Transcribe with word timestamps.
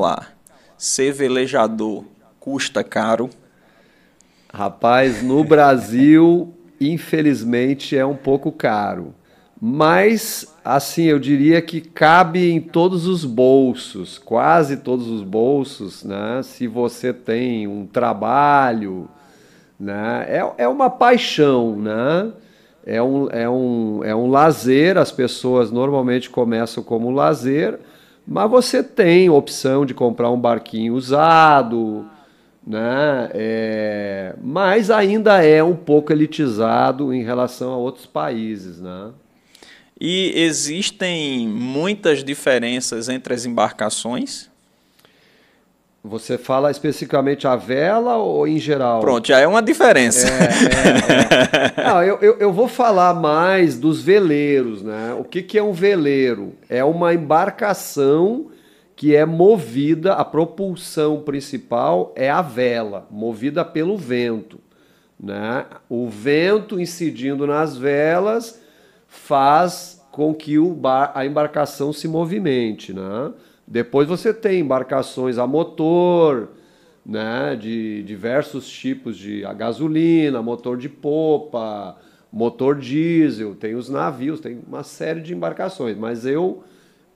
lá, 0.00 0.26
ser 0.76 1.12
velejador 1.12 2.04
custa 2.40 2.82
caro? 2.82 3.28
Rapaz, 4.52 5.22
no 5.22 5.44
Brasil, 5.44 6.52
infelizmente, 6.80 7.96
é 7.96 8.04
um 8.04 8.16
pouco 8.16 8.50
caro. 8.50 9.14
Mas, 9.62 10.56
assim, 10.64 11.04
eu 11.04 11.18
diria 11.18 11.60
que 11.60 11.82
cabe 11.82 12.50
em 12.50 12.60
todos 12.60 13.06
os 13.06 13.26
bolsos, 13.26 14.16
quase 14.16 14.78
todos 14.78 15.06
os 15.06 15.22
bolsos, 15.22 16.02
né? 16.02 16.40
Se 16.42 16.66
você 16.66 17.12
tem 17.12 17.68
um 17.68 17.86
trabalho, 17.86 19.06
né? 19.78 20.24
É, 20.26 20.64
é 20.64 20.68
uma 20.68 20.88
paixão, 20.88 21.76
né? 21.76 22.32
É 22.86 23.02
um, 23.02 23.28
é, 23.30 23.48
um, 23.48 24.00
é 24.02 24.16
um 24.16 24.30
lazer, 24.30 24.96
as 24.96 25.12
pessoas 25.12 25.70
normalmente 25.70 26.30
começam 26.30 26.82
como 26.82 27.10
lazer, 27.10 27.78
mas 28.30 28.48
você 28.48 28.80
tem 28.80 29.28
opção 29.28 29.84
de 29.84 29.92
comprar 29.92 30.30
um 30.30 30.38
barquinho 30.38 30.94
usado, 30.94 32.08
né? 32.64 33.28
É, 33.34 34.36
mas 34.40 34.88
ainda 34.88 35.44
é 35.44 35.64
um 35.64 35.74
pouco 35.74 36.12
elitizado 36.12 37.12
em 37.12 37.24
relação 37.24 37.72
a 37.72 37.76
outros 37.76 38.06
países, 38.06 38.80
né? 38.80 39.10
E 40.00 40.32
existem 40.36 41.48
muitas 41.48 42.22
diferenças 42.22 43.08
entre 43.08 43.34
as 43.34 43.44
embarcações? 43.44 44.49
Você 46.02 46.38
fala 46.38 46.70
especificamente 46.70 47.46
a 47.46 47.56
vela 47.56 48.16
ou 48.16 48.48
em 48.48 48.58
geral? 48.58 49.00
Pronto, 49.00 49.28
já 49.28 49.38
é 49.38 49.46
uma 49.46 49.60
diferença. 49.60 50.28
É, 50.28 51.80
é, 51.80 51.82
é. 51.82 51.88
Não, 51.88 52.02
eu, 52.02 52.18
eu, 52.22 52.38
eu, 52.38 52.52
vou 52.52 52.66
falar 52.66 53.12
mais 53.12 53.78
dos 53.78 54.02
veleiros, 54.02 54.82
né? 54.82 55.14
O 55.18 55.24
que, 55.24 55.42
que 55.42 55.58
é 55.58 55.62
um 55.62 55.72
veleiro? 55.72 56.54
É 56.70 56.82
uma 56.82 57.12
embarcação 57.12 58.50
que 58.96 59.14
é 59.16 59.24
movida, 59.24 60.12
a 60.12 60.24
propulsão 60.24 61.20
principal 61.20 62.12
é 62.14 62.28
a 62.28 62.42
vela, 62.42 63.06
movida 63.10 63.64
pelo 63.64 63.96
vento. 63.96 64.58
Né? 65.18 65.64
O 65.88 66.06
vento 66.06 66.78
incidindo 66.78 67.46
nas 67.46 67.76
velas 67.76 68.60
faz 69.06 70.02
com 70.12 70.34
que 70.34 70.58
o 70.58 70.74
bar, 70.74 71.12
a 71.14 71.24
embarcação 71.24 71.94
se 71.94 72.06
movimente. 72.06 72.92
Né? 72.92 73.32
Depois 73.70 74.08
você 74.08 74.34
tem 74.34 74.58
embarcações 74.58 75.38
a 75.38 75.46
motor, 75.46 76.48
né, 77.06 77.54
de 77.54 78.02
diversos 78.02 78.68
tipos 78.68 79.16
de 79.16 79.44
a 79.44 79.52
gasolina, 79.52 80.42
motor 80.42 80.76
de 80.76 80.88
popa, 80.88 81.96
motor 82.32 82.76
diesel, 82.76 83.54
tem 83.54 83.76
os 83.76 83.88
navios, 83.88 84.40
tem 84.40 84.60
uma 84.66 84.82
série 84.82 85.20
de 85.20 85.32
embarcações, 85.32 85.96
mas 85.96 86.26
eu 86.26 86.64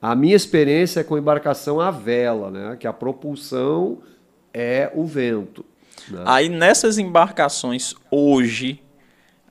a 0.01 0.15
minha 0.15 0.37
experiência 0.37 1.01
é 1.01 1.05
com 1.05 1.19
embarcação 1.19 1.81
a 1.81 1.91
vela, 1.91 2.53
né, 2.53 2.77
que 2.79 2.87
a 2.87 2.93
propulsão 2.93 3.99
é 4.53 4.93
o 4.95 5.05
vento. 5.05 5.65
Né? 6.09 6.23
Aí 6.25 6.49
nessas 6.49 6.99
embarcações 6.99 7.97
hoje 8.13 8.81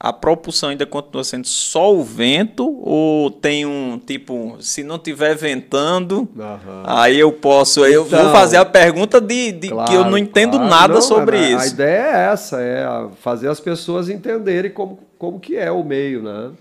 a 0.03 0.11
propulsão 0.11 0.67
ainda 0.67 0.85
continua 0.85 1.23
sendo 1.23 1.47
só 1.47 1.95
o 1.95 2.03
vento 2.03 2.77
ou 2.81 3.31
tem 3.31 3.65
um 3.65 3.97
tipo, 3.97 4.57
se 4.59 4.83
não 4.83 4.99
tiver 4.99 5.33
ventando, 5.33 6.27
uhum. 6.35 6.83
aí 6.85 7.17
eu 7.17 7.31
posso, 7.31 7.85
eu 7.85 8.03
vou 8.03 8.19
então, 8.19 8.33
fazer 8.33 8.57
a 8.57 8.65
pergunta 8.65 9.21
de, 9.21 9.53
de 9.53 9.69
claro, 9.69 9.89
que 9.89 9.95
eu 9.95 10.03
não 10.03 10.17
entendo 10.17 10.57
claro, 10.57 10.69
nada 10.69 10.93
não, 10.95 11.01
sobre 11.01 11.39
isso. 11.39 11.63
A 11.63 11.67
ideia 11.67 12.01
é 12.01 12.33
essa, 12.33 12.61
é 12.61 12.85
fazer 13.21 13.47
as 13.47 13.61
pessoas 13.61 14.09
entenderem 14.09 14.71
como, 14.71 14.99
como 15.17 15.39
que 15.39 15.55
é 15.55 15.71
o 15.71 15.85
meio, 15.85 16.21
né? 16.21 16.51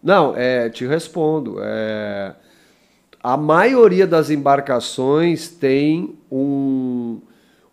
Não, 0.00 0.34
é, 0.36 0.68
te 0.70 0.86
respondo, 0.86 1.56
é, 1.60 2.36
a 3.20 3.36
maioria 3.36 4.06
das 4.06 4.30
embarcações 4.30 5.48
tem 5.48 6.14
um, 6.30 7.20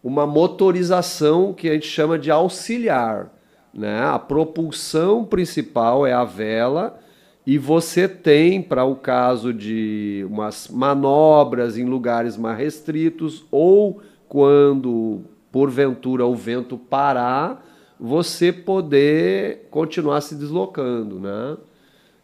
uma 0.04 0.26
motorização 0.26 1.54
que 1.54 1.70
a 1.70 1.74
gente 1.74 1.88
chama 1.88 2.18
de 2.18 2.32
auxiliar. 2.32 3.30
Né? 3.74 4.02
A 4.04 4.18
propulsão 4.18 5.24
principal 5.24 6.06
é 6.06 6.14
a 6.14 6.24
vela 6.24 7.00
e 7.46 7.58
você 7.58 8.08
tem, 8.08 8.62
para 8.62 8.84
o 8.84 8.96
caso 8.96 9.54
de 9.54 10.26
umas 10.30 10.68
manobras 10.68 11.78
em 11.78 11.86
lugares 11.86 12.38
mais 12.38 12.58
restritos 12.58 13.46
ou 13.52 14.02
quando 14.28 15.22
porventura 15.52 16.26
o 16.26 16.36
vento 16.36 16.78
parar, 16.78 17.66
você 18.00 18.52
poder 18.54 19.68
continuar 19.72 20.22
se 20.22 20.36
deslocando, 20.36 21.20
né? 21.20 21.58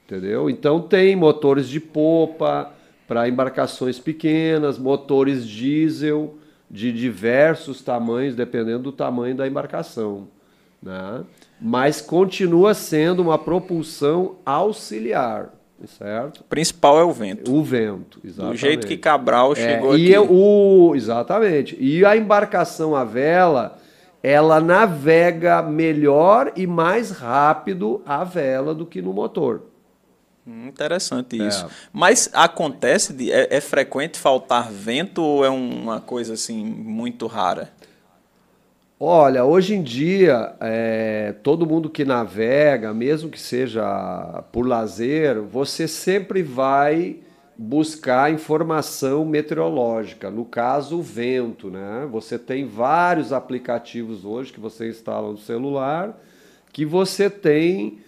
Entendeu? 0.05 0.49
Então 0.49 0.79
tem 0.79 1.15
motores 1.15 1.67
de 1.67 1.79
popa 1.79 2.71
para 3.07 3.27
embarcações 3.27 3.99
pequenas, 3.99 4.77
motores 4.77 5.47
diesel 5.47 6.35
de 6.69 6.91
diversos 6.91 7.81
tamanhos, 7.81 8.35
dependendo 8.35 8.83
do 8.83 8.91
tamanho 8.91 9.35
da 9.35 9.47
embarcação 9.47 10.27
né? 10.85 11.23
mas 11.59 11.99
continua 11.99 12.73
sendo 12.73 13.21
uma 13.21 13.37
propulsão 13.37 14.35
auxiliar. 14.45 15.49
Certo? 15.85 16.39
O 16.39 16.43
principal 16.45 16.97
é 16.99 17.03
o 17.03 17.11
vento. 17.11 17.53
O 17.53 17.61
vento, 17.61 18.19
exatamente. 18.23 18.53
Do 18.53 18.57
jeito 18.57 18.87
que 18.87 18.97
Cabral 18.97 19.51
é, 19.51 19.55
chegou 19.55 19.97
e 19.97 20.15
aqui. 20.15 20.27
O, 20.29 20.93
exatamente. 20.95 21.77
E 21.79 22.05
a 22.05 22.15
embarcação 22.15 22.95
à 22.95 23.03
vela, 23.03 23.77
ela 24.23 24.61
navega 24.61 25.61
melhor 25.61 26.53
e 26.55 26.65
mais 26.65 27.11
rápido 27.11 28.01
a 28.05 28.23
vela 28.23 28.73
do 28.73 28.85
que 28.85 29.01
no 29.01 29.11
motor. 29.11 29.63
Hum, 30.47 30.67
interessante 30.67 31.41
é. 31.41 31.47
isso. 31.47 31.65
É. 31.65 31.69
Mas 31.91 32.29
acontece, 32.31 33.11
de, 33.11 33.31
é, 33.31 33.47
é, 33.57 33.59
frequente 33.59 34.17
faltar 34.17 34.71
vento 34.71 35.21
ou 35.21 35.43
é 35.43 35.49
uma 35.49 35.99
coisa 35.99 36.33
assim 36.33 36.63
muito 36.63 37.27
rara? 37.27 37.71
Olha, 38.97 39.43
hoje 39.43 39.75
em 39.75 39.83
dia, 39.83 40.55
é, 40.61 41.35
todo 41.43 41.67
mundo 41.67 41.89
que 41.89 42.05
navega, 42.05 42.93
mesmo 42.93 43.29
que 43.29 43.39
seja 43.39 44.41
por 44.53 44.65
lazer, 44.65 45.41
você 45.41 45.85
sempre 45.85 46.41
vai 46.41 47.17
buscar 47.57 48.31
informação 48.31 49.25
meteorológica, 49.25 50.31
no 50.31 50.45
caso, 50.45 50.99
o 50.99 51.01
vento. 51.01 51.69
Né? 51.69 52.07
Você 52.09 52.39
tem 52.39 52.65
vários 52.65 53.33
aplicativos 53.33 54.23
hoje 54.23 54.53
que 54.53 54.61
você 54.61 54.87
instala 54.87 55.29
no 55.29 55.37
celular 55.37 56.17
que 56.71 56.85
você 56.85 57.29
tem 57.29 57.99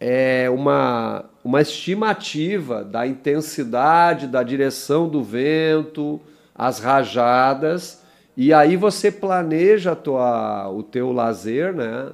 é, 0.00 0.50
uma, 0.50 1.26
uma 1.44 1.60
estimativa 1.60 2.82
da 2.82 3.06
intensidade, 3.06 4.26
da 4.26 4.42
direção 4.42 5.08
do 5.08 5.22
vento, 5.22 6.20
as 6.52 6.80
rajadas 6.80 7.99
e 8.42 8.54
aí 8.54 8.74
você 8.74 9.12
planeja 9.12 9.94
tua, 9.94 10.66
o 10.70 10.82
teu 10.82 11.12
lazer, 11.12 11.74
né? 11.74 12.10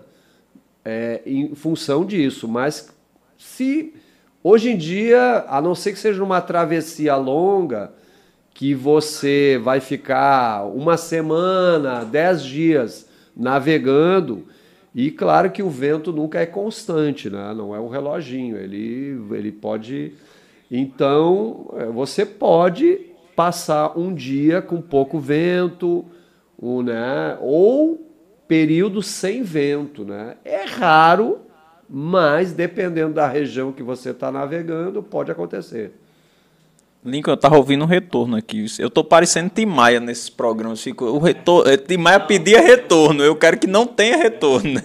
É, 0.85 1.23
em 1.25 1.55
função 1.55 2.05
disso. 2.05 2.49
Mas 2.49 2.93
se 3.39 3.95
hoje 4.43 4.73
em 4.73 4.77
dia, 4.77 5.45
a 5.47 5.63
não 5.63 5.73
ser 5.73 5.93
que 5.93 6.01
seja 6.01 6.25
uma 6.25 6.41
travessia 6.41 7.15
longa, 7.15 7.93
que 8.53 8.75
você 8.75 9.61
vai 9.63 9.79
ficar 9.79 10.65
uma 10.65 10.97
semana, 10.97 12.05
dez 12.05 12.43
dias 12.43 13.09
navegando, 13.37 14.49
e 14.93 15.13
claro 15.13 15.53
que 15.53 15.63
o 15.63 15.71
vento 15.71 16.13
nunca 16.13 16.41
é 16.41 16.47
constante, 16.47 17.31
né? 17.31 17.55
não 17.55 17.73
é 17.73 17.79
um 17.79 17.89
reloginho, 17.89 18.57
ele, 18.57 19.17
ele 19.31 19.53
pode. 19.53 20.15
Então, 20.69 21.73
é, 21.77 21.87
você 21.87 22.27
pode 22.27 22.99
passar 23.37 23.97
um 23.97 24.13
dia 24.13 24.61
com 24.61 24.83
pouco 24.83 25.21
vento, 25.21 26.05
um, 26.61 26.83
né, 26.83 27.37
ou 27.41 28.07
período 28.49 29.03
sem 29.03 29.43
vento. 29.43 30.05
Né? 30.05 30.37
É 30.45 30.65
raro, 30.65 31.41
mas 31.89 32.53
dependendo 32.53 33.15
da 33.15 33.29
região 33.29 33.73
que 33.73 33.83
você 33.83 34.11
está 34.11 34.31
navegando, 34.31 35.03
pode 35.03 35.31
acontecer. 35.31 35.93
Lincoln, 37.05 37.31
eu 37.31 37.35
estava 37.37 37.57
ouvindo 37.57 37.85
um 37.85 37.87
retorno 37.87 38.37
aqui. 38.37 38.67
Eu 38.81 38.89
estou 38.89 39.05
parecendo 39.05 39.49
Timaya 39.49 40.01
nesses 40.01 40.29
programas. 40.29 40.83
Fico, 40.83 41.05
o 41.05 41.19
retorno, 41.19 41.71
eh, 41.71 41.77
Timaya 41.77 42.19
pedia 42.19 42.61
retorno. 42.61 43.23
Eu 43.23 43.37
quero 43.37 43.59
que 43.59 43.69
não 43.69 43.87
tenha 43.87 44.17
retorno. 44.17 44.75
Né? 44.75 44.83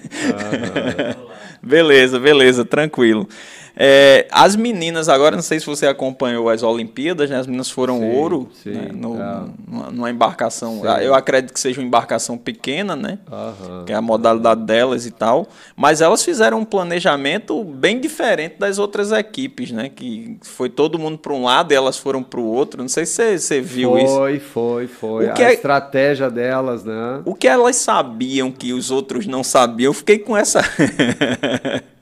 beleza, 1.63 2.19
beleza, 2.19 2.63
tranquilo. 2.63 3.27
É, 3.75 4.27
as 4.31 4.56
meninas, 4.56 5.07
agora, 5.07 5.35
não 5.35 5.44
sei 5.44 5.59
se 5.59 5.65
você 5.65 5.88
acompanhou 5.88 6.50
as 6.50 6.62
Olimpíadas, 6.62 7.29
né? 7.29 7.38
As 7.38 7.47
meninas 7.47 7.69
foram 7.69 8.00
sim, 8.00 8.15
ouro 8.15 8.50
sim, 8.53 8.71
né? 8.71 8.89
no, 8.94 9.21
é. 9.21 9.44
numa, 9.91 10.09
embarcação. 10.09 10.81
Sim. 10.81 10.88
Eu 11.03 11.13
acredito 11.15 11.53
que 11.53 11.59
seja 11.59 11.79
uma 11.79 11.88
embarcação 11.88 12.38
pequena, 12.38 12.95
né? 12.95 13.19
Aham. 13.31 13.85
Que 13.85 13.94
é 13.94 13.95
a 13.95 14.01
modalidade 14.01 14.63
delas 14.63 15.06
e 15.06 15.12
tal. 15.12 15.47
Mas 15.75 16.01
elas 16.01 16.23
fizeram 16.23 16.59
um 16.59 16.65
planejamento 16.65 17.63
bem 17.63 18.00
diferente 18.00 18.56
das 18.59 18.77
outras 18.77 19.12
equipes, 19.12 19.71
né? 19.71 19.89
Que 19.89 20.38
foi 20.41 20.69
todo 20.69 21.00
mundo 21.00 21.18
para 21.18 21.33
um 21.33 21.44
lado 21.44 21.71
e 21.71 21.75
elas 21.75 21.97
foram 21.97 22.21
para 22.21 22.39
o 22.39 22.45
outro. 22.45 22.81
Não 22.81 22.89
sei 22.89 23.06
se 23.06 23.13
você, 23.13 23.39
você 23.39 23.62
viu 23.62 23.91
foi, 23.91 24.03
isso. 24.03 24.15
Foi, 24.15 24.39
foi, 24.39 24.88
foi. 24.88 25.29
A 25.29 25.50
é... 25.50 25.53
estratégia 25.53 26.29
delas, 26.29 26.83
né? 26.83 27.21
O 27.25 27.33
que 27.33 27.47
elas 27.47 27.77
sabiam 27.77 28.51
que 28.51 28.73
os 28.73 28.91
outros 28.91 29.25
não 29.25 29.44
sabiam, 29.44 29.89
eu 29.89 29.94
fiquei 29.94 30.19
com 30.19 30.35
essa. 30.35 30.62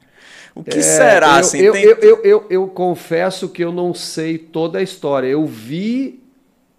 O 0.56 0.63
que 0.63 0.80
é, 0.80 0.81
será? 0.81 1.28
Eu, 1.28 1.40
assim, 1.40 1.60
eu, 1.60 1.74
tem... 1.74 1.84
eu, 1.84 1.98
eu, 2.24 2.46
eu, 2.50 2.68
confesso 2.68 3.50
que 3.50 3.63
eu 3.63 3.72
não 3.72 3.94
sei 3.94 4.38
toda 4.38 4.80
a 4.80 4.81
história. 4.81 5.28
Eu 5.28 5.46
vi 5.46 6.22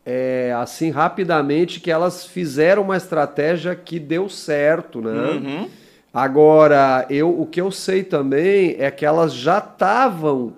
é, 0.05 0.55
assim 0.57 0.91
rapidamente 0.91 1.81
que 1.81 1.91
elas 1.91 2.25
fizeram 2.27 2.83
uma 2.83 2.97
estratégia 2.97 3.75
que 3.75 3.99
deu 3.99 4.29
certo, 4.29 5.01
né? 5.01 5.31
Uhum. 5.31 5.69
Agora, 6.13 7.07
eu, 7.09 7.41
o 7.41 7.47
que 7.47 7.61
eu 7.61 7.71
sei 7.71 8.03
também 8.03 8.75
é 8.79 8.91
que 8.91 9.07
elas 9.07 9.33
já 9.33 9.59
estavam 9.59 10.55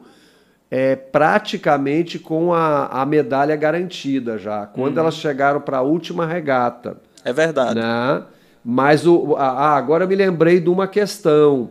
é, 0.70 0.97
praticamente 0.97 2.19
com 2.19 2.55
a, 2.55 2.87
a 2.87 3.05
medalha 3.05 3.55
garantida 3.55 4.38
já, 4.38 4.65
quando 4.65 4.97
uhum. 4.97 5.03
elas 5.03 5.17
chegaram 5.17 5.61
para 5.61 5.79
a 5.79 5.82
última 5.82 6.26
regata. 6.26 6.97
É 7.23 7.32
verdade. 7.32 7.75
Né? 7.75 8.23
Mas 8.65 9.06
o, 9.06 9.37
agora 9.37 10.05
eu 10.05 10.08
me 10.08 10.17
lembrei 10.17 10.61
de 10.61 10.70
uma 10.70 10.87
questão. 10.88 11.70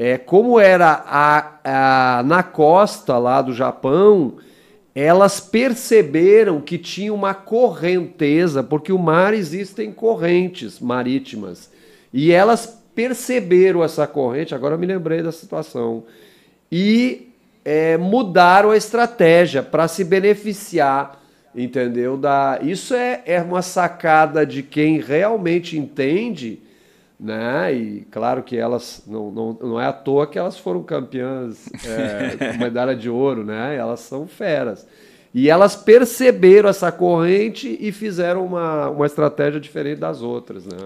É, 0.00 0.16
como 0.16 0.60
era 0.60 1.02
a, 1.04 2.18
a, 2.18 2.22
na 2.22 2.40
costa 2.44 3.18
lá 3.18 3.42
do 3.42 3.52
Japão, 3.52 4.34
elas 4.94 5.40
perceberam 5.40 6.60
que 6.60 6.78
tinha 6.78 7.12
uma 7.12 7.34
correnteza, 7.34 8.62
porque 8.62 8.92
o 8.92 8.98
mar 8.98 9.34
existem 9.34 9.90
correntes 9.90 10.78
marítimas. 10.78 11.68
E 12.12 12.30
elas 12.30 12.80
perceberam 12.94 13.82
essa 13.82 14.06
corrente, 14.06 14.54
agora 14.54 14.76
eu 14.76 14.78
me 14.78 14.86
lembrei 14.86 15.20
da 15.20 15.32
situação, 15.32 16.04
e 16.70 17.32
é, 17.64 17.96
mudaram 17.96 18.70
a 18.70 18.76
estratégia 18.76 19.64
para 19.64 19.88
se 19.88 20.04
beneficiar, 20.04 21.20
entendeu? 21.54 22.16
Da, 22.16 22.60
isso 22.62 22.94
é, 22.94 23.22
é 23.26 23.42
uma 23.42 23.62
sacada 23.62 24.46
de 24.46 24.62
quem 24.62 25.00
realmente 25.00 25.76
entende 25.76 26.60
né? 27.18 27.74
E 27.74 28.00
claro 28.10 28.42
que 28.42 28.56
elas 28.56 29.02
não, 29.06 29.30
não, 29.30 29.58
não 29.60 29.80
é 29.80 29.86
à 29.86 29.92
toa 29.92 30.26
que 30.26 30.38
elas 30.38 30.58
foram 30.58 30.82
campeãs 30.82 31.68
é, 31.84 32.52
com 32.52 32.58
medalha 32.58 32.94
de 32.94 33.10
ouro, 33.10 33.44
né? 33.44 33.76
Elas 33.76 34.00
são 34.00 34.26
feras. 34.26 34.86
E 35.34 35.50
elas 35.50 35.76
perceberam 35.76 36.68
essa 36.68 36.90
corrente 36.90 37.76
e 37.80 37.92
fizeram 37.92 38.46
uma, 38.46 38.88
uma 38.88 39.06
estratégia 39.06 39.60
diferente 39.60 39.98
das 39.98 40.22
outras, 40.22 40.64
né? 40.64 40.76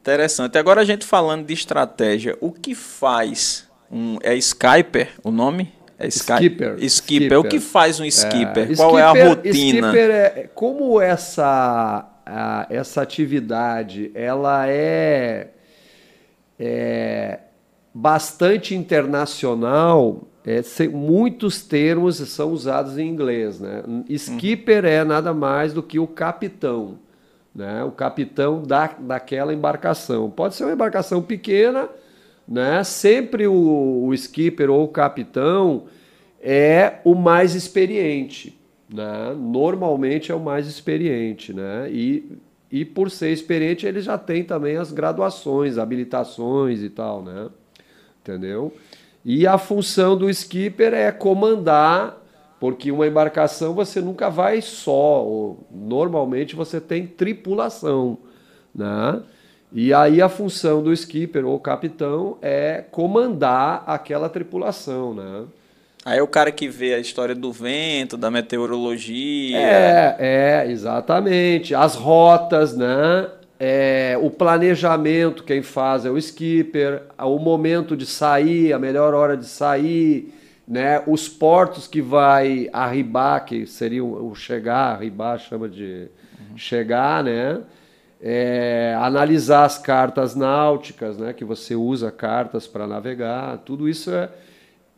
Interessante. 0.00 0.56
Agora 0.56 0.82
a 0.82 0.84
gente 0.84 1.04
falando 1.04 1.44
de 1.44 1.52
estratégia, 1.52 2.36
o 2.40 2.52
que 2.52 2.74
faz 2.74 3.66
um 3.90 4.18
é 4.22 4.34
Skyper 4.36 5.10
o 5.24 5.30
nome? 5.30 5.72
É 5.98 6.06
Sky... 6.06 6.32
skipper. 6.34 6.74
skipper. 6.74 6.84
Skipper. 6.84 7.40
O 7.40 7.44
que 7.44 7.58
faz 7.58 7.98
um 7.98 8.04
skipper? 8.04 8.70
É. 8.70 8.76
Qual 8.76 8.96
skipper, 8.96 8.98
é 8.98 9.02
a 9.02 9.28
rotina? 9.28 9.88
Skipper 9.88 10.10
é 10.10 10.50
como 10.54 11.00
essa 11.00 12.08
a, 12.28 12.66
essa 12.68 13.00
atividade 13.00 14.10
ela 14.14 14.68
é, 14.68 15.48
é 16.58 17.40
bastante 17.92 18.74
internacional. 18.74 20.28
É, 20.44 20.62
muitos 20.88 21.62
termos 21.62 22.16
são 22.16 22.52
usados 22.52 22.98
em 22.98 23.08
inglês. 23.08 23.60
Né? 23.60 23.82
Skipper 24.10 24.84
é 24.84 25.04
nada 25.04 25.32
mais 25.32 25.72
do 25.72 25.82
que 25.82 25.98
o 25.98 26.06
capitão, 26.06 26.98
né? 27.54 27.82
o 27.84 27.90
capitão 27.90 28.62
da, 28.62 28.88
daquela 28.98 29.52
embarcação. 29.52 30.30
Pode 30.30 30.54
ser 30.54 30.64
uma 30.64 30.72
embarcação 30.72 31.22
pequena, 31.22 31.88
né? 32.46 32.84
sempre 32.84 33.46
o, 33.46 34.06
o 34.06 34.14
skipper 34.14 34.70
ou 34.70 34.84
o 34.84 34.88
capitão 34.88 35.84
é 36.40 37.00
o 37.04 37.14
mais 37.14 37.54
experiente 37.54 38.57
né? 38.88 39.34
normalmente 39.36 40.32
é 40.32 40.34
o 40.34 40.40
mais 40.40 40.66
experiente. 40.66 41.52
Né? 41.52 41.90
E, 41.90 42.38
e 42.70 42.84
por 42.84 43.10
ser 43.10 43.32
experiente, 43.32 43.86
ele 43.86 44.00
já 44.00 44.16
tem 44.16 44.44
também 44.44 44.76
as 44.76 44.92
graduações, 44.92 45.78
habilitações 45.78 46.82
e 46.82 46.88
tal. 46.88 47.22
Né? 47.22 47.48
Entendeu? 48.20 48.72
E 49.24 49.46
a 49.46 49.58
função 49.58 50.16
do 50.16 50.30
skipper 50.30 50.94
é 50.94 51.12
comandar, 51.12 52.16
porque 52.58 52.90
uma 52.90 53.06
embarcação 53.06 53.74
você 53.74 54.00
nunca 54.00 54.30
vai 54.30 54.60
só, 54.62 55.56
normalmente 55.70 56.56
você 56.56 56.80
tem 56.80 57.06
tripulação. 57.06 58.18
Né? 58.74 59.22
E 59.72 59.92
aí 59.92 60.22
a 60.22 60.28
função 60.28 60.82
do 60.82 60.92
skipper 60.92 61.44
ou 61.46 61.60
capitão 61.60 62.38
é 62.40 62.82
comandar 62.90 63.84
aquela 63.86 64.28
tripulação, 64.28 65.12
né? 65.12 65.44
Aí 66.08 66.20
é 66.20 66.22
o 66.22 66.26
cara 66.26 66.50
que 66.50 66.66
vê 66.70 66.94
a 66.94 66.98
história 66.98 67.34
do 67.34 67.52
vento, 67.52 68.16
da 68.16 68.30
meteorologia. 68.30 69.58
É, 69.58 70.16
é, 70.18 70.70
exatamente. 70.70 71.74
As 71.74 71.96
rotas, 71.96 72.74
né? 72.74 73.28
É, 73.60 74.18
o 74.18 74.30
planejamento, 74.30 75.44
quem 75.44 75.60
faz 75.60 76.06
é 76.06 76.10
o 76.10 76.16
skipper, 76.16 77.02
o 77.18 77.38
momento 77.38 77.94
de 77.94 78.06
sair, 78.06 78.72
a 78.72 78.78
melhor 78.78 79.12
hora 79.12 79.36
de 79.36 79.44
sair, 79.44 80.32
né? 80.66 81.02
Os 81.06 81.28
portos 81.28 81.86
que 81.86 82.00
vai 82.00 82.70
arribar, 82.72 83.44
que 83.44 83.66
seria 83.66 84.02
o 84.02 84.34
chegar, 84.34 84.94
arribar 84.94 85.38
chama 85.38 85.68
de 85.68 86.08
uhum. 86.40 86.56
chegar, 86.56 87.22
né? 87.22 87.60
É, 88.18 88.96
analisar 88.98 89.66
as 89.66 89.76
cartas 89.76 90.34
náuticas, 90.34 91.18
né? 91.18 91.34
Que 91.34 91.44
você 91.44 91.74
usa 91.74 92.10
cartas 92.10 92.66
para 92.66 92.86
navegar, 92.86 93.58
tudo 93.58 93.86
isso 93.86 94.10
é 94.10 94.30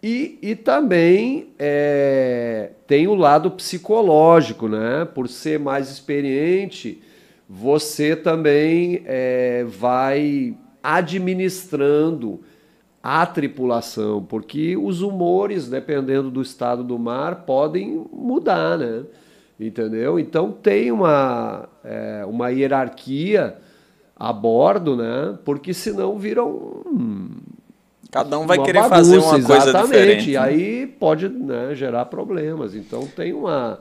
e, 0.02 0.38
e 0.40 0.54
também 0.54 1.48
é, 1.58 2.70
tem 2.86 3.06
o 3.06 3.14
lado 3.14 3.50
psicológico, 3.50 4.66
né? 4.66 5.04
Por 5.04 5.28
ser 5.28 5.58
mais 5.58 5.90
experiente, 5.90 7.02
você 7.48 8.16
também 8.16 9.02
é, 9.04 9.64
vai 9.64 10.56
administrando 10.82 12.40
a 13.02 13.24
tripulação, 13.26 14.22
porque 14.22 14.76
os 14.76 15.02
humores, 15.02 15.68
dependendo 15.68 16.30
do 16.30 16.40
estado 16.40 16.82
do 16.82 16.98
mar, 16.98 17.44
podem 17.44 18.06
mudar, 18.12 18.78
né? 18.78 19.04
Entendeu? 19.58 20.18
Então 20.18 20.50
tem 20.50 20.90
uma, 20.90 21.68
é, 21.84 22.24
uma 22.26 22.48
hierarquia 22.48 23.58
a 24.16 24.32
bordo, 24.32 24.96
né? 24.96 25.38
Porque 25.44 25.74
senão 25.74 26.18
viram 26.18 26.84
Cada 28.10 28.38
um 28.38 28.46
vai 28.46 28.58
querer 28.58 28.80
bagunça, 28.80 28.94
fazer 28.96 29.18
uma 29.18 29.30
coisa 29.30 29.70
exatamente, 29.70 29.86
diferente. 29.86 30.30
E 30.30 30.36
aí 30.36 30.86
pode 30.86 31.28
né, 31.28 31.74
gerar 31.74 32.06
problemas. 32.06 32.74
Então 32.74 33.06
tem 33.06 33.32
uma, 33.32 33.80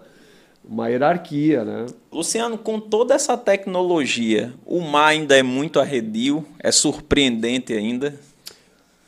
uma 0.63 0.87
hierarquia, 0.87 1.63
né? 1.65 1.87
Luciano, 2.11 2.57
com 2.57 2.79
toda 2.79 3.15
essa 3.15 3.35
tecnologia, 3.35 4.53
o 4.65 4.81
mar 4.81 5.07
ainda 5.07 5.35
é 5.35 5.41
muito 5.41 5.79
arredio, 5.79 6.45
é 6.59 6.71
surpreendente 6.71 7.73
ainda. 7.73 8.13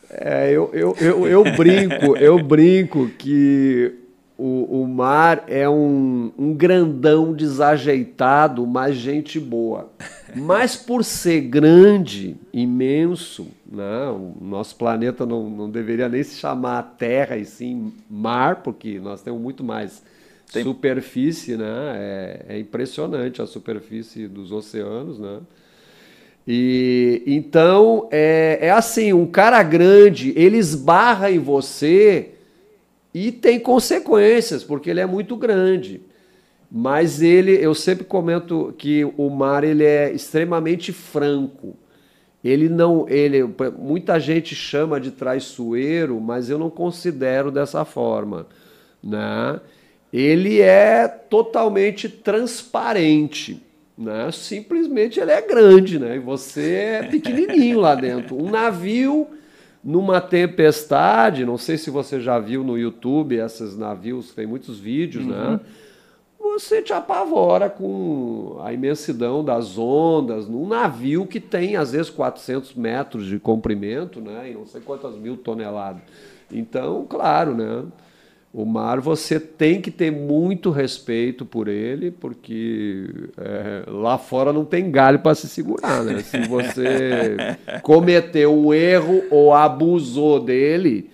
É, 0.10 0.50
eu, 0.52 0.70
eu, 0.74 0.96
eu, 1.00 1.28
eu 1.28 1.44
brinco, 1.56 2.18
eu 2.20 2.44
brinco 2.44 3.08
que 3.18 3.94
o, 4.38 4.82
o 4.82 4.88
mar 4.88 5.44
é 5.48 5.70
um, 5.70 6.32
um 6.36 6.54
grandão 6.54 7.32
desajeitado, 7.32 8.66
mas 8.66 8.96
gente 8.96 9.40
boa. 9.40 9.92
Mas 10.36 10.76
por 10.76 11.04
ser 11.04 11.42
grande, 11.42 12.36
imenso, 12.52 13.48
né? 13.72 14.10
o 14.10 14.36
nosso 14.42 14.76
planeta 14.76 15.26
não, 15.26 15.50
não 15.50 15.70
deveria 15.70 16.10
nem 16.10 16.22
se 16.22 16.38
chamar 16.38 16.96
Terra 16.98 17.38
e 17.38 17.46
sim 17.46 17.94
mar, 18.10 18.58
porque 18.58 19.00
nós 19.00 19.22
temos 19.22 19.42
muito 19.42 19.64
mais 19.64 20.04
Tem... 20.52 20.64
superfície, 20.64 21.56
né? 21.56 21.94
É, 21.96 22.46
é, 22.50 22.60
impressionante 22.60 23.42
a 23.42 23.48
superfície 23.48 24.28
dos 24.28 24.52
oceanos, 24.52 25.18
né? 25.18 25.40
E 26.46 27.24
então 27.26 28.10
é, 28.12 28.58
é 28.62 28.72
assim, 28.72 29.14
um 29.14 29.26
cara 29.26 29.62
grande, 29.64 30.34
ele 30.36 30.58
esbarra 30.58 31.32
em 31.32 31.40
você 31.40 32.32
e 33.14 33.32
tem 33.32 33.60
consequências, 33.60 34.64
porque 34.64 34.90
ele 34.90 35.00
é 35.00 35.06
muito 35.06 35.38
grande. 35.38 36.02
Mas 36.70 37.22
ele, 37.22 37.54
eu 37.54 37.76
sempre 37.76 38.06
comento 38.06 38.74
que 38.78 39.04
o 39.18 39.30
mar 39.30 39.64
ele 39.64 39.84
é 39.84 40.12
extremamente 40.12 40.94
franco. 40.94 41.76
Ele 42.44 42.68
não, 42.70 43.08
ele, 43.08 43.44
muita 43.78 44.20
gente 44.20 44.56
chama 44.56 45.00
de 45.00 45.12
traiçoeiro, 45.12 46.20
mas 46.20 46.50
eu 46.50 46.58
não 46.58 46.70
considero 46.70 47.52
dessa 47.52 47.86
forma, 47.86 48.48
né? 49.04 49.60
Ele 50.12 50.60
é 50.60 51.08
totalmente 51.08 52.10
transparente, 52.10 53.62
né? 53.96 54.32
Simplesmente 54.32 55.20
ele 55.20 55.32
é 55.32 55.42
grande, 55.42 56.00
né? 56.00 56.16
E 56.16 56.20
você 56.20 56.74
é 56.74 57.04
pequenininho 57.04 57.80
lá 57.80 57.94
dentro. 57.94 58.36
Um 58.36 58.50
navio 58.50 59.28
numa 59.84 60.20
tempestade, 60.20 61.46
não 61.46 61.58
sei 61.58 61.78
se 61.78 61.90
você 61.90 62.20
já 62.20 62.40
viu 62.40 62.64
no 62.64 62.78
YouTube 62.78 63.36
esses 63.36 63.78
navios, 63.78 64.34
tem 64.34 64.46
muitos 64.46 64.80
vídeos, 64.80 65.26
né? 65.26 65.38
uhum. 65.38 65.52
né? 65.54 65.60
Você 66.42 66.82
te 66.82 66.92
apavora 66.92 67.70
com 67.70 68.58
a 68.64 68.74
imensidão 68.74 69.46
das 69.46 69.78
ondas, 69.78 70.48
num 70.48 70.68
navio 70.68 71.28
que 71.28 71.40
tem 71.40 71.76
às 71.76 71.92
vezes 71.92 72.10
400 72.10 72.74
metros 72.74 73.28
de 73.28 73.40
comprimento, 73.40 74.20
né? 74.20 74.50
E 74.50 74.56
não 74.56 74.66
sei 74.66 74.82
quantas 74.82 75.16
mil 75.16 75.38
toneladas. 75.38 76.02
Então, 76.52 77.06
claro, 77.08 77.54
né? 77.56 77.86
O 78.52 78.66
mar 78.66 79.00
você 79.00 79.40
tem 79.40 79.80
que 79.80 79.92
ter 79.92 80.12
muito 80.12 80.72
respeito 80.72 81.46
por 81.46 81.70
ele, 81.70 82.12
porque 82.12 83.08
é, 83.38 83.84
lá 83.88 84.18
fora 84.18 84.52
não 84.52 84.66
tem 84.66 84.92
galho 84.92 85.20
para 85.20 85.36
se 85.36 85.48
segurar. 85.48 86.04
Né? 86.04 86.20
Se 86.20 86.40
você 86.48 87.38
cometeu 87.82 88.54
um 88.54 88.74
erro 88.74 89.24
ou 89.30 89.54
abusou 89.54 90.38
dele, 90.38 91.10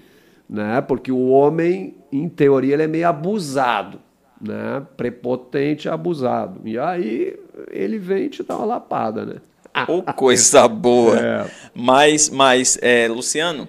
né? 0.50 0.82
porque 0.82 1.12
o 1.12 1.28
homem, 1.28 1.96
em 2.12 2.28
teoria, 2.28 2.74
ele 2.74 2.84
é 2.84 2.88
meio 2.88 3.08
abusado. 3.08 4.07
Né? 4.42 4.86
Prepotente, 4.96 5.90
abusado. 5.90 6.62
E 6.66 6.78
aí 6.78 7.38
ele 7.72 7.98
vem 7.98 8.26
e 8.26 8.30
te 8.30 8.44
dá 8.44 8.58
uma 8.58 8.66
lapada, 8.66 9.26
né? 9.26 9.36
Ou 9.88 10.04
oh, 10.08 10.14
coisa 10.14 10.68
boa. 10.68 11.18
É. 11.20 11.50
Mas, 11.74 12.30
mas 12.30 12.78
é, 12.82 13.08
Luciano, 13.08 13.68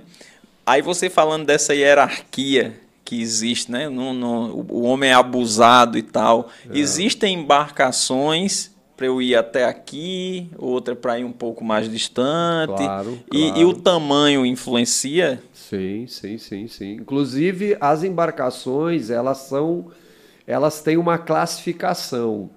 aí 0.65 0.81
você 0.81 1.11
falando 1.11 1.45
dessa 1.45 1.75
hierarquia 1.75 2.75
que 3.05 3.21
existe, 3.21 3.71
né? 3.73 3.89
No, 3.89 4.13
no, 4.13 4.67
o 4.71 4.83
homem 4.83 5.11
é 5.11 5.15
abusado 5.15 5.97
e 5.97 6.03
tal. 6.03 6.51
É. 6.69 6.79
Existem 6.79 7.41
embarcações 7.41 8.71
para 8.99 9.07
eu 9.07 9.23
ir 9.23 9.37
até 9.37 9.65
aqui, 9.65 10.51
outra 10.59 10.97
para 10.97 11.21
ir 11.21 11.25
um 11.25 11.33
pouco 11.33 11.65
mais 11.65 11.89
distante. 11.89 12.75
Claro, 12.77 13.19
e, 13.33 13.47
claro. 13.47 13.61
e 13.61 13.65
o 13.65 13.73
tamanho 13.73 14.45
influencia? 14.45 15.41
Sim, 15.55 16.07
sim, 16.09 16.37
sim, 16.37 16.67
sim. 16.67 16.93
Inclusive 16.95 17.77
as 17.81 18.03
embarcações, 18.03 19.09
elas 19.09 19.39
são, 19.39 19.87
elas 20.49 20.81
têm 20.81 20.97
uma 20.97 21.19
classificação 21.19 22.49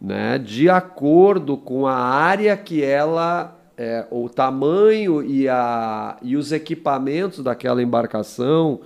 né, 0.00 0.38
de 0.38 0.70
acordo 0.70 1.56
com 1.56 1.84
a 1.84 1.96
área 1.96 2.56
que 2.56 2.80
ela, 2.80 3.58
é, 3.76 4.06
o 4.08 4.28
tamanho 4.28 5.20
e, 5.20 5.48
a, 5.48 6.16
e 6.22 6.36
os 6.36 6.52
equipamentos 6.52 7.40
daquela 7.40 7.82
embarcação, 7.82 8.82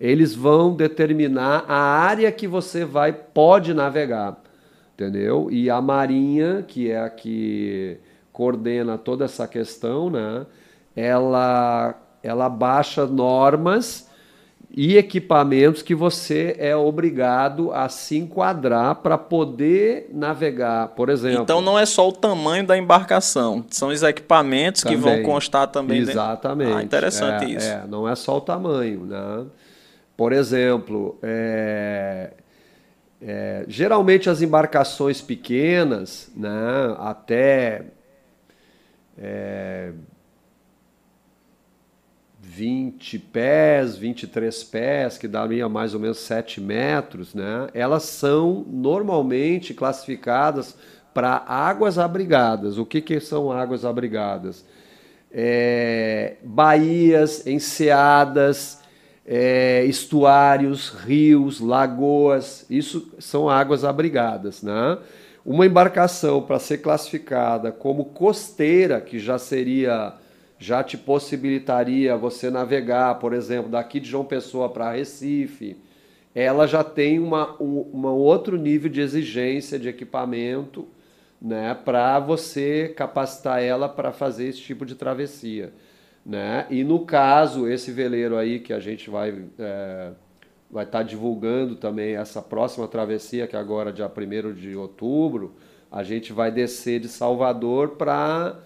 eles 0.00 0.34
vão 0.34 0.74
determinar 0.74 1.64
a 1.68 1.76
área 1.76 2.32
que 2.32 2.48
você 2.48 2.84
vai 2.84 3.12
pode 3.12 3.72
navegar, 3.72 4.36
entendeu? 4.94 5.48
E 5.48 5.70
a 5.70 5.80
Marinha, 5.80 6.64
que 6.66 6.90
é 6.90 7.00
a 7.00 7.08
que 7.08 7.98
coordena 8.32 8.98
toda 8.98 9.26
essa 9.26 9.46
questão, 9.46 10.10
né, 10.10 10.44
ela, 10.96 11.94
ela 12.20 12.48
baixa 12.48 13.06
normas 13.06 14.10
e 14.74 14.96
equipamentos 14.96 15.82
que 15.82 15.94
você 15.94 16.56
é 16.58 16.74
obrigado 16.74 17.70
a 17.72 17.90
se 17.90 18.16
enquadrar 18.16 18.94
para 18.96 19.18
poder 19.18 20.08
navegar, 20.10 20.88
por 20.88 21.10
exemplo. 21.10 21.42
Então 21.42 21.60
não 21.60 21.78
é 21.78 21.84
só 21.84 22.08
o 22.08 22.12
tamanho 22.12 22.66
da 22.66 22.76
embarcação, 22.76 23.64
são 23.68 23.90
os 23.90 24.02
equipamentos 24.02 24.82
também. 24.82 24.96
que 24.96 25.02
vão 25.02 25.22
constar 25.22 25.66
também. 25.66 25.98
Exatamente. 25.98 26.72
Ah, 26.72 26.82
interessante 26.82 27.44
é, 27.44 27.48
isso. 27.50 27.68
É, 27.68 27.84
não 27.86 28.08
é 28.08 28.14
só 28.14 28.38
o 28.38 28.40
tamanho, 28.40 29.04
né? 29.04 29.44
Por 30.16 30.32
exemplo, 30.32 31.18
é, 31.22 32.30
é, 33.20 33.64
geralmente 33.68 34.30
as 34.30 34.40
embarcações 34.40 35.20
pequenas, 35.20 36.30
né, 36.34 36.50
até 36.98 37.82
é, 39.18 39.92
20 42.54 43.18
pés, 43.18 43.96
23 43.96 44.64
pés, 44.64 45.16
que 45.16 45.26
daria 45.26 45.70
mais 45.70 45.94
ou 45.94 46.00
menos 46.00 46.18
7 46.18 46.60
metros, 46.60 47.34
né? 47.34 47.68
elas 47.72 48.02
são 48.02 48.66
normalmente 48.68 49.72
classificadas 49.72 50.76
para 51.14 51.42
águas 51.46 51.98
abrigadas. 51.98 52.76
O 52.76 52.84
que, 52.84 53.00
que 53.00 53.18
são 53.20 53.50
águas 53.50 53.86
abrigadas? 53.86 54.66
É, 55.32 56.34
baías, 56.42 57.46
enseadas, 57.46 58.80
é, 59.26 59.86
estuários, 59.86 60.90
rios, 60.90 61.58
lagoas, 61.58 62.66
isso 62.68 63.14
são 63.18 63.48
águas 63.48 63.82
abrigadas. 63.82 64.62
Né? 64.62 64.98
Uma 65.42 65.64
embarcação 65.64 66.42
para 66.42 66.58
ser 66.58 66.78
classificada 66.78 67.72
como 67.72 68.04
costeira, 68.04 69.00
que 69.00 69.18
já 69.18 69.38
seria 69.38 70.20
já 70.62 70.82
te 70.84 70.96
possibilitaria 70.96 72.16
você 72.16 72.50
navegar, 72.50 73.18
por 73.18 73.32
exemplo, 73.32 73.70
daqui 73.70 73.98
de 73.98 74.08
João 74.08 74.24
Pessoa 74.24 74.68
para 74.68 74.92
Recife, 74.92 75.76
ela 76.34 76.66
já 76.66 76.84
tem 76.84 77.18
uma, 77.18 77.60
um 77.60 78.06
outro 78.06 78.56
nível 78.56 78.88
de 78.90 79.00
exigência 79.00 79.78
de 79.78 79.88
equipamento 79.88 80.86
né, 81.40 81.74
para 81.74 82.20
você 82.20 82.94
capacitar 82.96 83.60
ela 83.60 83.88
para 83.88 84.12
fazer 84.12 84.46
esse 84.46 84.60
tipo 84.60 84.86
de 84.86 84.94
travessia. 84.94 85.72
Né? 86.24 86.66
E 86.70 86.84
no 86.84 87.04
caso, 87.04 87.68
esse 87.68 87.90
veleiro 87.90 88.38
aí 88.38 88.60
que 88.60 88.72
a 88.72 88.78
gente 88.78 89.10
vai 89.10 89.44
é, 89.58 90.12
vai 90.70 90.84
estar 90.84 90.98
tá 90.98 91.04
divulgando 91.04 91.74
também 91.74 92.14
essa 92.14 92.40
próxima 92.40 92.86
travessia, 92.86 93.46
que 93.48 93.56
é 93.56 93.58
agora 93.58 93.92
dia 93.92 94.06
1 94.06 94.54
de 94.54 94.76
outubro, 94.76 95.54
a 95.90 96.02
gente 96.04 96.32
vai 96.32 96.50
descer 96.50 97.00
de 97.00 97.08
Salvador 97.08 97.96
para 97.96 98.56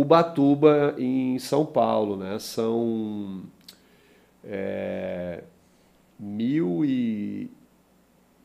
Ubatuba, 0.00 0.94
em 0.98 1.38
São 1.38 1.64
Paulo. 1.64 2.16
Né? 2.16 2.38
São 2.38 3.42
é, 4.44 5.42
mil 6.18 6.84
e, 6.84 7.50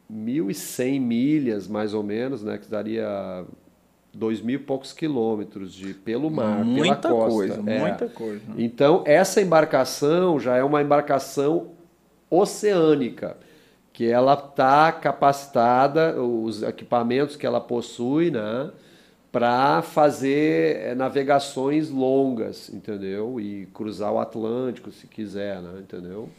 mil 0.09 0.49
e 0.49 0.53
cem 0.53 0.99
milhas, 0.99 1.67
mais 1.67 1.93
ou 1.93 2.03
menos, 2.03 2.41
né? 2.41 2.57
que 2.57 2.69
daria 2.69 3.45
dois 4.13 4.41
mil 4.41 4.55
e 4.55 4.63
poucos 4.63 4.93
quilômetros 4.93 5.73
de 5.73 5.93
pelo 5.93 6.29
mar, 6.29 6.63
muita 6.63 7.09
pela 7.09 7.25
costa. 7.25 7.29
Coisa, 7.29 7.63
é. 7.69 7.79
Muita 7.79 8.07
coisa. 8.09 8.41
Então, 8.57 9.03
essa 9.05 9.41
embarcação 9.41 10.39
já 10.39 10.55
é 10.55 10.63
uma 10.63 10.81
embarcação 10.81 11.71
oceânica, 12.29 13.35
que 13.91 14.05
ela 14.05 14.33
está 14.35 14.89
capacitada, 14.93 16.21
os 16.21 16.63
equipamentos 16.63 17.35
que 17.35 17.45
ela 17.45 17.59
possui, 17.59 18.31
né? 18.31 18.71
Para 19.31 19.81
fazer 19.81 20.77
eh, 20.77 20.95
navegações 20.95 21.89
longas, 21.89 22.69
entendeu? 22.69 23.39
E 23.39 23.67
cruzar 23.73 24.11
o 24.11 24.19
Atlântico 24.19 24.91
se 24.91 25.07
quiser, 25.07 25.61
né? 25.61 25.79
Entendeu? 25.79 26.29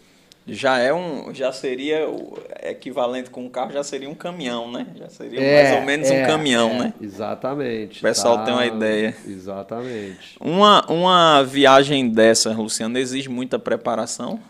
Já 0.47 0.79
é 0.79 0.93
um, 0.93 1.33
já 1.33 1.53
seria 1.53 2.09
o 2.09 2.37
equivalente 2.65 3.31
com 3.31 3.45
um 3.45 3.49
carro, 3.49 3.73
já 3.73 3.85
seria 3.85 4.11
um 4.11 4.15
caminhão, 4.15 4.71
né? 4.71 4.89
Já 4.97 5.09
seria 5.09 5.41
é, 5.41 5.63
mais 5.63 5.77
ou 5.77 5.87
menos 5.87 6.11
é, 6.11 6.23
um 6.23 6.27
caminhão, 6.27 6.71
é, 6.71 6.79
né? 6.79 6.95
Exatamente. 7.01 8.01
O 8.01 8.03
pessoal 8.03 8.39
tá, 8.39 8.45
tem 8.47 8.55
uma 8.55 8.67
ideia. 8.67 9.17
Exatamente. 9.27 10.37
Uma, 10.41 10.85
uma 10.91 11.43
viagem 11.45 12.09
dessa, 12.11 12.51
Luciano, 12.53 12.99
exige 12.99 13.29
muita 13.29 13.57
preparação? 13.57 14.41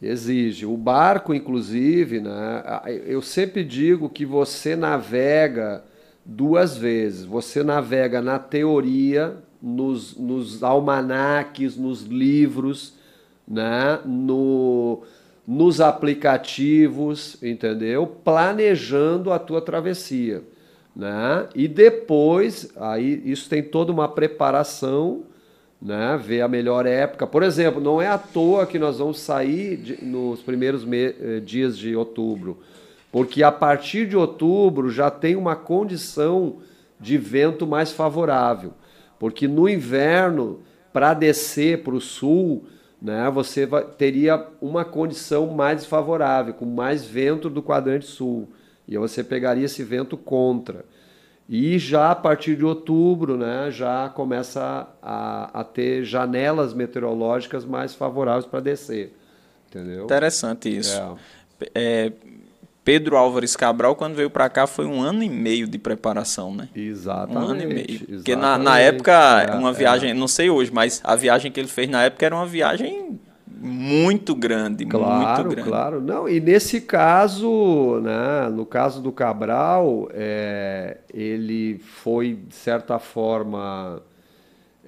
Exige. 0.00 0.64
O 0.64 0.76
barco, 0.78 1.34
inclusive, 1.34 2.20
né? 2.20 2.62
Eu 3.06 3.20
sempre 3.20 3.62
digo 3.62 4.08
que 4.08 4.24
você 4.24 4.74
navega 4.74 5.84
duas 6.28 6.76
vezes. 6.76 7.24
Você 7.24 7.64
navega 7.64 8.20
na 8.20 8.38
teoria, 8.38 9.36
nos, 9.62 10.14
nos 10.14 10.62
almanaques, 10.62 11.74
nos 11.74 12.02
livros, 12.02 12.92
né? 13.46 13.98
no, 14.04 15.02
nos 15.46 15.80
aplicativos, 15.80 17.42
entendeu? 17.42 18.06
Planejando 18.06 19.32
a 19.32 19.38
tua 19.38 19.62
travessia. 19.62 20.42
Né? 20.94 21.48
E 21.54 21.66
depois, 21.66 22.70
aí 22.76 23.22
isso 23.24 23.48
tem 23.48 23.62
toda 23.62 23.90
uma 23.90 24.08
preparação, 24.08 25.22
né? 25.80 26.20
ver 26.22 26.42
a 26.42 26.48
melhor 26.48 26.84
época. 26.84 27.26
Por 27.26 27.42
exemplo, 27.42 27.80
não 27.80 28.02
é 28.02 28.06
à 28.08 28.18
toa 28.18 28.66
que 28.66 28.78
nós 28.78 28.98
vamos 28.98 29.18
sair 29.18 29.78
de, 29.78 30.04
nos 30.04 30.42
primeiros 30.42 30.84
eh, 30.92 31.40
dias 31.40 31.78
de 31.78 31.96
outubro 31.96 32.58
porque 33.10 33.42
a 33.42 33.50
partir 33.50 34.06
de 34.06 34.16
outubro 34.16 34.90
já 34.90 35.10
tem 35.10 35.36
uma 35.36 35.56
condição 35.56 36.56
de 37.00 37.16
vento 37.16 37.66
mais 37.66 37.92
favorável. 37.92 38.72
Porque 39.18 39.48
no 39.48 39.68
inverno, 39.68 40.60
para 40.92 41.14
descer 41.14 41.82
para 41.82 41.94
o 41.94 42.00
sul, 42.00 42.66
né, 43.00 43.30
você 43.30 43.66
vai, 43.66 43.84
teria 43.84 44.46
uma 44.60 44.84
condição 44.84 45.46
mais 45.48 45.86
favorável, 45.86 46.54
com 46.54 46.66
mais 46.66 47.04
vento 47.04 47.48
do 47.48 47.62
quadrante 47.62 48.06
sul. 48.06 48.48
E 48.86 48.96
você 48.96 49.22
pegaria 49.24 49.64
esse 49.64 49.82
vento 49.82 50.16
contra. 50.16 50.84
E 51.48 51.78
já 51.78 52.10
a 52.10 52.14
partir 52.14 52.56
de 52.56 52.64
outubro, 52.64 53.36
né, 53.36 53.70
já 53.70 54.08
começa 54.10 54.86
a, 55.02 55.60
a 55.60 55.64
ter 55.64 56.04
janelas 56.04 56.74
meteorológicas 56.74 57.64
mais 57.64 57.94
favoráveis 57.94 58.44
para 58.44 58.60
descer. 58.60 59.14
Entendeu? 59.68 60.04
Interessante 60.04 60.76
isso. 60.76 60.94
É. 60.94 61.38
É, 61.74 62.12
Pedro 62.88 63.18
Álvares 63.18 63.54
Cabral, 63.54 63.94
quando 63.94 64.14
veio 64.14 64.30
para 64.30 64.48
cá, 64.48 64.66
foi 64.66 64.86
um 64.86 65.02
ano 65.02 65.22
e 65.22 65.28
meio 65.28 65.68
de 65.68 65.76
preparação, 65.76 66.54
né? 66.54 66.70
Exatamente. 66.74 67.36
Um 67.36 67.50
ano 67.50 67.62
e 67.62 67.66
meio. 67.66 67.80
Exatamente, 67.86 68.14
Porque 68.14 68.34
na, 68.34 68.56
na 68.56 68.78
época, 68.78 69.12
é, 69.12 69.54
uma 69.54 69.74
viagem, 69.74 70.12
é. 70.12 70.14
não 70.14 70.26
sei 70.26 70.48
hoje, 70.48 70.70
mas 70.72 70.98
a 71.04 71.14
viagem 71.14 71.52
que 71.52 71.60
ele 71.60 71.68
fez 71.68 71.86
na 71.86 72.04
época 72.04 72.24
era 72.24 72.34
uma 72.34 72.46
viagem 72.46 73.20
muito 73.60 74.34
grande, 74.34 74.86
claro, 74.86 75.26
muito 75.26 75.50
grande. 75.50 75.68
Claro, 75.68 76.00
não. 76.00 76.26
E 76.26 76.40
nesse 76.40 76.80
caso, 76.80 78.00
né, 78.02 78.48
no 78.50 78.64
caso 78.64 79.02
do 79.02 79.12
Cabral, 79.12 80.08
é, 80.14 80.96
ele 81.12 81.78
foi 81.78 82.38
de 82.48 82.54
certa 82.54 82.98
forma 82.98 84.00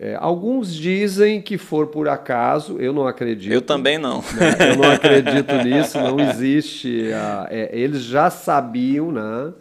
é, 0.02 0.16
alguns 0.18 0.74
dizem 0.74 1.42
que 1.42 1.58
for 1.58 1.88
por 1.88 2.08
acaso, 2.08 2.78
eu 2.78 2.90
não 2.90 3.06
acredito. 3.06 3.52
Eu 3.52 3.60
também 3.60 3.98
não. 3.98 4.22
Né? 4.22 4.70
Eu 4.70 4.76
não 4.78 4.90
acredito 4.90 5.54
nisso, 5.62 5.98
não 6.00 6.18
existe. 6.18 7.12
A, 7.12 7.46
é, 7.50 7.68
eles 7.70 8.04
já 8.04 8.30
sabiam, 8.30 9.12
né? 9.12 9.52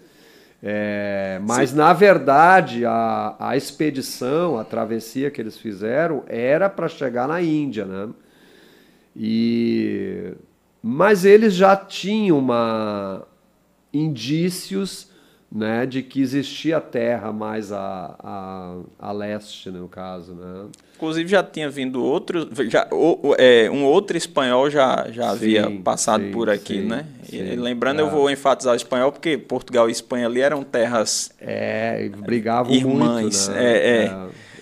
É, 0.63 1.41
mas 1.45 1.71
Sim. 1.71 1.75
na 1.75 1.91
verdade 1.91 2.85
a, 2.85 3.35
a 3.37 3.57
expedição, 3.57 4.57
a 4.57 4.63
travessia 4.63 5.29
que 5.29 5.41
eles 5.41 5.57
fizeram 5.57 6.23
era 6.25 6.69
para 6.69 6.87
chegar 6.87 7.27
na 7.27 7.41
Índia, 7.41 7.83
né? 7.83 8.07
E 9.13 10.33
mas 10.81 11.25
eles 11.25 11.53
já 11.53 11.75
tinham 11.75 12.39
uma 12.39 13.27
indícios 13.93 15.08
né, 15.51 15.85
de 15.85 16.03
que 16.03 16.21
existia 16.21 16.79
terra 16.79 17.33
mais 17.33 17.71
a, 17.71 18.15
a, 18.19 18.77
a 18.99 19.11
leste, 19.11 19.71
no 19.71 19.87
caso. 19.87 20.33
Né? 20.33 20.67
Inclusive 20.95 21.27
já 21.27 21.43
tinha 21.43 21.69
vindo 21.69 22.03
outro, 22.03 22.47
já, 22.69 22.87
o, 22.91 23.35
é, 23.37 23.69
um 23.71 23.83
outro 23.83 24.15
espanhol 24.15 24.69
já, 24.69 25.07
já 25.11 25.23
sim, 25.29 25.57
havia 25.57 25.81
passado 25.81 26.25
sim, 26.25 26.31
por 26.31 26.49
aqui, 26.49 26.81
sim, 26.81 26.87
né? 26.87 27.05
E, 27.31 27.55
lembrando, 27.55 27.99
é. 27.99 28.01
eu 28.03 28.09
vou 28.09 28.29
enfatizar 28.29 28.73
o 28.73 28.77
espanhol 28.77 29.11
porque 29.11 29.37
Portugal 29.37 29.89
e 29.89 29.91
Espanha 29.91 30.27
ali 30.27 30.41
eram 30.41 30.63
terras. 30.63 31.31
É, 31.39 32.09
brigavam 32.09 32.71
irmãs, 32.71 33.47
muito. 33.47 33.51
Né? 33.51 33.65
É, 33.65 33.77
é. 33.77 34.03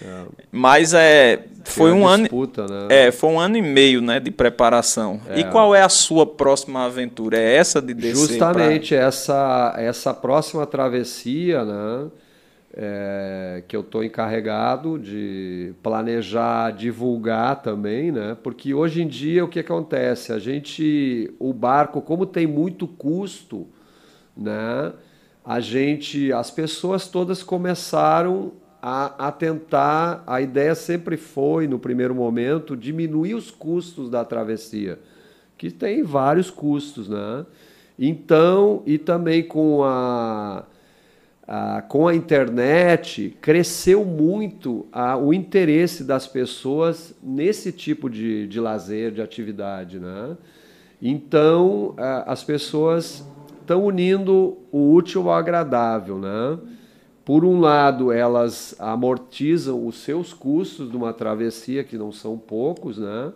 é, 0.05 0.25
Mas 0.51 0.93
é, 0.93 1.43
foi 1.71 1.91
um 1.91 2.17
disputa, 2.17 2.63
ano. 2.63 2.87
Né? 2.87 3.07
É, 3.07 3.11
foi 3.11 3.29
um 3.29 3.39
ano 3.39 3.57
e 3.57 3.61
meio 3.61 4.01
né, 4.01 4.19
de 4.19 4.31
preparação. 4.31 5.19
E 5.35 5.43
qual 5.45 5.75
é 5.75 5.81
a 5.81 5.89
sua 5.89 6.25
próxima 6.25 6.85
aventura? 6.85 7.37
É 7.37 7.55
essa 7.55 7.81
de 7.81 7.93
descer? 7.93 8.15
Justamente 8.15 8.95
pra... 8.95 9.05
essa, 9.05 9.75
essa 9.77 10.13
próxima 10.13 10.65
travessia, 10.65 11.63
né? 11.63 12.09
é, 12.79 13.63
que 13.67 13.75
eu 13.75 13.81
estou 13.81 14.03
encarregado 14.03 14.99
de 14.99 15.73
planejar, 15.81 16.71
divulgar 16.71 17.63
também, 17.63 18.11
né? 18.11 18.37
Porque 18.43 18.71
hoje 18.71 19.01
em 19.01 19.07
dia 19.07 19.43
o 19.43 19.47
que 19.47 19.59
acontece? 19.59 20.31
A 20.31 20.37
gente, 20.37 21.33
o 21.39 21.51
barco, 21.53 22.03
como 22.03 22.23
tem 22.23 22.45
muito 22.45 22.87
custo, 22.87 23.67
né? 24.35 24.93
A 25.43 25.59
gente, 25.59 26.31
as 26.31 26.51
pessoas 26.51 27.07
todas 27.07 27.41
começaram 27.41 28.51
a, 28.81 29.27
a 29.27 29.31
tentar. 29.31 30.23
A 30.25 30.41
ideia 30.41 30.75
sempre 30.75 31.17
foi, 31.17 31.67
no 31.67 31.79
primeiro 31.79 32.15
momento, 32.15 32.75
diminuir 32.75 33.33
os 33.33 33.51
custos 33.51 34.09
da 34.09 34.23
travessia, 34.23 34.99
que 35.57 35.71
tem 35.71 36.03
vários 36.03 36.49
custos, 36.49 37.07
né? 37.07 37.45
Então, 37.99 38.83
e 38.85 38.97
também 38.97 39.43
com 39.43 39.83
a 39.83 40.65
ah, 41.47 41.81
com 41.87 42.07
a 42.07 42.13
internet, 42.13 43.37
cresceu 43.39 44.03
muito 44.03 44.85
ah, 44.91 45.15
o 45.17 45.33
interesse 45.33 46.03
das 46.03 46.27
pessoas 46.27 47.15
nesse 47.23 47.71
tipo 47.71 48.09
de, 48.09 48.45
de 48.47 48.59
lazer, 48.59 49.11
de 49.11 49.21
atividade. 49.21 49.97
Né? 49.97 50.35
Então, 51.01 51.93
ah, 51.97 52.25
as 52.27 52.43
pessoas 52.43 53.25
estão 53.61 53.85
unindo 53.85 54.57
o 54.73 54.93
útil 54.93 55.29
ao 55.29 55.35
agradável. 55.35 56.19
Né? 56.19 56.59
Por 57.27 57.43
um 57.43 57.59
lado, 57.59 58.09
elas 58.09 58.73
amortizam 58.79 59.85
os 59.85 59.97
seus 59.97 60.31
custos 60.33 60.89
de 60.89 60.95
uma 60.95 61.11
travessia, 61.11 61.83
que 61.83 61.97
não 61.97 62.09
são 62.09 62.37
poucos, 62.37 62.97
né? 62.97 63.33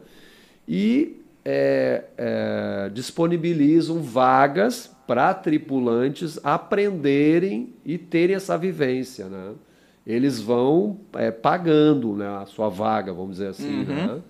e 0.65 1.21
é, 1.43 2.05
é, 2.17 2.89
disponibilizam 2.93 4.01
vagas 4.01 4.95
para 5.05 5.33
tripulantes 5.33 6.39
aprenderem 6.41 7.73
e 7.83 7.97
terem 7.97 8.37
essa 8.37 8.57
vivência, 8.57 9.25
né? 9.25 9.51
Eles 10.07 10.39
vão 10.39 11.01
é, 11.11 11.29
pagando 11.29 12.15
né, 12.15 12.29
a 12.29 12.45
sua 12.45 12.69
vaga, 12.69 13.11
vamos 13.11 13.31
dizer 13.31 13.49
assim, 13.49 13.79
uhum. 13.79 13.85
né? 13.85 14.21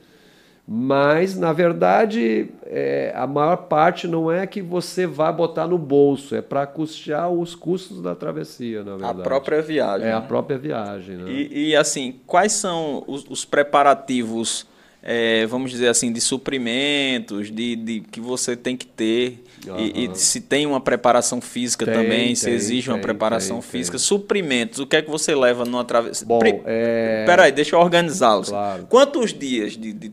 Mas, 0.73 1.37
na 1.37 1.51
verdade, 1.51 2.47
é, 2.65 3.11
a 3.13 3.27
maior 3.27 3.57
parte 3.57 4.07
não 4.07 4.31
é 4.31 4.47
que 4.47 4.61
você 4.61 5.05
vai 5.05 5.33
botar 5.33 5.67
no 5.67 5.77
bolso, 5.77 6.33
é 6.33 6.41
para 6.41 6.65
custear 6.65 7.29
os 7.29 7.53
custos 7.53 8.01
da 8.01 8.15
travessia, 8.15 8.81
na 8.81 8.91
verdade. 8.91 9.19
A 9.19 9.21
própria 9.21 9.61
viagem. 9.61 10.07
É 10.07 10.11
né? 10.11 10.15
a 10.15 10.21
própria 10.21 10.57
viagem. 10.57 11.17
Né? 11.17 11.29
E, 11.29 11.71
e, 11.71 11.75
assim, 11.75 12.21
quais 12.25 12.53
são 12.53 13.03
os, 13.05 13.25
os 13.29 13.43
preparativos, 13.43 14.65
é, 15.03 15.45
vamos 15.45 15.71
dizer 15.71 15.89
assim, 15.89 16.09
de 16.09 16.21
suprimentos, 16.21 17.51
de, 17.51 17.75
de 17.75 17.99
que 17.99 18.21
você 18.21 18.55
tem 18.55 18.77
que 18.77 18.87
ter 18.87 19.43
Uhum. 19.67 19.79
E, 19.79 20.05
e, 20.05 20.15
se 20.15 20.41
tem 20.41 20.65
uma 20.65 20.81
preparação 20.81 21.39
física 21.39 21.85
tem, 21.85 21.93
também, 21.93 22.25
tem, 22.27 22.35
se 22.35 22.49
exige 22.49 22.87
tem, 22.87 22.95
uma 22.95 22.99
preparação 22.99 23.61
física. 23.61 23.97
Suprimentos, 23.97 24.79
o 24.79 24.87
que 24.87 24.95
é 24.95 25.01
que 25.01 25.09
você 25.09 25.35
leva 25.35 25.65
numa 25.65 25.83
travessia? 25.83 26.25
Bom, 26.25 26.39
Pri... 26.39 26.61
é... 26.65 27.25
Peraí, 27.25 27.51
deixa 27.51 27.75
eu 27.75 27.79
organizá-los. 27.79 28.49
Claro. 28.49 28.87
Quantos 28.89 29.33
dias 29.33 29.73
de, 29.73 29.93
de... 29.93 30.09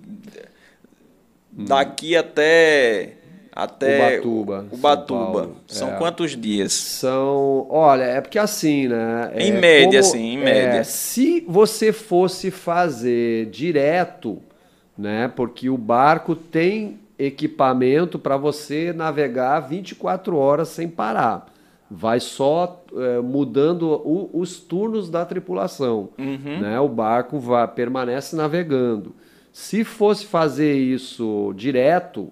Daqui 1.66 2.16
até 2.16 3.14
até 3.58 4.20
Ubatuba. 4.20 4.66
Ubatuba. 4.70 5.50
São 5.66 5.88
é. 5.88 5.96
quantos 5.96 6.36
dias? 6.36 6.72
São, 6.72 7.66
olha, 7.68 8.04
é 8.04 8.20
porque 8.20 8.38
assim, 8.38 8.86
né? 8.86 9.32
Em 9.34 9.50
é, 9.50 9.60
média, 9.60 10.00
como, 10.00 10.12
assim, 10.12 10.34
em 10.34 10.38
média. 10.38 10.78
É, 10.78 10.84
se 10.84 11.44
você 11.48 11.92
fosse 11.92 12.52
fazer 12.52 13.46
direto, 13.46 14.38
né? 14.96 15.26
Porque 15.34 15.68
o 15.68 15.76
barco 15.76 16.36
tem 16.36 17.00
equipamento 17.18 18.16
para 18.16 18.36
você 18.36 18.92
navegar 18.92 19.58
24 19.58 20.36
horas 20.36 20.68
sem 20.68 20.86
parar. 20.88 21.52
Vai 21.90 22.20
só 22.20 22.84
é, 22.94 23.20
mudando 23.20 23.90
o, 23.90 24.30
os 24.34 24.60
turnos 24.60 25.10
da 25.10 25.24
tripulação. 25.24 26.10
Uhum. 26.16 26.60
Né? 26.60 26.78
O 26.78 26.88
barco 26.88 27.40
vai, 27.40 27.66
permanece 27.66 28.36
navegando. 28.36 29.16
Se 29.58 29.82
fosse 29.82 30.24
fazer 30.24 30.72
isso 30.72 31.52
direto, 31.56 32.30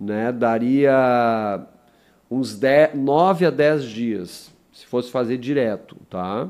né, 0.00 0.32
daria 0.32 1.60
uns 2.30 2.58
10, 2.58 2.94
9 2.94 3.44
a 3.44 3.50
10 3.50 3.84
dias. 3.84 4.50
Se 4.72 4.86
fosse 4.86 5.10
fazer 5.10 5.36
direto, 5.36 5.94
tá? 6.08 6.48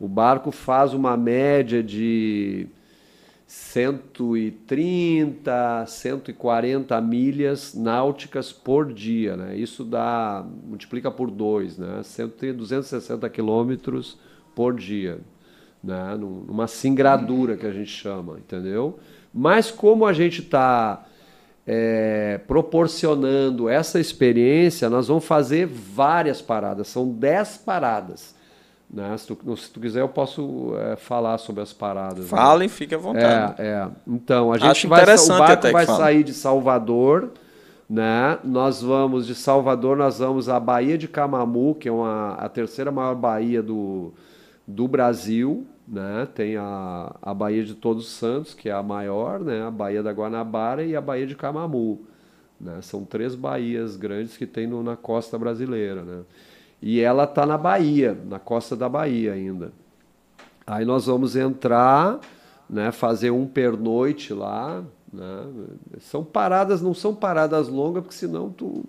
O 0.00 0.08
barco 0.08 0.50
faz 0.50 0.92
uma 0.92 1.16
média 1.16 1.80
de 1.80 2.66
130, 3.46 5.86
140 5.86 7.00
milhas 7.00 7.72
náuticas 7.72 8.52
por 8.52 8.92
dia, 8.92 9.36
né? 9.36 9.56
Isso 9.56 9.84
dá 9.84 10.44
multiplica 10.66 11.08
por 11.08 11.30
dois, 11.30 11.78
né? 11.78 12.00
260 12.56 13.30
quilômetros 13.30 14.18
por 14.56 14.74
dia, 14.74 15.20
né? 15.82 16.14
Numa 16.16 16.66
singradura 16.66 17.56
que 17.56 17.64
a 17.64 17.72
gente 17.72 17.92
chama, 17.92 18.38
entendeu? 18.38 18.98
Mas 19.32 19.70
como 19.70 20.06
a 20.06 20.12
gente 20.12 20.40
está 20.40 21.04
é, 21.66 22.40
proporcionando 22.46 23.68
essa 23.68 24.00
experiência, 24.00 24.90
nós 24.90 25.08
vamos 25.08 25.24
fazer 25.24 25.66
várias 25.66 26.42
paradas, 26.42 26.88
são 26.88 27.08
10 27.08 27.58
paradas. 27.58 28.34
Né? 28.92 29.16
Se, 29.16 29.26
tu, 29.26 29.56
se 29.56 29.70
tu 29.70 29.80
quiser, 29.80 30.00
eu 30.02 30.08
posso 30.08 30.74
é, 30.76 30.96
falar 30.96 31.38
sobre 31.38 31.62
as 31.62 31.72
paradas. 31.72 32.28
Falem, 32.28 32.68
né? 32.68 32.74
fique 32.74 32.94
à 32.94 32.98
vontade. 32.98 33.54
É, 33.58 33.66
é. 33.66 33.88
Então, 34.06 34.52
a 34.52 34.58
gente 34.58 34.70
Acho 34.70 34.88
vai, 34.88 35.02
o 35.02 35.38
barco 35.38 35.72
vai 35.72 35.86
sair 35.86 36.22
de 36.22 36.34
Salvador, 36.34 37.30
né? 37.88 38.38
Nós 38.44 38.82
vamos 38.82 39.26
de 39.26 39.34
Salvador, 39.34 39.96
nós 39.96 40.18
vamos 40.18 40.48
à 40.48 40.60
Baía 40.60 40.98
de 40.98 41.08
Camamu, 41.08 41.74
que 41.74 41.88
é 41.88 41.92
uma, 41.92 42.34
a 42.34 42.48
terceira 42.50 42.92
maior 42.92 43.14
baía 43.14 43.62
do, 43.62 44.12
do 44.66 44.86
Brasil, 44.86 45.66
né? 45.86 46.26
Tem 46.34 46.56
a, 46.56 47.14
a 47.20 47.34
Baía 47.34 47.64
de 47.64 47.74
Todos 47.74 48.08
Santos, 48.08 48.54
que 48.54 48.68
é 48.68 48.72
a 48.72 48.82
maior, 48.82 49.40
né? 49.40 49.62
A 49.62 49.70
Baía 49.70 50.02
da 50.02 50.12
Guanabara 50.12 50.84
e 50.84 50.94
a 50.94 51.00
Baía 51.00 51.26
de 51.26 51.34
Camamu. 51.34 52.06
Né? 52.60 52.80
São 52.82 53.04
três 53.04 53.34
baías 53.34 53.96
grandes 53.96 54.36
que 54.36 54.46
tem 54.46 54.66
no, 54.66 54.82
na 54.82 54.96
costa 54.96 55.38
brasileira, 55.38 56.02
né? 56.02 56.22
E 56.80 57.00
ela 57.00 57.24
está 57.24 57.46
na 57.46 57.56
Bahia, 57.56 58.18
na 58.28 58.38
costa 58.38 58.74
da 58.74 58.88
Bahia 58.88 59.32
ainda. 59.32 59.72
Aí 60.66 60.84
nós 60.84 61.06
vamos 61.06 61.36
entrar, 61.36 62.20
né, 62.68 62.90
fazer 62.90 63.30
um 63.30 63.46
pernoite 63.46 64.32
lá. 64.32 64.82
Né? 65.12 65.46
São 66.00 66.24
paradas, 66.24 66.82
não 66.82 66.92
são 66.92 67.14
paradas 67.14 67.68
longas, 67.68 68.02
porque 68.02 68.16
senão 68.16 68.50
tu 68.50 68.84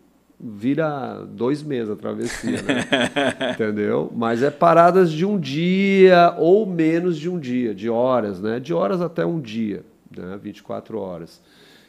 vira 0.45 1.25
dois 1.25 1.63
meses 1.63 1.89
a 1.89 1.95
travessia, 1.95 2.61
né? 2.61 2.85
entendeu? 3.53 4.11
Mas 4.13 4.43
é 4.43 4.51
paradas 4.51 5.09
de 5.09 5.25
um 5.25 5.39
dia 5.39 6.35
ou 6.37 6.65
menos 6.65 7.17
de 7.17 7.29
um 7.29 7.39
dia, 7.39 7.73
de 7.73 7.89
horas, 7.89 8.41
né? 8.41 8.59
De 8.59 8.73
horas 8.73 9.01
até 9.01 9.25
um 9.25 9.39
dia, 9.39 9.85
né? 10.15 10.37
24 10.41 10.99
horas. 10.99 11.41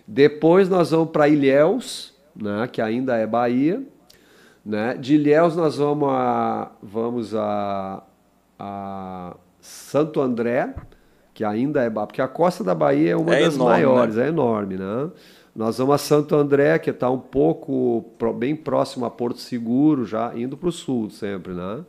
Depois 0.06 0.68
nós 0.68 0.92
vamos 0.92 1.10
para 1.10 1.28
Ilhéus, 1.28 2.14
né? 2.36 2.68
que 2.70 2.80
ainda 2.80 3.16
é 3.16 3.26
Bahia, 3.26 3.82
né? 4.64 4.94
De 4.94 5.16
Ilhéus 5.16 5.56
nós 5.56 5.76
vamos 5.76 6.08
a, 6.10 6.70
vamos 6.80 7.34
a, 7.34 8.02
a 8.56 9.36
Santo 9.60 10.20
André, 10.20 10.74
que 11.32 11.42
ainda 11.42 11.82
é 11.82 11.90
porque 11.90 12.22
a 12.22 12.28
costa 12.28 12.62
da 12.62 12.74
Bahia 12.74 13.12
é 13.12 13.16
uma 13.16 13.34
é 13.34 13.44
das 13.44 13.56
enorme, 13.56 13.72
maiores, 13.72 14.14
né? 14.14 14.26
é 14.26 14.28
enorme, 14.28 14.76
né? 14.76 15.10
Nós 15.54 15.78
vamos 15.78 15.94
a 15.94 15.98
Santo 15.98 16.34
André, 16.34 16.78
que 16.78 16.90
está 16.90 17.08
um 17.10 17.18
pouco 17.18 18.04
bem 18.36 18.56
próximo 18.56 19.04
a 19.04 19.10
Porto 19.10 19.38
Seguro, 19.38 20.04
já 20.04 20.36
indo 20.36 20.56
para 20.56 20.68
o 20.68 20.72
sul 20.72 21.10
sempre, 21.10 21.52
né? 21.52 21.84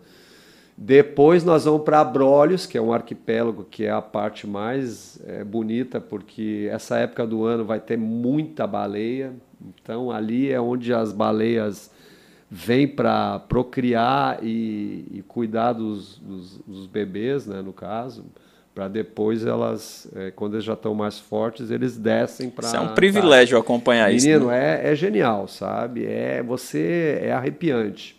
Depois 0.77 1.43
nós 1.43 1.63
vamos 1.63 1.83
para 1.83 2.01
Abrolhos, 2.01 2.65
que 2.65 2.77
é 2.77 2.81
um 2.81 2.91
arquipélago 2.91 3.63
que 3.63 3.85
é 3.85 3.91
a 3.91 4.01
parte 4.01 4.45
mais 4.45 5.19
é, 5.25 5.43
bonita, 5.43 6.01
porque 6.01 6.67
essa 6.69 6.97
época 6.97 7.25
do 7.25 7.45
ano 7.45 7.63
vai 7.63 7.79
ter 7.79 7.97
muita 7.97 8.67
baleia. 8.67 9.33
Então 9.81 10.11
ali 10.11 10.51
é 10.51 10.59
onde 10.59 10.93
as 10.93 11.13
baleias 11.13 11.89
vem 12.51 12.87
para 12.87 13.39
procriar 13.39 14.43
e, 14.43 15.07
e, 15.11 15.23
cuidar 15.27 15.73
dos, 15.73 16.19
dos, 16.19 16.57
dos, 16.59 16.87
bebês, 16.87 17.47
né, 17.47 17.61
no 17.61 17.73
caso, 17.73 18.25
para 18.75 18.89
depois 18.89 19.45
elas, 19.45 20.05
é, 20.13 20.31
quando 20.31 20.55
eles 20.55 20.65
já 20.65 20.73
estão 20.73 20.93
mais 20.93 21.17
fortes, 21.17 21.71
eles 21.71 21.95
descem 21.95 22.49
para. 22.49 22.67
Isso 22.67 22.75
é 22.75 22.79
um 22.81 22.93
privilégio 22.93 23.57
acompanhar 23.57 24.09
Menino, 24.09 24.17
isso. 24.17 24.27
Menino, 24.27 24.47
né? 24.47 24.85
é, 24.85 24.91
é 24.91 24.95
genial, 24.95 25.47
sabe? 25.47 26.05
É 26.05 26.43
você 26.43 27.19
é 27.23 27.31
arrepiante. 27.31 28.17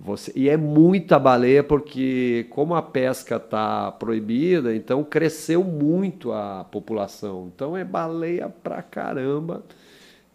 Você, 0.00 0.32
e 0.34 0.48
é 0.48 0.56
muita 0.56 1.16
baleia 1.16 1.62
porque 1.62 2.44
como 2.50 2.74
a 2.74 2.82
pesca 2.82 3.36
está 3.36 3.92
proibida, 3.92 4.74
então 4.74 5.04
cresceu 5.04 5.62
muito 5.62 6.32
a 6.32 6.66
população. 6.68 7.50
Então 7.54 7.76
é 7.76 7.84
baleia 7.84 8.48
pra 8.48 8.82
caramba. 8.82 9.62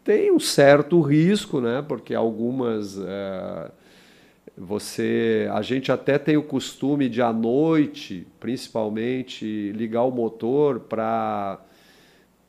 Tem 0.05 0.31
um 0.31 0.39
certo 0.39 1.01
risco, 1.01 1.59
né? 1.59 1.83
Porque 1.85 2.15
algumas 2.15 2.97
é, 2.97 3.71
você, 4.59 5.49
a 5.53 5.61
gente 5.61 5.89
até 5.89 6.17
tem 6.17 6.35
o 6.35 6.43
costume 6.43 7.07
de 7.07 7.21
à 7.21 7.31
noite, 7.31 8.27
principalmente, 8.41 9.71
ligar 9.71 10.03
o 10.03 10.11
motor 10.11 10.81
para 10.81 11.59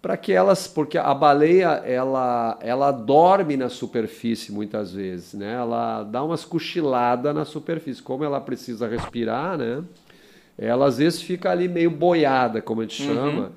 para 0.03 0.17
que 0.17 0.33
elas, 0.33 0.67
porque 0.67 0.97
a 0.97 1.13
baleia 1.13 1.83
ela 1.85 2.59
ela 2.63 2.91
dorme 2.91 3.55
na 3.57 3.69
superfície 3.69 4.51
muitas 4.51 4.93
vezes, 4.93 5.35
né? 5.35 5.53
Ela 5.53 6.03
dá 6.03 6.25
umas 6.25 6.45
cochiladas 6.45 7.35
na 7.35 7.45
superfície, 7.45 8.03
como 8.03 8.25
ela 8.25 8.41
precisa 8.41 8.89
respirar, 8.89 9.57
né? 9.59 9.85
Ela 10.59 10.87
às 10.87 10.99
vezes 10.99 11.23
fica 11.23 11.51
ali 11.51 11.69
meio 11.69 11.91
boiada, 11.91 12.61
como 12.61 12.81
a 12.81 12.85
gente 12.85 13.03
uhum. 13.03 13.15
chama. 13.15 13.53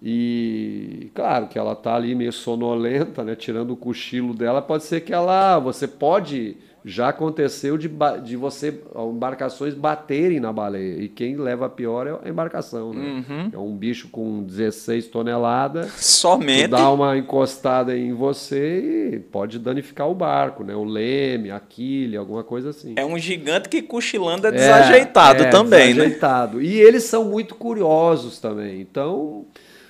E 0.00 1.10
claro 1.14 1.48
que 1.48 1.58
ela 1.58 1.74
tá 1.74 1.96
ali 1.96 2.14
meio 2.14 2.32
sonolenta, 2.32 3.24
né? 3.24 3.34
Tirando 3.34 3.72
o 3.72 3.76
cochilo 3.76 4.34
dela, 4.34 4.62
pode 4.62 4.84
ser 4.84 5.00
que 5.00 5.12
ela, 5.12 5.58
você 5.58 5.88
pode 5.88 6.56
já 6.88 7.10
aconteceu 7.10 7.76
de, 7.76 7.90
de 8.24 8.34
você 8.34 8.80
embarcações 8.96 9.74
baterem 9.74 10.40
na 10.40 10.50
baleia. 10.50 11.02
E 11.02 11.08
quem 11.08 11.36
leva 11.36 11.68
pior 11.68 12.06
é 12.06 12.18
a 12.26 12.28
embarcação. 12.28 12.94
Né? 12.94 13.24
Uhum. 13.28 13.50
É 13.52 13.58
um 13.58 13.76
bicho 13.76 14.08
com 14.08 14.42
16 14.42 15.08
toneladas. 15.08 15.92
Somente. 16.00 16.68
dá 16.68 16.90
uma 16.90 17.16
encostada 17.18 17.96
em 17.96 18.14
você 18.14 19.12
e 19.12 19.18
pode 19.18 19.58
danificar 19.58 20.08
o 20.08 20.14
barco, 20.14 20.64
né? 20.64 20.74
O 20.74 20.84
leme, 20.84 21.50
a 21.50 21.60
quilha, 21.60 22.20
alguma 22.20 22.42
coisa 22.42 22.70
assim. 22.70 22.94
É 22.96 23.04
um 23.04 23.18
gigante 23.18 23.68
que 23.68 23.82
cochilando 23.82 24.46
é, 24.46 24.50
é 24.50 24.52
desajeitado 24.52 25.42
é, 25.42 25.50
também, 25.50 25.94
desajeitado. 25.94 26.56
né? 26.56 26.64
E 26.64 26.80
eles 26.80 27.04
são 27.04 27.24
muito 27.24 27.54
curiosos 27.54 28.40
também. 28.40 28.80
Então, 28.80 29.44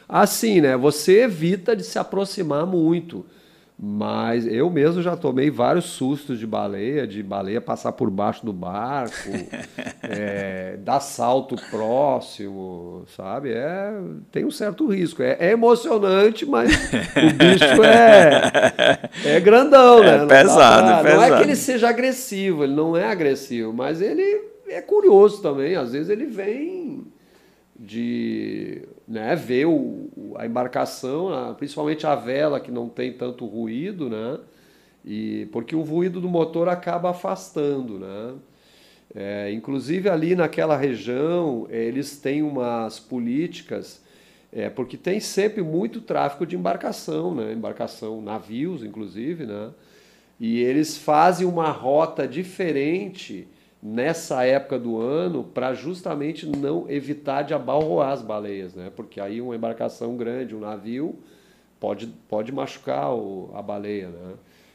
assim, 0.09 0.61
né? 0.61 0.77
Você 0.77 1.23
evita 1.23 1.77
de 1.77 1.85
se 1.85 1.97
aproximar 1.97 2.67
muito. 2.67 3.25
Mas 3.81 4.45
eu 4.45 4.69
mesmo 4.69 5.01
já 5.01 5.17
tomei 5.17 5.51
vários 5.51 5.85
sustos 5.85 6.37
de 6.37 6.45
baleia, 6.49 7.07
de 7.07 7.23
baleia 7.23 7.61
passar 7.61 7.93
por 7.93 8.11
baixo 8.11 8.45
do 8.45 8.53
barco, 8.53 9.31
é, 10.03 10.77
dar 10.79 10.99
salto 10.99 11.55
próximo, 11.71 13.05
sabe? 13.17 13.53
É, 13.53 13.93
tem 14.33 14.45
um 14.45 14.51
certo 14.51 14.89
risco. 14.89 15.23
É, 15.23 15.37
é 15.39 15.53
emocionante, 15.53 16.45
mas 16.45 16.73
o 16.73 17.35
bicho 17.35 17.85
é, 17.85 19.09
é 19.25 19.39
grandão, 19.39 20.01
né? 20.03 20.25
É 20.25 20.27
pesado, 20.27 20.83
não, 20.83 20.95
pra, 20.95 21.05
pesado. 21.05 21.17
não 21.17 21.23
é 21.23 21.37
que 21.37 21.43
ele 21.45 21.57
seja 21.57 21.89
agressivo, 21.89 22.65
ele 22.65 22.75
não 22.75 22.97
é 22.97 23.05
agressivo, 23.05 23.73
mas 23.73 24.03
ele 24.03 24.43
é 24.67 24.83
curioso 24.83 25.41
também. 25.41 25.77
Às 25.77 25.93
vezes 25.93 26.09
ele 26.09 26.27
vem 26.27 27.07
de 27.79 28.83
né, 29.09 29.35
ver 29.35 29.67
o, 29.67 30.35
a 30.37 30.47
embarcação, 30.47 31.33
a, 31.33 31.55
principalmente 31.55 32.07
a 32.07 32.15
vela 32.15 32.61
que 32.61 32.71
não 32.71 32.89
tem 32.89 33.13
tanto 33.13 33.47
ruído, 33.47 34.11
né? 34.11 34.39
E 35.05 35.49
porque 35.53 35.75
o 35.75 35.81
ruído 35.81 36.21
do 36.21 36.29
motor 36.29 36.69
acaba 36.69 37.11
afastando, 37.11 37.99
né? 37.99 38.35
É, 39.15 39.51
inclusive 39.53 40.11
ali 40.11 40.35
naquela 40.35 40.77
região 40.77 41.67
eles 41.71 42.19
têm 42.19 42.43
umas 42.43 43.01
políticas 43.01 44.03
é, 44.53 44.69
porque 44.69 44.99
tem 44.99 45.21
sempre 45.21 45.63
muito 45.63 46.01
tráfego 46.01 46.47
de 46.47 46.57
embarcação, 46.57 47.35
né? 47.35 47.53
Embarcação, 47.53 48.21
navios, 48.21 48.83
inclusive, 48.83 49.47
né? 49.47 49.71
E 50.41 50.61
eles 50.61 50.97
fazem 50.97 51.47
uma 51.47 51.71
rota 51.71 52.27
diferente 52.27 53.47
nessa 53.83 54.45
época 54.45 54.79
do 54.79 55.01
ano 55.01 55.45
para 55.45 55.73
justamente 55.73 56.47
não 56.47 56.91
evitar 56.91 57.43
de 57.43 57.55
abalroar 57.55 58.11
as 58.11 58.23
baleias, 58.23 58.75
né? 58.75 58.91
Porque 58.95 59.21
aí 59.21 59.41
uma 59.41 59.55
embarcação 59.55 60.17
grande, 60.17 60.55
um 60.55 60.61
navio, 60.61 61.17
pode, 61.79 62.09
pode 62.29 62.53
machucar 62.53 63.15
o, 63.15 63.51
a 63.55 63.63
baleia, 63.63 64.09
né? 64.09 64.35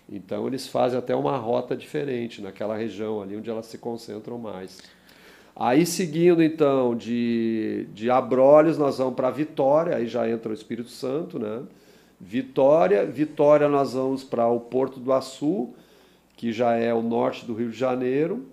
Então 0.10 0.48
eles 0.48 0.68
fazem 0.68 0.98
até 0.98 1.16
uma 1.16 1.38
rota 1.38 1.76
diferente 1.76 2.42
naquela 2.42 2.76
região 2.76 3.22
ali 3.22 3.36
onde 3.36 3.50
elas 3.50 3.66
se 3.66 3.78
concentram 3.78 4.38
mais. 4.38 4.82
Aí 5.56 5.86
seguindo 5.86 6.42
então 6.42 6.96
de, 6.96 7.88
de 7.94 8.10
Abrolhos 8.10 8.78
nós 8.78 8.98
vamos 8.98 9.16
para 9.16 9.30
Vitória, 9.30 9.96
aí 9.96 10.08
já 10.08 10.28
entra 10.30 10.50
o 10.50 10.54
Espírito 10.54 10.90
Santo, 10.90 11.38
né? 11.38 11.64
Vitória, 12.20 13.06
Vitória 13.06 13.68
nós 13.68 13.94
vamos 13.94 14.24
para 14.24 14.48
o 14.48 14.60
Porto 14.60 15.00
do 15.00 15.12
Açu, 15.12 15.74
que 16.38 16.54
já 16.54 16.74
é 16.74 16.94
o 16.94 17.02
norte 17.02 17.46
do 17.46 17.54
Rio 17.54 17.70
de 17.70 17.78
Janeiro. 17.78 18.46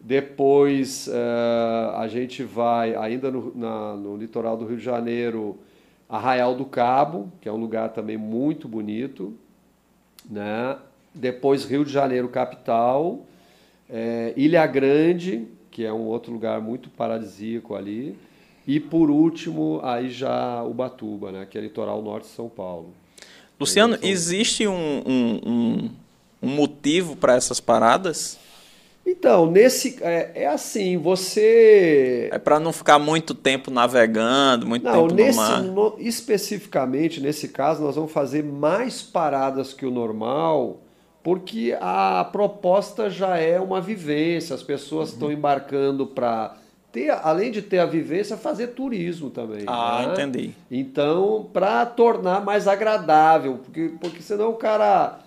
Depois 0.00 1.08
uh, 1.08 1.96
a 1.96 2.08
gente 2.08 2.42
vai, 2.42 2.96
ainda 2.96 3.30
no, 3.30 3.52
na, 3.54 3.94
no 3.94 4.16
litoral 4.16 4.56
do 4.56 4.64
Rio 4.64 4.78
de 4.78 4.84
Janeiro, 4.84 5.58
Arraial 6.08 6.54
do 6.54 6.64
Cabo, 6.64 7.30
que 7.40 7.48
é 7.48 7.52
um 7.52 7.58
lugar 7.58 7.90
também 7.90 8.16
muito 8.16 8.66
bonito. 8.66 9.34
Né? 10.28 10.76
Depois 11.14 11.64
Rio 11.64 11.84
de 11.84 11.92
Janeiro, 11.92 12.28
capital. 12.28 13.20
É, 13.88 14.32
Ilha 14.36 14.66
Grande, 14.66 15.46
que 15.70 15.84
é 15.84 15.92
um 15.92 16.06
outro 16.06 16.32
lugar 16.32 16.60
muito 16.62 16.88
paradisíaco 16.88 17.74
ali. 17.74 18.16
E 18.66 18.80
por 18.80 19.10
último, 19.10 19.80
aí 19.82 20.10
já 20.10 20.62
Ubatuba, 20.64 21.30
né? 21.30 21.46
que 21.48 21.58
é 21.58 21.60
litoral 21.60 22.00
norte 22.00 22.24
de 22.24 22.30
São 22.30 22.48
Paulo. 22.48 22.94
Luciano, 23.58 23.98
existe 24.02 24.66
um, 24.66 25.02
um, 25.06 25.40
um, 25.46 25.90
um 26.42 26.48
motivo 26.48 27.14
para 27.14 27.34
essas 27.34 27.60
paradas? 27.60 28.38
Então, 29.04 29.50
nesse 29.50 29.98
é, 30.02 30.30
é 30.34 30.46
assim, 30.46 30.96
você 30.96 32.28
é 32.32 32.38
para 32.38 32.60
não 32.60 32.72
ficar 32.72 32.98
muito 32.98 33.34
tempo 33.34 33.70
navegando, 33.70 34.66
muito 34.66 34.84
não, 34.84 35.08
tempo 35.08 35.14
nesse, 35.14 35.38
no 35.38 35.44
mar. 35.44 35.62
No, 35.62 35.96
especificamente 35.98 37.20
nesse 37.20 37.48
caso, 37.48 37.82
nós 37.82 37.96
vamos 37.96 38.12
fazer 38.12 38.44
mais 38.44 39.02
paradas 39.02 39.72
que 39.72 39.84
o 39.84 39.90
normal, 39.90 40.80
porque 41.22 41.76
a 41.80 42.24
proposta 42.30 43.10
já 43.10 43.36
é 43.36 43.58
uma 43.58 43.80
vivência. 43.80 44.54
As 44.54 44.62
pessoas 44.62 45.08
uhum. 45.08 45.14
estão 45.14 45.32
embarcando 45.32 46.06
para 46.06 46.56
ter, 46.92 47.10
além 47.10 47.50
de 47.50 47.62
ter 47.62 47.78
a 47.78 47.86
vivência, 47.86 48.36
fazer 48.36 48.68
turismo 48.68 49.30
também. 49.30 49.64
Ah, 49.66 50.04
né? 50.06 50.12
entendi. 50.12 50.54
Então, 50.70 51.48
para 51.52 51.86
tornar 51.86 52.44
mais 52.44 52.66
agradável, 52.68 53.60
porque 53.64 53.92
porque 54.00 54.22
senão 54.22 54.50
o 54.50 54.54
cara 54.54 55.20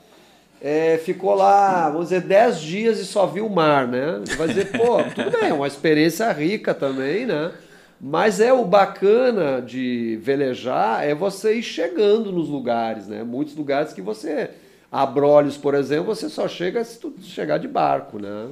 é, 0.64 0.98
ficou 0.98 1.36
lá, 1.36 1.90
vamos 1.90 2.08
dizer, 2.08 2.22
10 2.22 2.62
dias 2.62 3.00
e 3.00 3.06
só 3.06 3.28
viu 3.28 3.48
o 3.48 3.54
mar, 3.54 3.86
né? 3.86 4.22
Vai 4.38 4.48
dizer, 4.48 4.72
pô, 4.72 5.04
tudo 5.14 5.30
bem, 5.30 5.50
é 5.50 5.54
uma 5.54 5.68
experiência 5.68 6.32
rica 6.32 6.74
também, 6.74 7.26
né? 7.26 7.52
Mas 8.00 8.40
é 8.40 8.54
o 8.54 8.64
bacana 8.64 9.62
de 9.62 10.18
velejar 10.22 11.06
é 11.06 11.14
você 11.14 11.56
ir 11.56 11.64
chegando 11.64 12.32
nos 12.32 12.48
lugares, 12.48 13.08
né? 13.08 13.24
Muitos 13.24 13.56
lugares 13.56 13.92
que 13.92 14.02
você. 14.02 14.52
Abrolhos, 14.90 15.58
por 15.58 15.74
exemplo, 15.74 16.06
você 16.06 16.30
só 16.30 16.48
chega 16.48 16.84
se 16.86 16.98
tu 16.98 17.14
chegar 17.22 17.58
de 17.58 17.68
barco, 17.68 18.18
né? 18.18 18.48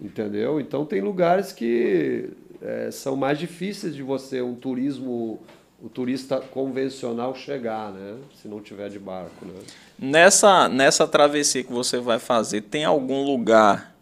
Entendeu? 0.00 0.60
Então 0.60 0.84
tem 0.84 1.00
lugares 1.00 1.52
que 1.52 2.30
é, 2.60 2.90
são 2.90 3.14
mais 3.14 3.38
difíceis 3.38 3.94
de 3.94 4.02
você, 4.02 4.42
um 4.42 4.54
turismo, 4.54 5.40
o 5.82 5.88
turista 5.88 6.40
convencional 6.40 7.34
chegar, 7.34 7.92
né? 7.92 8.16
Se 8.40 8.48
não 8.48 8.60
tiver 8.60 8.88
de 8.88 8.98
barco, 8.98 9.44
né? 9.44 9.54
Nessa, 9.98 10.68
nessa 10.68 11.06
travessia 11.06 11.62
que 11.62 11.72
você 11.72 11.98
vai 11.98 12.18
fazer, 12.18 12.62
tem 12.62 12.84
algum 12.84 13.24
lugar 13.24 13.94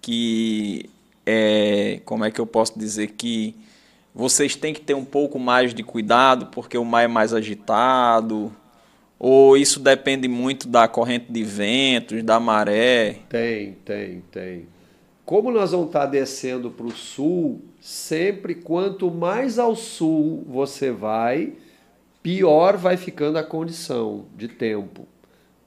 que 0.00 0.90
é, 1.24 2.00
como 2.04 2.24
é 2.24 2.30
que 2.30 2.40
eu 2.40 2.46
posso 2.46 2.78
dizer 2.78 3.08
que 3.08 3.54
vocês 4.14 4.54
têm 4.54 4.74
que 4.74 4.80
ter 4.80 4.94
um 4.94 5.04
pouco 5.04 5.38
mais 5.38 5.72
de 5.72 5.82
cuidado 5.82 6.46
porque 6.46 6.76
o 6.76 6.84
mar 6.84 7.02
é 7.02 7.08
mais 7.08 7.32
agitado? 7.32 8.52
Ou 9.18 9.56
isso 9.56 9.78
depende 9.78 10.26
muito 10.26 10.66
da 10.66 10.88
corrente 10.88 11.30
de 11.30 11.44
ventos, 11.44 12.22
da 12.24 12.40
maré? 12.40 13.20
Tem, 13.28 13.72
tem, 13.84 14.20
tem. 14.32 14.66
Como 15.24 15.50
nós 15.50 15.70
vamos 15.70 15.86
estar 15.86 16.06
descendo 16.06 16.70
para 16.70 16.86
o 16.86 16.90
sul, 16.90 17.62
sempre 17.82 18.54
quanto 18.54 19.10
mais 19.10 19.58
ao 19.58 19.74
sul 19.74 20.44
você 20.46 20.92
vai, 20.92 21.54
pior 22.22 22.76
vai 22.76 22.96
ficando 22.96 23.38
a 23.38 23.42
condição 23.42 24.26
de 24.36 24.46
tempo 24.46 25.04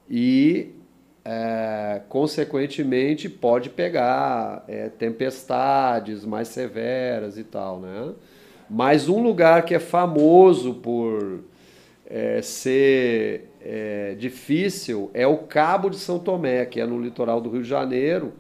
e, 0.10 0.72
é, 1.26 2.02
consequentemente, 2.08 3.28
pode 3.28 3.70
pegar 3.70 4.64
é, 4.66 4.88
tempestades 4.88 6.24
mais 6.24 6.48
severas 6.48 7.38
e 7.38 7.44
tal, 7.44 7.82
né? 7.82 8.14
Mas 8.70 9.10
um 9.10 9.22
lugar 9.22 9.66
que 9.66 9.76
é 9.76 9.80
famoso 9.80 10.76
por 10.76 11.44
é, 12.06 12.42
ser 12.42 13.50
é, 13.60 14.16
difícil 14.18 15.12
é 15.14 15.28
o 15.28 15.40
Cabo 15.40 15.90
de 15.90 15.98
São 15.98 16.18
Tomé, 16.18 16.66
que 16.66 16.80
é 16.80 16.86
no 16.86 16.98
litoral 16.98 17.42
do 17.42 17.50
Rio 17.50 17.62
de 17.62 17.68
Janeiro, 17.68 18.32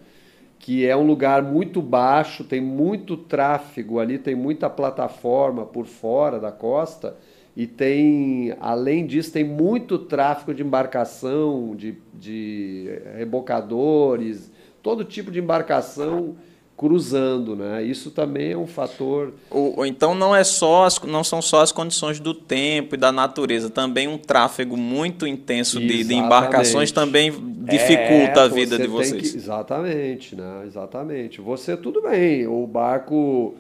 que 0.65 0.84
é 0.84 0.97
um 0.97 1.06
lugar 1.06 1.43
muito 1.43 1.80
baixo, 1.80 2.43
tem 2.43 2.60
muito 2.60 3.15
tráfego 3.15 3.99
ali, 3.99 4.17
tem 4.17 4.34
muita 4.34 4.67
plataforma 4.67 5.63
por 5.63 5.86
fora 5.86 6.39
da 6.39 6.51
costa 6.51 7.15
e 7.56 7.67
tem, 7.67 8.51
além 8.60 9.06
disso, 9.06 9.32
tem 9.32 9.43
muito 9.43 9.99
tráfego 9.99 10.56
de 10.56 10.63
embarcação, 10.63 11.75
de, 11.75 11.95
de 12.12 12.99
rebocadores, 13.15 14.51
todo 14.82 15.06
tipo 15.06 15.30
de 15.30 15.38
embarcação 15.38 16.36
cruzando, 16.78 17.56
né? 17.56 17.84
Isso 17.84 18.12
também 18.12 18.52
é 18.52 18.58
um 18.58 18.68
fator. 18.68 19.34
Ou, 19.50 19.78
ou, 19.78 19.86
então 19.86 20.14
não 20.14 20.36
é 20.36 20.44
só 20.44 20.86
as, 20.86 21.00
não 21.02 21.24
são 21.24 21.42
só 21.42 21.62
as 21.62 21.72
condições 21.72 22.20
do 22.20 22.34
tempo 22.34 22.96
e 22.96 22.98
da 22.98 23.12
natureza, 23.12 23.70
também 23.70 24.08
um 24.08 24.18
tráfego 24.18 24.76
muito 24.76 25.26
intenso 25.26 25.80
de, 25.80 26.04
de, 26.04 26.14
embarcações 26.14 26.92
também 26.92 27.32
dificulta 27.32 28.42
é, 28.42 28.44
a 28.44 28.48
vida 28.48 28.78
de 28.78 28.88
vocês. 28.88 29.32
Que, 29.32 29.38
exatamente, 29.38 30.36
né? 30.36 30.64
Exatamente. 30.66 31.40
Você 31.40 31.78
tudo 31.78 32.02
bem, 32.02 32.46
o 32.46 32.68
barco 32.68 33.56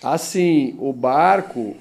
assim, 0.00 0.76
o 0.78 0.92
barco 0.92 1.76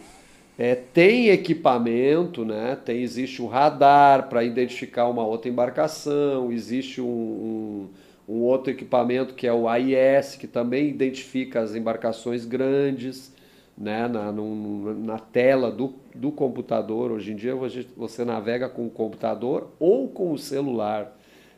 é, 0.58 0.74
tem 0.74 1.30
equipamento, 1.30 2.44
né? 2.44 2.78
Tem 2.84 3.02
existe 3.04 3.44
um 3.44 3.48
radar 3.48 4.28
para 4.28 4.44
identificar 4.44 5.08
uma 5.08 5.24
outra 5.24 5.50
embarcação, 5.50 6.52
existe 6.52 7.00
um, 7.00 7.06
um 7.06 7.90
um 8.28 8.42
outro 8.42 8.72
equipamento 8.72 9.34
que 9.34 9.46
é 9.46 9.54
o 9.54 9.68
AIS, 9.68 10.36
que 10.36 10.48
também 10.48 10.90
identifica 10.90 11.62
as 11.62 11.76
embarcações 11.76 12.46
grandes 12.46 13.34
né, 13.78 14.08
na, 14.08 14.32
no, 14.32 14.94
na 14.94 15.20
tela 15.20 15.72
do, 15.72 15.94
do 16.16 16.32
computador. 16.32 17.12
Hoje 17.12 17.34
em 17.34 17.36
dia 17.36 17.54
você 17.98 18.24
navega 18.24 18.70
com 18.70 18.86
o 18.86 18.90
computador 18.90 19.72
ou 19.80 20.08
com 20.08 20.32
o 20.32 20.38
celular, 20.38 21.16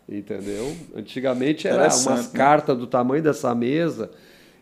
entendeu? 0.10 0.76
Antigamente 0.96 1.68
era 1.68 1.84
umas 1.84 2.32
né? 2.32 2.38
cartas 2.38 2.78
do 2.78 2.88
tamanho 2.88 3.22
dessa 3.22 3.54
mesa 3.54 4.12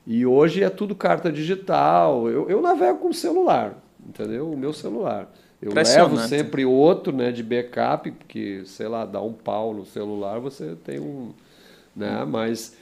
e 0.06 0.26
hoje 0.26 0.64
é 0.64 0.70
tudo 0.70 0.96
carta 0.96 1.32
digital. 1.32 2.30
Eu, 2.30 2.50
eu 2.50 2.62
navego 2.62 3.00
com 3.00 3.10
o 3.10 3.14
celular, 3.14 3.82
entendeu? 4.06 4.52
O 4.52 4.58
meu 4.58 4.74
celular. 4.74 5.32
Eu 5.62 5.74
levo 5.74 6.18
sempre 6.28 6.66
outro 6.66 7.16
né, 7.16 7.32
de 7.32 7.42
backup, 7.42 8.12
porque, 8.12 8.64
sei 8.66 8.90
lá, 8.90 9.06
dá 9.06 9.22
um 9.22 9.32
pau 9.32 9.74
no 9.74 9.86
celular, 9.86 10.38
você 10.42 10.76
tem 10.84 11.00
um, 11.00 11.32
né? 11.96 12.26
Mas 12.26 12.76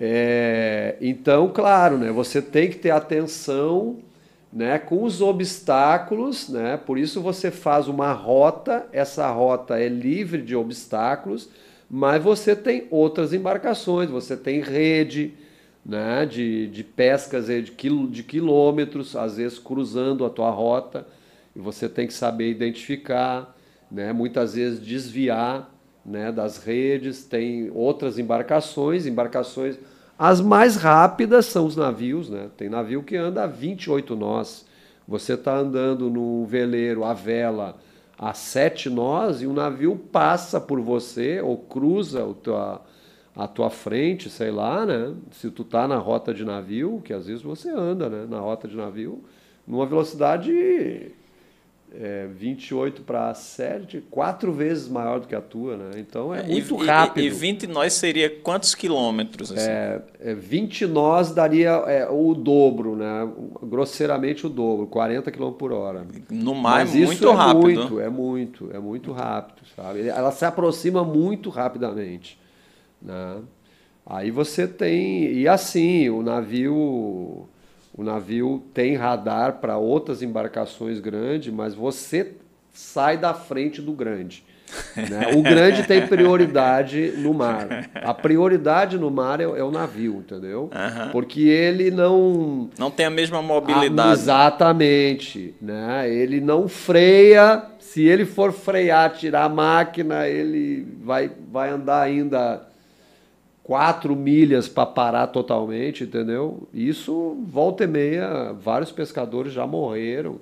é, 0.00 0.96
então, 1.00 1.48
claro, 1.48 1.98
né? 1.98 2.12
Você 2.12 2.40
tem 2.40 2.70
que 2.70 2.76
ter 2.76 2.90
atenção, 2.90 3.98
né? 4.52 4.78
Com 4.78 5.02
os 5.02 5.20
obstáculos, 5.20 6.48
né? 6.48 6.76
Por 6.76 6.96
isso 6.96 7.20
você 7.20 7.50
faz 7.50 7.88
uma 7.88 8.12
rota. 8.12 8.86
Essa 8.92 9.28
rota 9.28 9.76
é 9.76 9.88
livre 9.88 10.40
de 10.40 10.54
obstáculos, 10.54 11.50
mas 11.90 12.22
você 12.22 12.54
tem 12.54 12.86
outras 12.92 13.32
embarcações. 13.32 14.08
Você 14.08 14.36
tem 14.36 14.60
rede, 14.60 15.34
né? 15.84 16.24
De, 16.26 16.68
de 16.68 16.84
pescas 16.84 17.46
de, 17.46 17.72
quil, 17.72 18.06
de 18.06 18.22
quilômetros, 18.22 19.16
às 19.16 19.36
vezes 19.36 19.58
cruzando 19.58 20.24
a 20.24 20.30
tua 20.30 20.50
rota. 20.50 21.04
E 21.56 21.58
você 21.58 21.88
tem 21.88 22.06
que 22.06 22.14
saber 22.14 22.48
identificar, 22.50 23.52
né? 23.90 24.12
Muitas 24.12 24.54
vezes 24.54 24.80
desviar 24.80 25.74
né, 26.04 26.32
das 26.32 26.58
redes, 26.58 27.24
tem 27.24 27.70
outras 27.74 28.18
embarcações, 28.18 29.06
embarcações. 29.06 29.78
As 30.18 30.40
mais 30.40 30.76
rápidas 30.76 31.46
são 31.46 31.66
os 31.66 31.76
navios, 31.76 32.28
né? 32.28 32.48
Tem 32.56 32.68
navio 32.68 33.02
que 33.02 33.16
anda 33.16 33.44
a 33.44 33.46
28 33.46 34.16
nós. 34.16 34.66
Você 35.06 35.34
está 35.34 35.56
andando 35.56 36.10
num 36.10 36.44
veleiro 36.44 37.04
a 37.04 37.14
vela 37.14 37.76
a 38.18 38.34
7 38.34 38.90
nós 38.90 39.42
e 39.42 39.46
o 39.46 39.52
navio 39.52 39.96
passa 39.96 40.60
por 40.60 40.80
você 40.80 41.40
ou 41.40 41.56
cruza 41.56 42.24
o 42.24 42.34
tua, 42.34 42.82
a 43.36 43.46
tua 43.46 43.70
frente, 43.70 44.28
sei 44.28 44.50
lá, 44.50 44.84
né? 44.84 45.14
Se 45.30 45.50
tu 45.50 45.62
tá 45.62 45.86
na 45.86 45.98
rota 45.98 46.34
de 46.34 46.44
navio, 46.44 47.00
que 47.04 47.12
às 47.12 47.26
vezes 47.26 47.42
você 47.42 47.70
anda, 47.70 48.08
né, 48.08 48.26
na 48.28 48.40
rota 48.40 48.66
de 48.66 48.76
navio, 48.76 49.22
numa 49.66 49.86
velocidade 49.86 51.12
é, 51.94 52.26
28 52.26 53.02
para 53.02 53.32
7, 53.32 54.04
quatro 54.10 54.52
vezes 54.52 54.88
maior 54.88 55.20
do 55.20 55.26
que 55.26 55.34
a 55.34 55.40
tua, 55.40 55.76
né? 55.76 55.90
Então 55.96 56.34
é 56.34 56.42
muito 56.42 56.82
e, 56.82 56.86
rápido. 56.86 57.24
E, 57.24 57.26
e 57.26 57.30
20 57.30 57.66
nós 57.66 57.94
seria 57.94 58.28
quantos 58.28 58.74
quilômetros? 58.74 59.52
Assim? 59.52 59.68
É, 59.68 60.02
é, 60.20 60.34
20 60.34 60.86
nós 60.86 61.32
daria 61.32 61.70
é, 61.86 62.08
o 62.08 62.34
dobro, 62.34 62.94
né? 62.94 63.28
Grosseiramente 63.62 64.46
o 64.46 64.50
dobro, 64.50 64.86
40 64.86 65.30
km 65.30 65.50
por 65.52 65.72
hora. 65.72 66.06
No 66.30 66.54
mar 66.54 66.84
Mas 66.84 66.94
é 66.94 66.98
muito 67.00 67.32
rápido. 67.32 67.70
É 67.70 67.74
muito, 67.74 68.00
é 68.00 68.08
muito, 68.08 68.70
é 68.76 68.78
muito 68.78 69.12
rápido, 69.12 69.62
sabe? 69.74 70.08
Ela 70.08 70.30
se 70.30 70.44
aproxima 70.44 71.02
muito 71.02 71.50
rapidamente, 71.50 72.38
né? 73.00 73.38
Aí 74.04 74.30
você 74.30 74.66
tem 74.66 75.32
e 75.32 75.46
assim 75.46 76.08
o 76.08 76.22
navio 76.22 77.46
o 77.98 78.04
navio 78.04 78.62
tem 78.72 78.94
radar 78.94 79.54
para 79.54 79.76
outras 79.76 80.22
embarcações 80.22 81.00
grandes, 81.00 81.52
mas 81.52 81.74
você 81.74 82.34
sai 82.72 83.18
da 83.18 83.34
frente 83.34 83.82
do 83.82 83.92
grande. 83.92 84.46
Né? 84.94 85.32
O 85.34 85.40
grande 85.40 85.84
tem 85.84 86.06
prioridade 86.06 87.14
no 87.16 87.32
mar. 87.32 87.88
A 87.94 88.12
prioridade 88.12 88.98
no 88.98 89.10
mar 89.10 89.40
é, 89.40 89.44
é 89.44 89.62
o 89.62 89.70
navio, 89.70 90.16
entendeu? 90.16 90.64
Uhum. 90.64 91.10
Porque 91.10 91.40
ele 91.40 91.90
não. 91.90 92.68
Não 92.78 92.90
tem 92.90 93.06
a 93.06 93.10
mesma 93.10 93.40
mobilidade. 93.40 94.20
exatamente. 94.20 95.54
Né? 95.62 96.12
Ele 96.12 96.38
não 96.38 96.68
freia. 96.68 97.62
Se 97.78 98.04
ele 98.06 98.26
for 98.26 98.52
frear, 98.52 99.10
tirar 99.14 99.44
a 99.44 99.48
máquina, 99.48 100.28
ele 100.28 100.86
vai, 101.02 101.30
vai 101.50 101.70
andar 101.70 102.02
ainda 102.02 102.68
quatro 103.68 104.16
milhas 104.16 104.66
para 104.66 104.86
parar 104.86 105.26
totalmente, 105.26 106.04
entendeu? 106.04 106.66
Isso, 106.72 107.36
volta 107.46 107.84
e 107.84 107.86
meia, 107.86 108.50
vários 108.54 108.90
pescadores 108.90 109.52
já 109.52 109.66
morreram. 109.66 110.40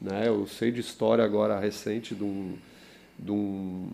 Né? 0.00 0.28
Eu 0.28 0.46
sei 0.46 0.70
de 0.70 0.78
história 0.78 1.24
agora 1.24 1.58
recente 1.58 2.14
de, 2.14 2.22
um, 2.22 2.54
de, 3.18 3.32
um, 3.32 3.88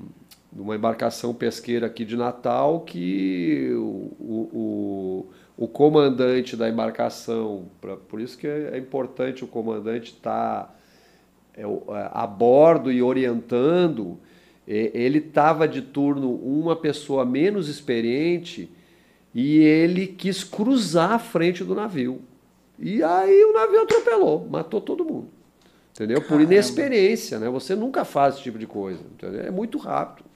de 0.53 0.61
uma 0.61 0.77
embarcação 0.77 1.33
pesqueira 1.33 1.87
aqui 1.87 2.05
de 2.05 2.15
Natal 2.15 2.81
que 2.81 3.71
o, 3.73 4.13
o, 4.21 5.27
o 5.57 5.67
comandante 5.67 6.55
da 6.55 6.69
embarcação, 6.69 7.71
pra, 7.81 7.97
por 7.97 8.21
isso 8.21 8.37
que 8.37 8.47
é, 8.47 8.73
é 8.75 8.79
importante 8.79 9.43
o 9.43 9.47
comandante 9.47 10.13
estar 10.13 10.65
tá, 10.65 10.75
é, 11.57 11.65
a 12.13 12.27
bordo 12.27 12.93
e 12.93 13.03
orientando, 13.03 14.19
ele 14.69 15.19
estava 15.19 15.67
de 15.67 15.81
turno 15.81 16.35
uma 16.35 16.77
pessoa 16.77 17.25
menos 17.25 17.69
experiente 17.69 18.71
e 19.35 19.59
ele 19.59 20.07
quis 20.07 20.45
cruzar 20.45 21.13
a 21.13 21.19
frente 21.19 21.65
do 21.65 21.75
navio. 21.75 22.21
E 22.79 23.03
aí 23.03 23.45
o 23.45 23.53
navio 23.53 23.83
atropelou, 23.83 24.47
matou 24.49 24.81
todo 24.81 25.05
mundo. 25.05 25.29
Entendeu? 25.93 26.23
Por 26.23 26.41
inexperiência, 26.41 27.39
né? 27.39 27.49
Você 27.49 27.75
nunca 27.75 28.05
faz 28.05 28.35
esse 28.35 28.45
tipo 28.45 28.59
de 28.59 28.67
coisa. 28.67 29.01
Entendeu? 29.15 29.41
É 29.41 29.51
muito 29.51 29.79
rápido. 29.79 30.29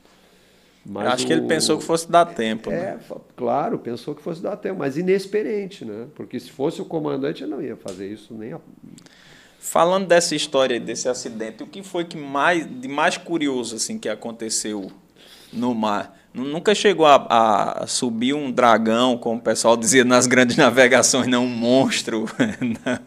Mas 0.85 1.07
acho 1.07 1.25
o... 1.25 1.27
que 1.29 1.33
ele 1.33 1.47
pensou 1.47 1.79
que 1.79 1.85
fosse 1.85 2.11
dar 2.11 2.27
tempo. 2.27 2.71
É, 2.71 2.97
né? 2.97 3.01
claro, 3.37 3.79
pensou 3.79 4.15
que 4.15 4.23
fosse 4.23 4.43
dar 4.43 4.57
tempo, 4.57 4.81
mas 4.81 4.97
inexperiente, 4.97 5.85
né? 5.85 6.09
Porque 6.15 6.41
se 6.41 6.51
fosse 6.51 6.83
o 6.83 6.85
comandante, 6.85 7.45
ele 7.45 7.53
não 7.53 7.63
ia 7.63 7.77
fazer 7.77 8.09
isso 8.09 8.35
nem 8.35 8.53
a... 8.53 8.61
Falando 9.65 10.09
dessa 10.09 10.35
história, 10.35 10.81
desse 10.81 11.09
acidente, 11.09 11.63
o 11.63 11.69
que 11.69 11.85
foi 11.85 12.05
que 12.05 12.17
mais, 12.17 12.67
de 12.69 12.89
mais 12.89 13.17
curioso 13.17 13.77
assim 13.77 13.97
que 13.97 14.09
aconteceu 14.09 14.91
no 15.53 15.73
mar? 15.73 16.19
Nunca 16.35 16.75
chegou 16.75 17.07
a, 17.07 17.83
a, 17.83 17.87
subir 17.87 18.35
um 18.35 18.51
dragão, 18.51 19.17
como 19.17 19.39
o 19.39 19.43
pessoal 19.43 19.77
dizia 19.77 20.05
nas 20.05 20.27
grandes 20.27 20.57
navegações, 20.59 21.29
não 21.29 21.45
um 21.45 21.49
monstro. 21.49 22.25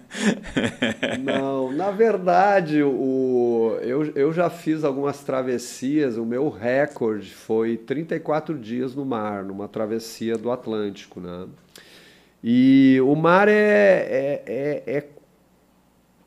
não, 1.22 1.74
na 1.74 1.92
verdade, 1.92 2.82
o, 2.82 3.78
eu, 3.82 4.06
eu 4.16 4.32
já 4.32 4.50
fiz 4.50 4.86
algumas 4.86 5.20
travessias. 5.24 6.18
O 6.18 6.26
meu 6.26 6.50
recorde 6.50 7.32
foi 7.32 7.76
34 7.76 8.58
dias 8.58 8.96
no 8.96 9.04
mar, 9.04 9.44
numa 9.44 9.68
travessia 9.68 10.38
do 10.38 10.50
Atlântico. 10.50 11.20
Né? 11.20 11.48
E 12.42 13.02
o 13.04 13.14
mar 13.14 13.50
é, 13.50 13.54
é, 13.54 14.44
é, 14.46 14.84
é 14.98 15.15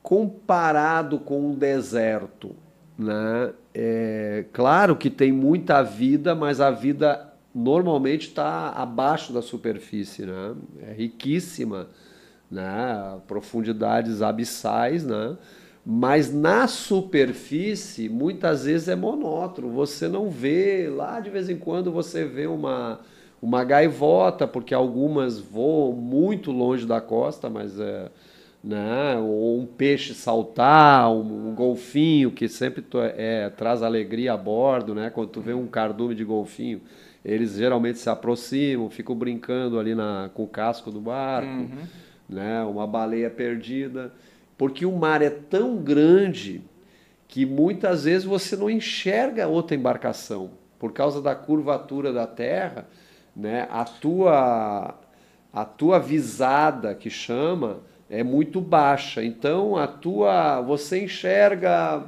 comparado 0.08 1.18
com 1.18 1.50
um 1.50 1.54
deserto, 1.54 2.56
né? 2.98 3.52
É, 3.74 4.46
claro 4.54 4.96
que 4.96 5.10
tem 5.10 5.30
muita 5.30 5.82
vida, 5.82 6.34
mas 6.34 6.62
a 6.62 6.70
vida 6.70 7.30
normalmente 7.54 8.28
está 8.28 8.70
abaixo 8.70 9.34
da 9.34 9.42
superfície, 9.42 10.24
né? 10.24 10.54
É 10.80 10.94
riquíssima, 10.94 11.88
né? 12.50 13.20
Profundidades 13.26 14.22
abissais, 14.22 15.04
né? 15.04 15.36
Mas 15.84 16.32
na 16.32 16.66
superfície, 16.66 18.08
muitas 18.08 18.64
vezes 18.64 18.88
é 18.88 18.96
monótono. 18.96 19.68
Você 19.72 20.08
não 20.08 20.30
vê, 20.30 20.88
lá 20.88 21.20
de 21.20 21.28
vez 21.28 21.50
em 21.50 21.58
quando 21.58 21.92
você 21.92 22.24
vê 22.24 22.46
uma, 22.46 23.00
uma 23.42 23.62
gaivota, 23.62 24.48
porque 24.48 24.72
algumas 24.72 25.38
voam 25.38 25.92
muito 25.92 26.50
longe 26.50 26.86
da 26.86 26.98
costa, 26.98 27.50
mas 27.50 27.78
é, 27.78 28.10
né? 28.62 29.16
ou 29.16 29.60
um 29.60 29.66
peixe 29.66 30.14
saltar, 30.14 31.10
um, 31.10 31.48
um 31.48 31.54
golfinho 31.54 32.30
que 32.30 32.48
sempre 32.48 32.84
é, 33.16 33.50
traz 33.50 33.82
alegria 33.82 34.32
a 34.32 34.36
bordo, 34.36 34.94
né? 34.94 35.10
quando 35.10 35.28
tu 35.28 35.40
vê 35.40 35.54
um 35.54 35.66
cardume 35.66 36.14
de 36.14 36.24
golfinho, 36.24 36.80
eles 37.24 37.54
geralmente 37.56 37.98
se 37.98 38.08
aproximam, 38.08 38.88
ficam 38.90 39.14
brincando 39.14 39.78
ali 39.78 39.94
na, 39.94 40.30
com 40.34 40.44
o 40.44 40.48
casco 40.48 40.90
do 40.90 41.00
barco, 41.00 41.48
uhum. 41.48 41.86
né? 42.28 42.62
uma 42.62 42.86
baleia 42.86 43.30
perdida, 43.30 44.12
porque 44.56 44.84
o 44.84 44.96
mar 44.96 45.22
é 45.22 45.30
tão 45.30 45.76
grande 45.76 46.62
que 47.26 47.44
muitas 47.44 48.04
vezes 48.04 48.24
você 48.24 48.56
não 48.56 48.70
enxerga 48.70 49.46
outra 49.46 49.76
embarcação 49.76 50.50
por 50.78 50.92
causa 50.92 51.20
da 51.20 51.34
curvatura 51.34 52.12
da 52.12 52.26
terra 52.26 52.86
né, 53.38 53.68
a 53.70 53.84
tua 53.84 54.94
a 55.52 55.64
tua 55.64 55.98
visada 55.98 56.94
que 56.94 57.08
chama 57.08 57.78
é 58.10 58.22
muito 58.22 58.60
baixa. 58.60 59.24
Então 59.24 59.76
a 59.76 59.86
tua 59.86 60.60
você 60.60 61.04
enxerga 61.04 62.02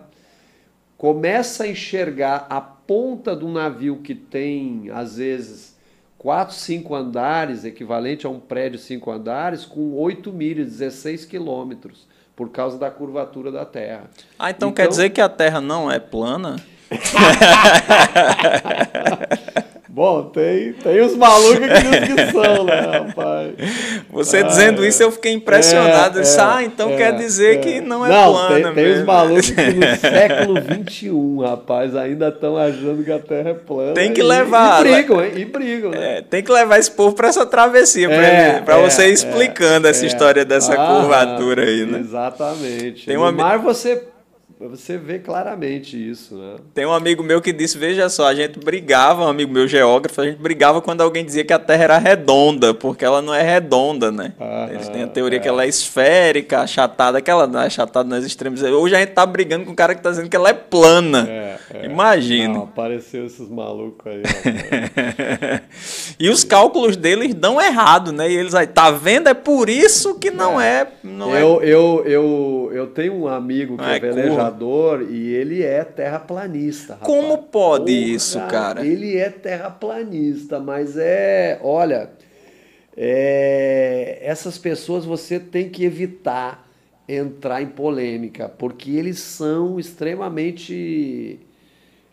começa 0.96 1.64
a 1.64 1.68
enxergar 1.68 2.46
a 2.50 2.60
ponta 2.60 3.34
do 3.34 3.48
navio 3.48 4.00
que 4.02 4.14
tem 4.14 4.90
às 4.92 5.16
vezes 5.16 5.78
quatro, 6.18 6.54
cinco 6.54 6.94
andares, 6.94 7.64
equivalente 7.64 8.26
a 8.26 8.30
um 8.30 8.38
prédio 8.38 8.78
cinco 8.78 9.10
andares, 9.10 9.64
com 9.64 9.94
8 9.94 10.30
milhas, 10.30 10.68
16 10.68 11.24
quilômetros, 11.24 12.06
por 12.36 12.50
causa 12.50 12.76
da 12.76 12.90
curvatura 12.90 13.50
da 13.50 13.64
Terra. 13.64 14.10
Ah, 14.38 14.50
então, 14.50 14.68
então 14.68 14.72
quer 14.72 14.88
dizer 14.88 15.08
que 15.10 15.22
a 15.22 15.30
Terra 15.30 15.62
não 15.62 15.90
é 15.90 15.98
plana? 15.98 16.56
Bom, 19.92 20.22
tem, 20.22 20.72
tem 20.74 21.00
os 21.00 21.16
malucos 21.16 21.59
que, 21.59 22.14
que 22.14 22.31
são, 22.31 22.64
né, 22.64 22.81
rapaz? 22.96 23.55
Você 24.12 24.37
ah, 24.37 24.42
dizendo 24.42 24.87
isso, 24.87 25.03
eu 25.03 25.11
fiquei 25.11 25.33
impressionado. 25.33 26.20
É, 26.20 26.22
disse, 26.22 26.40
ah, 26.40 26.62
então 26.62 26.90
é, 26.90 26.96
quer 26.96 27.16
dizer 27.16 27.57
é. 27.57 27.59
que 27.59 27.81
não 27.81 28.07
é 28.07 28.09
não, 28.09 28.33
plana 28.33 28.72
tem, 28.72 28.85
tem 28.85 28.92
os 28.92 29.05
malucos 29.05 29.50
que 29.50 29.72
no 29.72 29.96
século 29.98 30.55
XXI, 30.61 31.48
rapaz, 31.50 31.96
ainda 31.96 32.29
estão 32.29 32.57
achando 32.57 33.03
que 33.03 33.11
a 33.11 33.18
Terra 33.18 33.50
é 33.50 33.55
plana. 33.55 33.94
Tem 33.94 34.12
que 34.12 34.22
levar. 34.22 34.87
E, 34.87 34.90
e 34.90 34.92
brigam, 34.94 35.24
hein? 35.24 35.33
E 35.35 35.44
brigam, 35.44 35.90
né? 35.90 36.18
É, 36.18 36.22
tem 36.22 36.40
que 36.40 36.53
levar 36.53 36.79
esse 36.79 36.92
povo 36.92 37.16
para 37.16 37.26
essa 37.26 37.44
travessia, 37.44 38.09
para 38.64 38.79
é, 38.79 38.83
você 38.88 39.09
ir 39.09 39.12
explicando 39.12 39.88
essa 39.88 40.07
história 40.07 40.44
dessa 40.44 40.72
ah, 40.72 41.00
curvatura 41.00 41.64
aí, 41.64 41.85
né? 41.85 41.98
Exatamente. 41.98 43.07
Tem 43.07 43.16
uma... 43.16 43.33
Mar 43.33 43.59
você 43.59 44.00
você 44.68 44.98
vê 44.98 45.18
claramente 45.18 45.96
isso, 45.96 46.36
né? 46.36 46.56
Tem 46.74 46.84
um 46.84 46.92
amigo 46.92 47.22
meu 47.22 47.40
que 47.40 47.50
disse, 47.50 47.78
veja 47.78 48.10
só, 48.10 48.26
a 48.26 48.34
gente 48.34 48.58
brigava, 48.58 49.24
um 49.24 49.28
amigo 49.28 49.50
meu 49.50 49.66
geógrafo, 49.66 50.20
a 50.20 50.26
gente 50.26 50.36
brigava 50.38 50.82
quando 50.82 51.00
alguém 51.00 51.24
dizia 51.24 51.42
que 51.42 51.52
a 51.54 51.58
Terra 51.58 51.84
era 51.84 51.98
redonda, 51.98 52.74
porque 52.74 53.02
ela 53.02 53.22
não 53.22 53.34
é 53.34 53.40
redonda, 53.40 54.12
né? 54.12 54.34
Ah, 54.38 54.68
Eles 54.70 54.86
têm 54.90 55.04
a 55.04 55.06
teoria 55.06 55.38
é. 55.38 55.40
que 55.40 55.48
ela 55.48 55.64
é 55.64 55.68
esférica, 55.68 56.60
achatada, 56.60 57.22
que 57.22 57.30
ela 57.30 57.46
não 57.46 57.58
é 57.58 57.66
achatada 57.66 58.06
nos 58.06 58.26
extremos. 58.26 58.62
Hoje 58.62 58.94
a 58.94 58.98
gente 58.98 59.12
tá 59.12 59.24
brigando 59.24 59.64
com 59.64 59.72
o 59.72 59.74
cara 59.74 59.94
que 59.94 60.02
tá 60.02 60.10
dizendo 60.10 60.28
que 60.28 60.36
ela 60.36 60.50
é 60.50 60.54
plana. 60.54 61.26
É, 61.26 61.56
é. 61.72 61.86
Imagina. 61.86 62.52
Não, 62.52 62.64
apareceu 62.64 63.24
esses 63.24 63.48
malucos 63.48 64.12
aí. 64.12 64.22
e 66.20 66.28
os 66.28 66.44
cálculos 66.44 66.98
deles 66.98 67.32
dão 67.32 67.58
errado, 67.58 68.12
né? 68.12 68.30
E 68.30 68.36
eles 68.36 68.54
aí, 68.54 68.66
tá 68.66 68.90
vendo? 68.90 69.28
É 69.28 69.34
por 69.34 69.70
isso 69.70 70.18
que 70.18 70.30
não 70.30 70.60
é... 70.60 70.80
é 70.82 70.86
não 71.02 71.34
eu, 71.34 71.62
é... 71.62 71.64
eu, 71.64 72.02
eu, 72.04 72.70
eu 72.74 72.86
tenho 72.88 73.14
um 73.14 73.26
amigo 73.26 73.78
que 73.78 73.84
é, 73.84 73.96
é 73.96 74.00
velejador 74.00 74.49
e 75.10 75.34
ele 75.34 75.62
é 75.62 75.84
terraplanista. 75.84 76.94
Rapaz. 76.94 77.06
Como 77.06 77.38
pode 77.38 77.92
Porra, 77.92 78.14
isso, 78.14 78.38
cara? 78.48 78.86
Ele 78.86 79.16
é 79.16 79.28
terraplanista, 79.30 80.58
mas 80.58 80.96
é. 80.96 81.58
Olha, 81.62 82.10
é, 82.96 84.18
essas 84.22 84.58
pessoas 84.58 85.04
você 85.04 85.38
tem 85.38 85.68
que 85.68 85.84
evitar 85.84 86.68
entrar 87.08 87.60
em 87.60 87.66
polêmica, 87.66 88.48
porque 88.48 88.90
eles 88.92 89.18
são 89.18 89.80
extremamente 89.80 91.40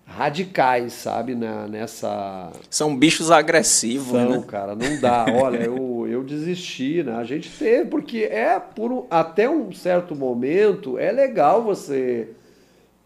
radicais, 0.06 0.94
sabe, 0.94 1.36
na, 1.36 1.68
nessa... 1.68 2.52
São 2.70 2.96
bichos 2.96 3.30
agressivos, 3.30 4.14
São, 4.14 4.40
né? 4.40 4.44
cara, 4.48 4.74
não 4.74 5.00
dá. 5.00 5.26
Olha, 5.36 5.58
eu, 5.58 5.97
eu 6.12 6.24
desisti, 6.24 7.04
né? 7.04 7.14
A 7.14 7.24
gente 7.24 7.50
teve, 7.50 7.90
porque 7.90 8.20
é 8.20 8.60
por 8.60 9.06
até 9.10 9.50
um 9.50 9.72
certo 9.72 10.16
momento 10.16 10.98
é 10.98 11.12
legal 11.12 11.64
você 11.64 12.30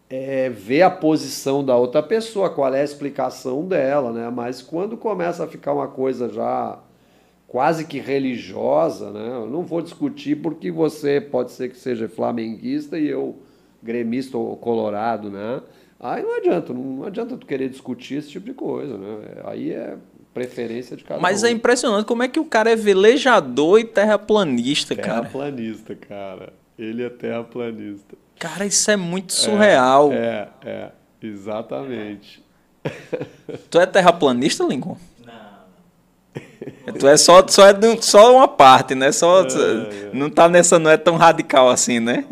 é, 0.08 0.50
ver 0.50 0.82
a 0.82 0.90
posição 0.90 1.64
da 1.64 1.76
outra 1.76 2.02
pessoa, 2.02 2.50
qual 2.50 2.72
é 2.74 2.80
a 2.80 2.84
explicação 2.84 3.66
dela, 3.66 4.12
né? 4.12 4.30
Mas 4.30 4.60
quando 4.60 4.96
começa 4.96 5.44
a 5.44 5.48
ficar 5.48 5.72
uma 5.72 5.88
coisa 5.88 6.28
já 6.28 6.78
quase 7.46 7.86
que 7.86 7.98
religiosa, 7.98 9.10
né? 9.10 9.28
Eu 9.34 9.46
não 9.46 9.62
vou 9.62 9.82
discutir 9.82 10.36
porque 10.36 10.70
você 10.70 11.20
pode 11.20 11.52
ser 11.52 11.70
que 11.70 11.76
seja 11.76 12.08
flamenguista 12.08 12.98
e 12.98 13.08
eu 13.08 13.36
gremista 13.82 14.38
ou 14.38 14.56
colorado, 14.56 15.30
né? 15.30 15.62
Aí 15.98 16.22
não 16.22 16.36
adianta, 16.36 16.72
não 16.72 17.04
adianta 17.04 17.36
tu 17.36 17.46
querer 17.46 17.68
discutir 17.68 18.16
esse 18.16 18.30
tipo 18.30 18.46
de 18.46 18.54
coisa, 18.54 18.98
né? 18.98 19.18
Aí 19.44 19.70
é 19.70 19.96
preferência 20.32 20.96
de 20.96 21.04
cada 21.04 21.20
Mas 21.20 21.42
um. 21.42 21.46
é 21.46 21.50
impressionante 21.50 22.06
como 22.06 22.22
é 22.22 22.28
que 22.28 22.40
o 22.40 22.44
cara 22.44 22.70
é 22.70 22.76
velejador 22.76 23.78
e 23.78 23.84
terraplanista, 23.84 24.94
cara. 24.96 25.20
Terraplanista, 25.20 25.94
cara. 25.94 26.52
Ele 26.78 27.04
é 27.04 27.10
terraplanista. 27.10 28.16
Cara, 28.38 28.66
isso 28.66 28.90
é 28.90 28.96
muito 28.96 29.32
surreal. 29.32 30.12
É, 30.12 30.48
é, 30.64 30.70
é 30.70 30.92
exatamente. 31.26 32.42
Tu 33.70 33.78
é 33.78 33.86
terraplanista, 33.86 34.64
Lincoln? 34.64 34.96
Tu 36.98 37.06
é 37.06 37.16
só, 37.16 37.46
só, 37.46 37.68
é 37.68 37.74
só 38.00 38.36
uma 38.36 38.48
parte, 38.48 38.94
né? 38.94 39.12
Só, 39.12 39.42
é, 39.42 39.46
é. 39.46 40.10
Não 40.12 40.30
tá 40.30 40.48
nessa, 40.48 40.78
não 40.78 40.90
é 40.90 40.96
tão 40.96 41.16
radical 41.16 41.68
assim, 41.68 42.00
né? 42.00 42.24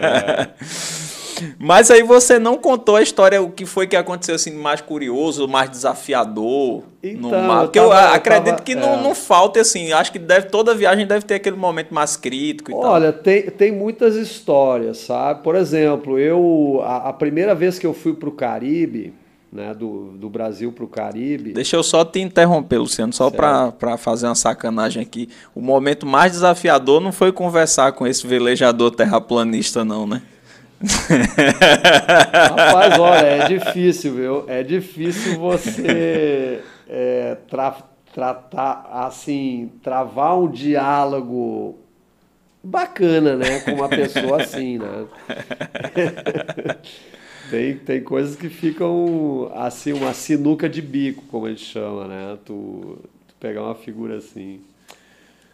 É. 0.00 0.48
Mas 1.58 1.90
aí 1.90 2.02
você 2.02 2.38
não 2.38 2.56
contou 2.56 2.96
a 2.96 3.02
história, 3.02 3.42
o 3.42 3.50
que 3.50 3.66
foi 3.66 3.86
que 3.86 3.96
aconteceu 3.96 4.34
assim 4.34 4.52
mais 4.52 4.80
curioso, 4.80 5.46
mais 5.48 5.70
desafiador 5.70 6.82
então, 7.02 7.30
no 7.30 7.42
mar. 7.42 7.64
Porque 7.64 7.78
eu, 7.78 7.88
tava, 7.88 8.08
eu 8.08 8.14
acredito 8.14 8.50
tava, 8.50 8.62
que 8.62 8.74
não, 8.74 8.94
é. 8.94 9.02
não 9.02 9.14
falta 9.14 9.60
assim. 9.60 9.92
Acho 9.92 10.12
que 10.12 10.18
deve, 10.18 10.48
toda 10.48 10.74
viagem 10.74 11.06
deve 11.06 11.24
ter 11.24 11.34
aquele 11.34 11.56
momento 11.56 11.92
mais 11.92 12.16
crítico 12.16 12.70
e 12.70 12.74
Olha, 12.74 13.12
tal. 13.12 13.22
Tem, 13.22 13.42
tem 13.50 13.72
muitas 13.72 14.16
histórias, 14.16 14.98
sabe? 14.98 15.42
Por 15.42 15.54
exemplo, 15.54 16.18
eu 16.18 16.80
a, 16.84 17.08
a 17.08 17.12
primeira 17.12 17.54
vez 17.54 17.78
que 17.78 17.86
eu 17.86 17.94
fui 17.94 18.14
para 18.14 18.28
o 18.28 18.32
Caribe, 18.32 19.12
né, 19.52 19.74
do, 19.74 20.12
do 20.12 20.30
Brasil 20.30 20.72
para 20.72 20.84
o 20.84 20.88
Caribe. 20.88 21.52
Deixa 21.52 21.76
eu 21.76 21.82
só 21.82 22.04
te 22.04 22.20
interromper, 22.20 22.78
Luciano, 22.78 23.12
só 23.12 23.30
para 23.30 23.98
fazer 23.98 24.26
uma 24.26 24.34
sacanagem 24.34 25.02
aqui. 25.02 25.28
O 25.54 25.60
momento 25.60 26.06
mais 26.06 26.32
desafiador 26.32 27.00
não 27.00 27.12
foi 27.12 27.30
conversar 27.30 27.92
com 27.92 28.06
esse 28.06 28.26
velejador 28.26 28.90
terraplanista, 28.92 29.84
não, 29.84 30.06
né? 30.06 30.22
Rapaz, 32.48 32.98
olha, 32.98 33.26
é 33.26 33.48
difícil, 33.48 34.14
viu? 34.14 34.44
É 34.48 34.62
difícil 34.62 35.38
você 35.38 36.62
é, 36.88 37.36
tra 37.48 37.76
tratar, 38.12 38.90
assim, 38.92 39.72
travar 39.82 40.38
um 40.38 40.50
diálogo 40.50 41.78
bacana, 42.62 43.36
né? 43.36 43.60
Com 43.60 43.72
uma 43.72 43.88
pessoa 43.88 44.42
assim, 44.42 44.76
né? 44.76 45.06
tem, 47.50 47.76
tem 47.78 48.02
coisas 48.02 48.36
que 48.36 48.50
ficam, 48.50 49.50
assim, 49.54 49.94
uma 49.94 50.12
sinuca 50.12 50.68
de 50.68 50.82
bico, 50.82 51.24
como 51.30 51.46
a 51.46 51.48
gente 51.48 51.64
chama, 51.64 52.06
né? 52.06 52.38
Tu, 52.44 52.98
tu 53.28 53.34
pegar 53.40 53.62
uma 53.62 53.74
figura 53.74 54.18
assim. 54.18 54.60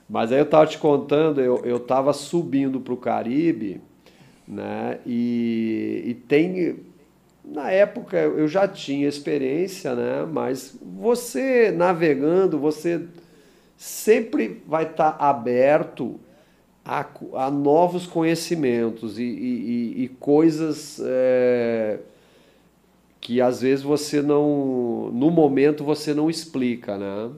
Mas 0.08 0.32
aí 0.32 0.38
eu 0.40 0.46
tava 0.46 0.66
te 0.66 0.78
contando, 0.78 1.40
eu, 1.40 1.62
eu 1.64 1.78
tava 1.78 2.12
subindo 2.12 2.80
para 2.80 2.94
o 2.94 2.96
Caribe 2.96 3.80
né? 4.48 4.98
E, 5.06 6.02
e 6.06 6.14
tem 6.14 6.76
na 7.44 7.70
época 7.70 8.16
eu 8.16 8.48
já 8.48 8.66
tinha 8.66 9.08
experiência, 9.08 9.94
né? 9.94 10.26
Mas 10.30 10.76
você 10.82 11.70
navegando, 11.70 12.58
você 12.58 13.04
sempre 13.76 14.62
vai 14.66 14.84
estar 14.84 15.12
tá 15.12 15.28
aberto 15.28 16.18
a, 16.84 17.06
a, 17.34 17.50
novos 17.50 18.06
conhecimentos 18.06 19.18
e, 19.18 19.22
e, 19.22 20.04
e 20.04 20.08
coisas 20.18 21.00
é, 21.04 21.98
que 23.20 23.40
às 23.40 23.60
vezes 23.60 23.84
você 23.84 24.22
não, 24.22 25.10
no 25.12 25.30
momento 25.30 25.84
você 25.84 26.14
não 26.14 26.30
explica, 26.30 26.96
né? 26.96 27.30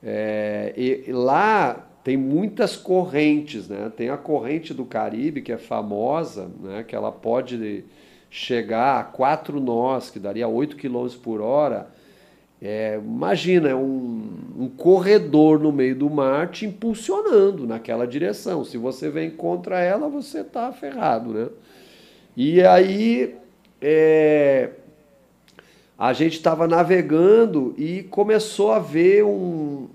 É, 0.00 0.72
e 0.76 1.12
lá 1.12 1.87
tem 2.02 2.16
muitas 2.16 2.76
correntes, 2.76 3.68
né? 3.68 3.90
Tem 3.96 4.08
a 4.08 4.16
corrente 4.16 4.72
do 4.72 4.84
Caribe, 4.84 5.42
que 5.42 5.52
é 5.52 5.58
famosa, 5.58 6.50
né? 6.60 6.84
que 6.86 6.94
ela 6.94 7.12
pode 7.12 7.84
chegar 8.30 9.00
a 9.00 9.04
quatro 9.04 9.60
nós, 9.60 10.10
que 10.10 10.18
daria 10.18 10.48
8 10.48 10.76
km 10.76 11.08
por 11.22 11.40
hora. 11.40 11.88
É, 12.60 12.98
imagina, 13.02 13.68
é 13.68 13.74
um, 13.74 14.30
um 14.58 14.68
corredor 14.68 15.60
no 15.60 15.70
meio 15.70 15.94
do 15.94 16.10
mar 16.10 16.48
te 16.48 16.66
impulsionando 16.66 17.66
naquela 17.66 18.06
direção. 18.06 18.64
Se 18.64 18.76
você 18.76 19.08
vem 19.08 19.30
contra 19.30 19.80
ela, 19.80 20.08
você 20.08 20.40
está 20.40 20.72
ferrado, 20.72 21.32
né? 21.32 21.48
E 22.36 22.60
aí 22.62 23.36
é, 23.80 24.70
a 25.96 26.12
gente 26.12 26.34
estava 26.34 26.66
navegando 26.66 27.74
e 27.76 28.02
começou 28.04 28.72
a 28.72 28.78
ver 28.78 29.24
um, 29.24 29.88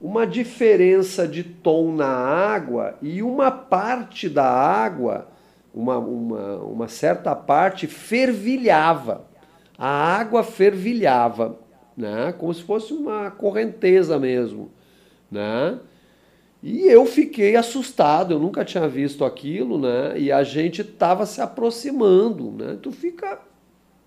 uma 0.00 0.26
diferença 0.26 1.28
de 1.28 1.44
tom 1.44 1.92
na 1.92 2.08
água 2.08 2.96
e 3.02 3.22
uma 3.22 3.50
parte 3.50 4.28
da 4.28 4.46
água, 4.46 5.28
uma, 5.74 5.98
uma, 5.98 6.56
uma 6.56 6.88
certa 6.88 7.36
parte, 7.36 7.86
fervilhava. 7.86 9.28
A 9.76 9.88
água 9.88 10.42
fervilhava, 10.42 11.58
né? 11.96 12.32
como 12.38 12.52
se 12.54 12.62
fosse 12.62 12.92
uma 12.92 13.30
correnteza 13.30 14.18
mesmo. 14.18 14.70
Né? 15.30 15.78
E 16.62 16.82
eu 16.86 17.04
fiquei 17.06 17.56
assustado, 17.56 18.34
eu 18.34 18.38
nunca 18.38 18.64
tinha 18.64 18.86
visto 18.86 19.24
aquilo, 19.24 19.78
né? 19.78 20.18
E 20.18 20.30
a 20.30 20.44
gente 20.44 20.82
estava 20.82 21.24
se 21.24 21.40
aproximando, 21.40 22.50
né? 22.50 22.78
Tu 22.82 22.92
fica 22.92 23.40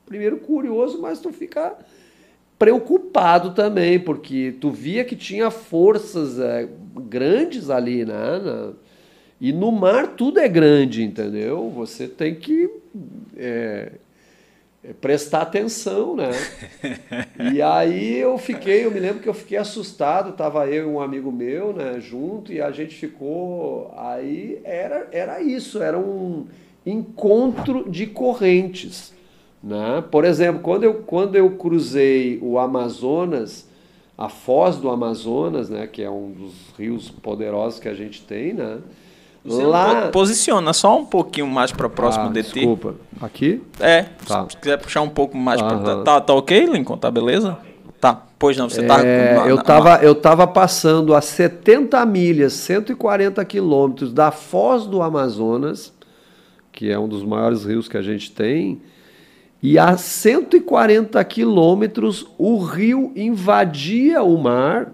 primeiro 0.05 0.37
curioso, 0.37 1.01
mas 1.01 1.19
tu 1.19 1.31
fica 1.31 1.75
preocupado 2.57 3.51
também, 3.51 3.99
porque 3.99 4.55
tu 4.59 4.71
via 4.71 5.03
que 5.03 5.15
tinha 5.15 5.51
forças 5.51 6.39
é, 6.39 6.67
grandes 6.95 7.69
ali, 7.69 8.05
né? 8.05 8.73
E 9.39 9.51
no 9.51 9.71
mar 9.71 10.15
tudo 10.15 10.39
é 10.39 10.47
grande, 10.47 11.03
entendeu? 11.03 11.69
Você 11.69 12.07
tem 12.07 12.35
que 12.35 12.69
é, 13.35 13.91
é, 14.83 14.93
prestar 14.93 15.41
atenção, 15.41 16.15
né? 16.15 16.31
e 17.53 17.61
aí 17.61 18.19
eu 18.19 18.37
fiquei, 18.37 18.85
eu 18.85 18.91
me 18.91 18.99
lembro 18.99 19.21
que 19.21 19.27
eu 19.27 19.33
fiquei 19.33 19.57
assustado, 19.57 20.33
tava 20.33 20.67
eu 20.67 20.89
e 20.89 20.91
um 20.91 21.01
amigo 21.01 21.31
meu, 21.31 21.73
né, 21.73 21.99
junto, 21.99 22.53
e 22.53 22.61
a 22.61 22.71
gente 22.71 22.95
ficou. 22.95 23.93
Aí 23.97 24.61
era, 24.63 25.07
era 25.11 25.41
isso, 25.41 25.81
era 25.81 25.97
um 25.97 26.45
encontro 26.85 27.89
de 27.89 28.07
correntes. 28.07 29.13
Né? 29.63 30.03
Por 30.11 30.25
exemplo, 30.25 30.61
quando 30.61 30.83
eu, 30.83 30.95
quando 30.95 31.35
eu 31.37 31.49
cruzei 31.51 32.37
o 32.41 32.59
Amazonas, 32.59 33.65
a 34.17 34.27
foz 34.27 34.75
do 34.75 34.89
Amazonas, 34.89 35.69
né, 35.69 35.87
que 35.87 36.03
é 36.03 36.09
um 36.09 36.31
dos 36.31 36.53
rios 36.77 37.09
poderosos 37.09 37.79
que 37.79 37.87
a 37.87 37.93
gente 37.93 38.21
tem, 38.23 38.53
né? 38.53 38.79
Você 39.45 39.63
lá 39.63 40.07
posiciona 40.07 40.71
só 40.71 40.97
um 40.97 41.05
pouquinho 41.05 41.47
mais 41.47 41.69
para 41.71 41.89
próximo 41.89 42.27
ah, 42.27 42.29
de 42.29 42.43
ti. 42.43 42.53
Desculpa. 42.53 42.95
Aqui? 43.21 43.61
É. 43.77 44.03
Tá. 44.25 44.47
Se 44.49 44.55
quiser 44.55 44.77
puxar 44.77 45.01
um 45.01 45.09
pouco 45.09 45.35
mais 45.35 45.61
para 45.61 46.01
tá, 46.01 46.21
tá 46.21 46.33
OK, 46.33 46.65
Lincoln? 46.65 46.97
Tá 46.97 47.11
beleza? 47.11 47.57
Tá. 47.99 48.23
Pois 48.39 48.55
não, 48.55 48.69
você 48.69 48.83
tá 48.83 49.01
é, 49.01 49.35
tá 49.35 49.47
eu 49.47 49.61
tava 49.61 49.95
eu 50.01 50.15
tava 50.15 50.47
passando 50.47 51.13
a 51.13 51.19
70 51.19 52.05
milhas, 52.05 52.53
140 52.53 53.43
quilômetros 53.43 54.13
da 54.13 54.31
foz 54.31 54.85
do 54.85 55.01
Amazonas, 55.01 55.93
que 56.71 56.89
é 56.89 56.97
um 56.97 57.07
dos 57.07 57.23
maiores 57.23 57.65
rios 57.65 57.89
que 57.89 57.97
a 57.97 58.01
gente 58.01 58.31
tem 58.31 58.81
e 59.63 59.79
a 59.79 59.95
140 59.95 61.23
quilômetros 61.23 62.27
o 62.37 62.57
rio 62.57 63.13
invadia 63.15 64.21
o 64.21 64.37
mar, 64.37 64.91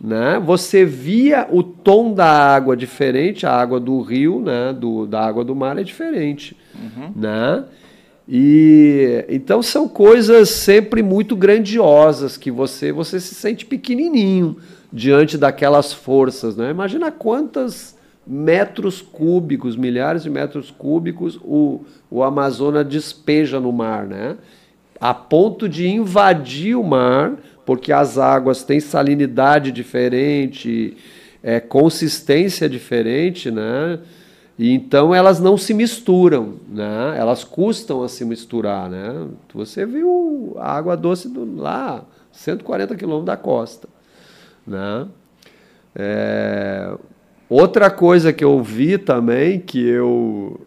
né? 0.00 0.42
Você 0.44 0.84
via 0.84 1.46
o 1.48 1.62
tom 1.62 2.12
da 2.12 2.26
água 2.26 2.76
diferente, 2.76 3.46
a 3.46 3.52
água 3.52 3.78
do 3.78 4.00
rio, 4.00 4.40
né? 4.40 4.72
Do, 4.72 5.06
da 5.06 5.24
água 5.24 5.44
do 5.44 5.54
mar 5.54 5.78
é 5.78 5.84
diferente, 5.84 6.56
uhum. 6.74 7.12
né? 7.14 7.64
E 8.28 9.24
então 9.28 9.62
são 9.62 9.88
coisas 9.88 10.50
sempre 10.50 11.04
muito 11.04 11.36
grandiosas 11.36 12.36
que 12.36 12.50
você 12.50 12.90
você 12.90 13.20
se 13.20 13.36
sente 13.36 13.64
pequenininho 13.64 14.56
diante 14.92 15.38
daquelas 15.38 15.92
forças, 15.92 16.56
né? 16.56 16.70
Imagina 16.70 17.12
quantas 17.12 17.96
metros 18.32 19.02
cúbicos, 19.02 19.74
milhares 19.74 20.22
de 20.22 20.30
metros 20.30 20.70
cúbicos, 20.70 21.36
o, 21.42 21.84
o 22.08 22.22
Amazonas 22.22 22.86
despeja 22.86 23.58
no 23.58 23.72
mar, 23.72 24.06
né? 24.06 24.36
A 25.00 25.12
ponto 25.12 25.68
de 25.68 25.88
invadir 25.88 26.76
o 26.76 26.84
mar, 26.84 27.32
porque 27.66 27.92
as 27.92 28.18
águas 28.18 28.62
têm 28.62 28.78
salinidade 28.78 29.72
diferente, 29.72 30.96
é, 31.42 31.58
consistência 31.58 32.68
diferente, 32.68 33.50
né? 33.50 33.98
E 34.56 34.72
então 34.72 35.12
elas 35.12 35.40
não 35.40 35.56
se 35.56 35.74
misturam, 35.74 36.54
né? 36.68 37.16
Elas 37.18 37.42
custam 37.42 38.04
a 38.04 38.08
se 38.08 38.24
misturar, 38.24 38.88
né? 38.88 39.26
Você 39.52 39.84
viu 39.84 40.54
a 40.56 40.70
água 40.76 40.96
doce 40.96 41.28
do, 41.28 41.56
lá, 41.60 42.04
140 42.30 42.94
quilômetros 42.94 43.26
da 43.26 43.36
costa, 43.36 43.88
né? 44.64 45.08
É, 45.96 46.94
Outra 47.50 47.90
coisa 47.90 48.32
que 48.32 48.44
eu 48.44 48.62
vi 48.62 48.96
também, 48.96 49.58
que 49.58 49.84
eu 49.84 50.60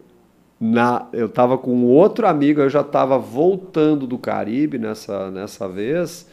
na, 0.60 1.06
eu 1.14 1.26
estava 1.26 1.56
com 1.56 1.84
outro 1.84 2.26
amigo, 2.26 2.60
eu 2.60 2.68
já 2.68 2.82
estava 2.82 3.18
voltando 3.18 4.06
do 4.06 4.18
Caribe 4.18 4.78
nessa, 4.78 5.30
nessa 5.30 5.66
vez, 5.66 6.28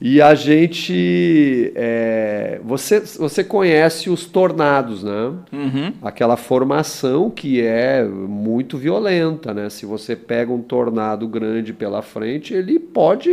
e 0.00 0.20
a 0.20 0.34
gente. 0.34 1.72
É, 1.76 2.60
você, 2.64 3.00
você 3.00 3.42
conhece 3.44 4.10
os 4.10 4.26
tornados, 4.26 5.02
né? 5.04 5.32
Uhum. 5.52 5.92
Aquela 6.02 6.36
formação 6.36 7.30
que 7.30 7.60
é 7.60 8.04
muito 8.04 8.78
violenta, 8.78 9.54
né? 9.54 9.70
Se 9.70 9.86
você 9.86 10.14
pega 10.14 10.52
um 10.52 10.62
tornado 10.62 11.26
grande 11.26 11.72
pela 11.72 12.02
frente, 12.02 12.52
ele 12.52 12.78
pode 12.80 13.30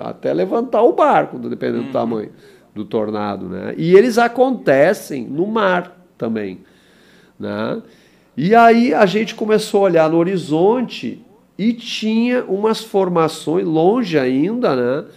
até 0.00 0.32
levantar 0.32 0.82
o 0.82 0.92
barco, 0.92 1.38
dependendo 1.38 1.82
uhum. 1.82 1.86
do 1.86 1.92
tamanho 1.92 2.30
do 2.76 2.84
tornado, 2.84 3.48
né? 3.48 3.74
E 3.78 3.94
eles 3.96 4.18
acontecem 4.18 5.24
no 5.24 5.46
mar 5.46 5.96
também, 6.18 6.60
né? 7.40 7.80
E 8.36 8.54
aí 8.54 8.92
a 8.92 9.06
gente 9.06 9.34
começou 9.34 9.80
a 9.80 9.84
olhar 9.84 10.10
no 10.10 10.18
horizonte 10.18 11.24
e 11.56 11.72
tinha 11.72 12.44
umas 12.44 12.84
formações 12.84 13.66
longe 13.66 14.18
ainda, 14.18 14.76
né? 14.76 15.08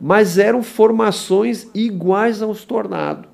Mas 0.00 0.38
eram 0.38 0.62
formações 0.62 1.68
iguais 1.74 2.40
aos 2.40 2.64
tornados. 2.64 3.26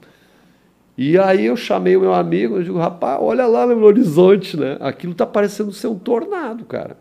E 0.96 1.18
aí 1.18 1.44
eu 1.44 1.56
chamei 1.56 1.94
o 1.94 2.00
meu 2.00 2.14
amigo, 2.14 2.56
eu 2.56 2.62
digo, 2.62 2.78
rapaz, 2.78 3.18
olha 3.20 3.46
lá 3.46 3.66
no 3.66 3.84
horizonte, 3.84 4.56
né? 4.56 4.78
Aquilo 4.80 5.12
está 5.12 5.26
parecendo 5.26 5.72
ser 5.72 5.88
um 5.88 5.98
tornado, 5.98 6.64
cara. 6.64 6.96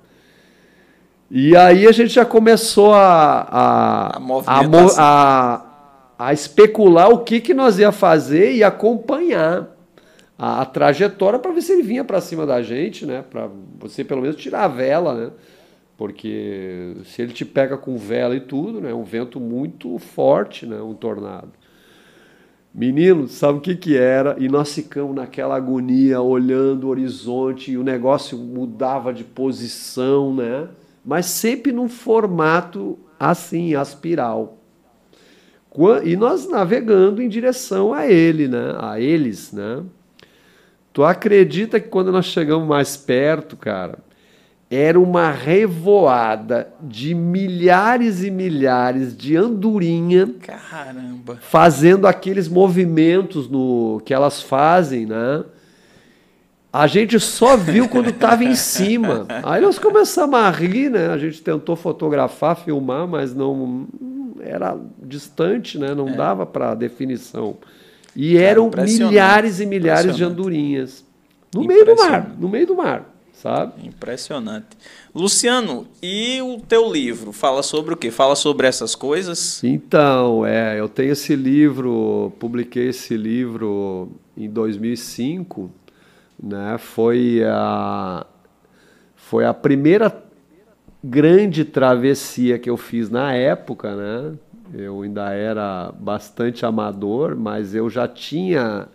E 1.31 1.55
aí 1.55 1.87
a 1.87 1.93
gente 1.93 2.13
já 2.13 2.25
começou 2.25 2.93
a, 2.93 3.47
a, 3.49 4.17
a, 4.45 4.61
a, 4.97 5.72
a 6.27 6.31
especular 6.31 7.09
o 7.09 7.19
que, 7.19 7.41
que 7.41 7.53
nós 7.53 7.77
ia 7.77 7.91
fazer 7.91 8.53
e 8.53 8.63
acompanhar 8.63 9.75
a, 10.37 10.61
a 10.61 10.65
trajetória 10.65 11.37
para 11.37 11.51
ver 11.51 11.61
se 11.61 11.73
ele 11.73 11.83
vinha 11.83 12.03
para 12.03 12.21
cima 12.21 12.45
da 12.45 12.61
gente, 12.61 13.05
né? 13.05 13.23
Para 13.29 13.49
você 13.77 14.05
pelo 14.05 14.21
menos 14.21 14.37
tirar 14.37 14.63
a 14.63 14.67
vela, 14.69 15.13
né? 15.13 15.31
Porque 15.97 16.95
se 17.05 17.21
ele 17.21 17.33
te 17.33 17.43
pega 17.43 17.77
com 17.77 17.97
vela 17.97 18.35
e 18.35 18.39
tudo, 18.39 18.79
né? 18.79 18.93
Um 18.93 19.03
vento 19.03 19.37
muito 19.37 19.99
forte, 19.99 20.65
né? 20.65 20.81
Um 20.81 20.93
tornado. 20.93 21.51
Menino, 22.73 23.27
sabe 23.27 23.57
o 23.59 23.61
que, 23.61 23.75
que 23.75 23.97
era? 23.97 24.35
E 24.39 24.47
nós 24.47 24.73
ficamos 24.73 25.13
naquela 25.13 25.57
agonia, 25.57 26.21
olhando 26.21 26.85
o 26.85 26.89
horizonte, 26.89 27.71
e 27.71 27.77
o 27.77 27.83
negócio 27.83 28.37
mudava 28.37 29.13
de 29.13 29.25
posição, 29.25 30.33
né? 30.33 30.69
Mas 31.05 31.25
sempre 31.25 31.73
num 31.73 31.89
formato 31.89 32.97
assim, 33.19 33.75
aspiral. 33.75 34.62
E 36.03 36.15
nós 36.15 36.47
navegando 36.47 37.21
em 37.21 37.27
direção 37.27 37.93
a 37.93 38.07
ele, 38.07 38.47
né? 38.47 38.75
a 38.79 38.99
eles. 38.99 39.51
Né? 39.51 39.81
Tu 40.91 41.03
acredita 41.03 41.79
que 41.79 41.87
quando 41.87 42.11
nós 42.11 42.25
chegamos 42.25 42.67
mais 42.67 42.95
perto, 42.95 43.57
cara, 43.57 43.97
era 44.69 44.99
uma 44.99 45.31
revoada 45.31 46.71
de 46.81 47.13
milhares 47.13 48.23
e 48.23 48.29
milhares 48.29 49.15
de 49.15 49.35
andorinha. 49.35 50.33
Caramba! 50.41 51.37
Fazendo 51.41 52.07
aqueles 52.07 52.47
movimentos 52.47 53.49
no 53.49 54.01
que 54.05 54.13
elas 54.13 54.41
fazem, 54.41 55.05
né? 55.05 55.43
A 56.71 56.87
gente 56.87 57.19
só 57.19 57.55
viu 57.55 57.87
quando 57.87 58.09
estava 58.09 58.43
em 58.43 58.55
cima. 58.55 59.27
Aí 59.43 59.61
nós 59.61 59.77
começamos 59.77 60.39
a 60.39 60.49
rir, 60.49 60.89
né? 60.89 61.09
A 61.09 61.19
gente 61.19 61.39
tentou 61.43 61.75
fotografar, 61.75 62.55
filmar, 62.55 63.07
mas 63.07 63.31
não 63.35 63.87
era 64.45 64.77
distante, 65.01 65.77
né? 65.77 65.93
não 65.93 66.09
é. 66.09 66.15
dava 66.15 66.45
para 66.45 66.75
definição. 66.75 67.57
E 68.15 68.33
Cara, 68.33 68.45
eram 68.45 68.69
milhares 68.69 69.59
e 69.59 69.65
milhares 69.65 70.15
de 70.15 70.23
andorinhas. 70.23 71.03
No 71.53 71.63
meio 71.63 71.85
do 71.85 71.95
mar, 71.95 72.35
no 72.39 72.49
meio 72.49 72.67
do 72.67 72.75
mar, 72.75 73.13
sabe? 73.33 73.87
Impressionante. 73.87 74.77
Luciano, 75.13 75.87
e 76.01 76.41
o 76.41 76.59
teu 76.59 76.91
livro? 76.91 77.31
Fala 77.31 77.61
sobre 77.61 77.93
o 77.93 77.97
quê? 77.97 78.09
Fala 78.09 78.35
sobre 78.35 78.67
essas 78.67 78.95
coisas? 78.95 79.63
Então, 79.63 80.45
é, 80.45 80.79
eu 80.79 80.89
tenho 80.89 81.11
esse 81.11 81.35
livro, 81.35 82.33
publiquei 82.39 82.89
esse 82.89 83.15
livro 83.15 84.11
em 84.35 84.49
2005, 84.49 85.69
né? 86.41 86.77
Foi 86.79 87.43
a 87.45 88.25
foi 89.15 89.45
a 89.45 89.53
primeira 89.53 90.11
grande 91.03 91.65
travessia 91.65 92.57
que 92.57 92.69
eu 92.69 92.77
fiz 92.77 93.09
na 93.09 93.33
época, 93.33 93.95
né? 93.95 94.33
Eu 94.73 95.01
ainda 95.01 95.31
era 95.31 95.91
bastante 95.99 96.65
amador, 96.65 97.35
mas 97.35 97.75
eu 97.75 97.89
já 97.89 98.07
tinha 98.07 98.87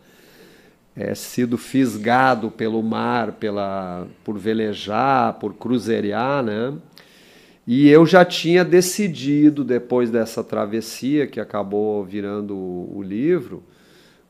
é, 0.97 1.15
sido 1.15 1.59
fisgado 1.59 2.51
pelo 2.51 2.83
mar, 2.83 3.33
pela, 3.33 4.09
por 4.25 4.39
velejar, 4.39 5.35
por 5.35 5.55
cruzeirar, 5.55 6.43
né? 6.43 6.75
E 7.67 7.89
eu 7.89 8.07
já 8.07 8.25
tinha 8.25 8.65
decidido, 8.65 9.63
depois 9.63 10.11
dessa 10.11 10.43
travessia, 10.43 11.27
que 11.27 11.39
acabou 11.39 12.03
virando 12.03 12.57
o, 12.57 12.97
o 12.97 13.03
livro, 13.03 13.63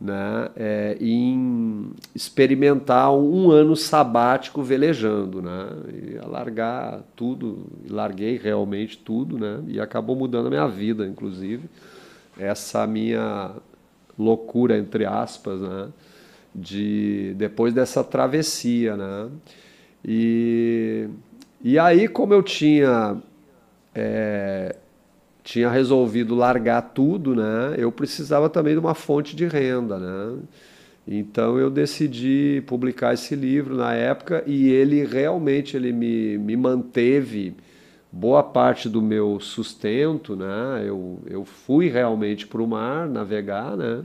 né, 0.00 0.48
é, 0.56 0.96
em 1.00 1.90
experimentar 2.14 3.12
um 3.12 3.50
ano 3.50 3.74
sabático 3.74 4.62
velejando, 4.62 5.42
né, 5.42 5.68
e 5.92 6.26
largar 6.26 7.02
tudo, 7.16 7.66
larguei 7.88 8.38
realmente 8.38 8.96
tudo, 8.96 9.36
né, 9.38 9.60
e 9.66 9.80
acabou 9.80 10.14
mudando 10.14 10.46
a 10.46 10.50
minha 10.50 10.68
vida, 10.68 11.04
inclusive, 11.06 11.68
essa 12.38 12.86
minha 12.86 13.50
loucura 14.16 14.78
entre 14.78 15.04
aspas, 15.04 15.60
né, 15.60 15.88
de 16.54 17.34
depois 17.36 17.74
dessa 17.74 18.04
travessia, 18.04 18.96
né, 18.96 19.28
e 20.04 21.08
e 21.62 21.76
aí 21.76 22.06
como 22.06 22.32
eu 22.32 22.42
tinha 22.42 23.16
é, 23.92 24.76
tinha 25.48 25.70
resolvido 25.70 26.34
largar 26.34 26.82
tudo, 26.82 27.34
né? 27.34 27.74
Eu 27.78 27.90
precisava 27.90 28.50
também 28.50 28.74
de 28.74 28.80
uma 28.80 28.94
fonte 28.94 29.34
de 29.34 29.46
renda, 29.46 29.98
né? 29.98 30.36
Então 31.06 31.58
eu 31.58 31.70
decidi 31.70 32.62
publicar 32.66 33.14
esse 33.14 33.34
livro 33.34 33.74
na 33.74 33.94
época 33.94 34.44
e 34.46 34.68
ele 34.68 35.02
realmente 35.06 35.74
ele 35.74 35.90
me, 35.90 36.36
me 36.36 36.54
manteve 36.54 37.54
boa 38.12 38.42
parte 38.42 38.90
do 38.90 39.00
meu 39.00 39.40
sustento, 39.40 40.36
né? 40.36 40.84
Eu, 40.84 41.18
eu 41.26 41.46
fui 41.46 41.88
realmente 41.88 42.46
para 42.46 42.60
o 42.60 42.66
mar 42.66 43.08
navegar, 43.08 43.74
né? 43.74 44.02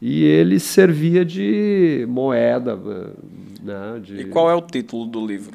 E 0.00 0.22
ele 0.22 0.60
servia 0.60 1.24
de 1.24 2.06
moeda, 2.08 2.76
né? 3.60 4.00
De... 4.00 4.20
E 4.20 4.24
qual 4.26 4.48
é 4.48 4.54
o 4.54 4.62
título 4.62 5.06
do 5.06 5.26
livro? 5.26 5.50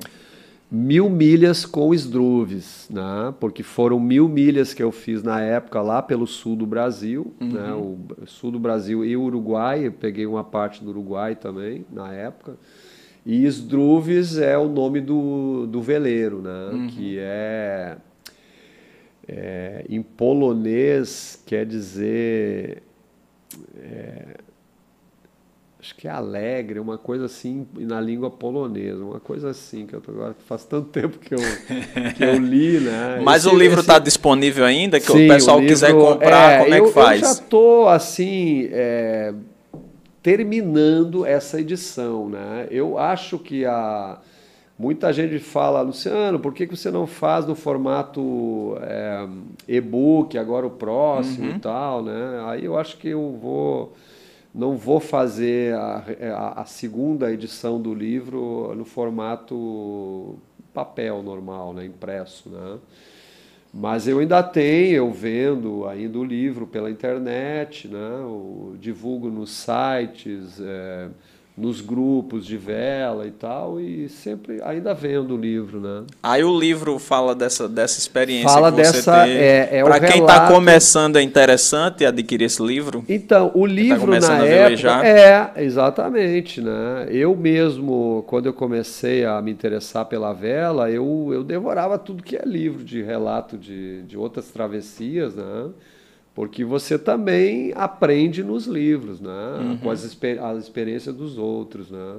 Mil 0.76 1.08
milhas 1.08 1.68
com 1.68 1.94
Struves, 1.94 2.90
né? 2.90 3.32
Porque 3.40 3.62
foram 3.62 4.00
mil 4.00 4.28
milhas 4.28 4.74
que 4.74 4.82
eu 4.82 4.92
fiz 4.92 5.22
na 5.22 5.40
época 5.40 5.80
lá 5.84 6.02
pelo 6.02 6.26
sul 6.26 6.56
do 6.56 6.66
Brasil, 6.66 7.32
uhum. 7.40 7.52
né? 7.52 7.74
O 7.74 8.26
sul 8.26 8.50
do 8.50 8.58
Brasil 8.60 9.06
e 9.06 9.16
o 9.16 9.22
Uruguai. 9.22 9.86
Eu 9.86 9.92
peguei 9.92 10.26
uma 10.26 10.44
parte 10.44 10.84
do 10.84 10.90
Uruguai 10.90 11.36
também 11.36 11.86
na 11.92 12.12
época. 12.12 12.58
E 13.24 13.46
Struves 13.46 14.40
é 14.40 14.58
o 14.58 14.68
nome 14.68 15.00
do, 15.00 15.68
do 15.68 15.80
veleiro, 15.80 16.42
né? 16.42 16.70
Uhum. 16.74 16.88
Que 16.88 17.20
é, 17.20 17.98
é, 19.28 19.86
em 19.88 20.02
polonês 20.02 21.40
quer 21.46 21.68
dizer 21.68 22.82
é, 23.78 24.38
acho 25.84 25.96
que 25.96 26.08
é 26.08 26.12
alegre, 26.12 26.80
uma 26.80 26.98
coisa 26.98 27.26
assim 27.26 27.68
na 27.76 28.00
língua 28.00 28.32
polonesa, 28.32 29.04
uma 29.04 29.20
coisa 29.20 29.50
assim 29.50 29.86
que 29.86 29.94
eu 29.94 30.00
tô, 30.00 30.12
agora 30.12 30.34
faz 30.48 30.64
tanto 30.64 30.88
tempo 30.98 31.20
que 31.20 31.36
eu, 31.36 31.40
que 32.16 32.24
eu 32.24 32.40
li, 32.40 32.80
né? 32.80 33.20
Mas 33.22 33.46
esse, 33.46 33.54
o 33.54 33.58
livro 33.58 33.82
está 33.82 33.96
esse... 33.96 34.04
disponível 34.04 34.64
ainda, 34.64 34.98
que 34.98 35.12
sim, 35.12 35.26
o 35.26 35.28
pessoal 35.28 35.58
o 35.58 35.60
livro, 35.60 35.74
quiser 35.76 35.92
comprar, 35.94 36.52
é, 36.52 36.64
como 36.64 36.74
é 36.74 36.80
eu, 36.80 36.86
que 36.86 36.92
faz? 36.94 37.22
Eu 37.22 37.28
já 37.28 37.34
estou 37.34 37.90
assim 37.90 38.70
é, 38.72 39.34
terminando 40.22 41.26
essa 41.26 41.60
edição, 41.60 42.30
né? 42.30 42.66
Eu 42.72 42.98
acho 42.98 43.38
que 43.38 43.66
a 43.66 44.20
muita 44.80 45.12
gente 45.12 45.38
fala, 45.38 45.82
Luciano, 45.82 46.40
por 46.40 46.54
que, 46.54 46.66
que 46.66 46.78
você 46.78 46.92
não 46.92 47.06
faz 47.06 47.46
no 47.46 47.56
formato 47.56 48.78
é, 48.84 49.28
e-book 49.68 50.38
agora 50.38 50.66
o 50.66 50.72
próximo 50.72 51.50
uhum. 51.50 51.56
e 51.58 51.60
tal, 51.60 52.02
né? 52.02 52.42
Aí 52.48 52.64
eu 52.64 52.80
acho 52.80 52.96
que 52.98 53.10
eu 53.10 53.38
vou 53.42 53.94
não 54.54 54.78
vou 54.78 55.00
fazer 55.00 55.74
a, 55.76 56.62
a, 56.62 56.66
segunda 56.66 57.32
edição 57.32 57.82
do 57.82 57.94
livro 57.94 58.74
no 58.76 58.86
formato 58.86 60.38
papel 60.74 61.24
normal, 61.24 61.74
né, 61.74 61.86
impresso, 61.86 62.50
né? 62.50 62.78
Mas 63.74 64.08
eu 64.08 64.20
ainda 64.20 64.44
tenho, 64.44 64.98
eu 64.98 65.12
vendo 65.12 65.88
ainda 65.88 66.20
o 66.20 66.24
livro 66.24 66.68
pela 66.68 66.92
internet, 66.92 67.88
né? 67.88 68.20
Eu 68.22 68.76
divulgo 68.80 69.30
nos 69.30 69.50
sites, 69.50 70.62
é, 70.62 71.10
nos 71.56 71.82
grupos 71.82 72.48
de 72.48 72.58
vela 72.58 73.28
e 73.28 73.32
tal, 73.32 73.80
e 73.80 74.10
sempre 74.10 74.60
ainda 74.64 74.92
vendo 74.94 75.36
o 75.36 75.38
livro, 75.38 75.80
né? 75.80 76.04
Aí 76.22 76.44
o 76.44 76.60
livro 76.60 76.98
fala 76.98 77.36
dessa, 77.36 77.70
dessa 77.70 78.00
experiência 78.00 78.50
fala 78.50 78.72
que 78.72 78.84
você 78.84 78.92
dessa, 78.92 79.24
teve. 79.24 79.38
É, 79.38 79.70
é 79.72 79.84
Para 79.84 80.00
quem 80.00 80.22
está 80.22 80.48
começando, 80.48 81.18
é 81.18 81.22
interessante 81.22 82.06
adquirir 82.06 82.46
esse 82.46 82.62
livro? 82.62 83.06
Então, 83.08 83.52
o 83.54 83.68
tá 83.68 83.74
livro 83.74 84.20
tá 84.20 84.28
na 84.30 84.46
época... 84.46 85.08
É, 85.08 85.64
exatamente, 85.64 86.60
né? 86.60 87.08
Eu 87.12 87.36
mesmo, 87.36 88.24
quando 88.28 88.48
eu 88.48 88.54
comecei 88.54 89.24
a 89.24 89.40
me 89.40 89.52
interessar 89.52 90.06
pela 90.06 90.34
vela, 90.34 90.90
eu, 90.90 91.30
eu 91.32 91.44
devorava 91.44 92.00
tudo 92.00 92.24
que 92.24 92.36
é 92.36 92.42
livro 92.44 92.84
de 92.84 93.04
relato 93.04 93.60
de, 93.60 94.02
de 94.04 94.18
outras 94.18 94.48
travessias, 94.48 95.36
né? 95.36 95.70
Porque 96.36 96.66
você 96.66 96.98
também 96.98 97.72
aprende 97.76 98.44
nos 98.44 98.66
livros, 98.66 99.22
né? 99.22 99.58
Uhum. 99.60 99.78
com 99.78 99.92
as, 99.92 100.04
as 100.04 100.64
experiências 100.64 101.16
dos 101.16 101.38
outros. 101.38 101.92
Né? 101.92 102.16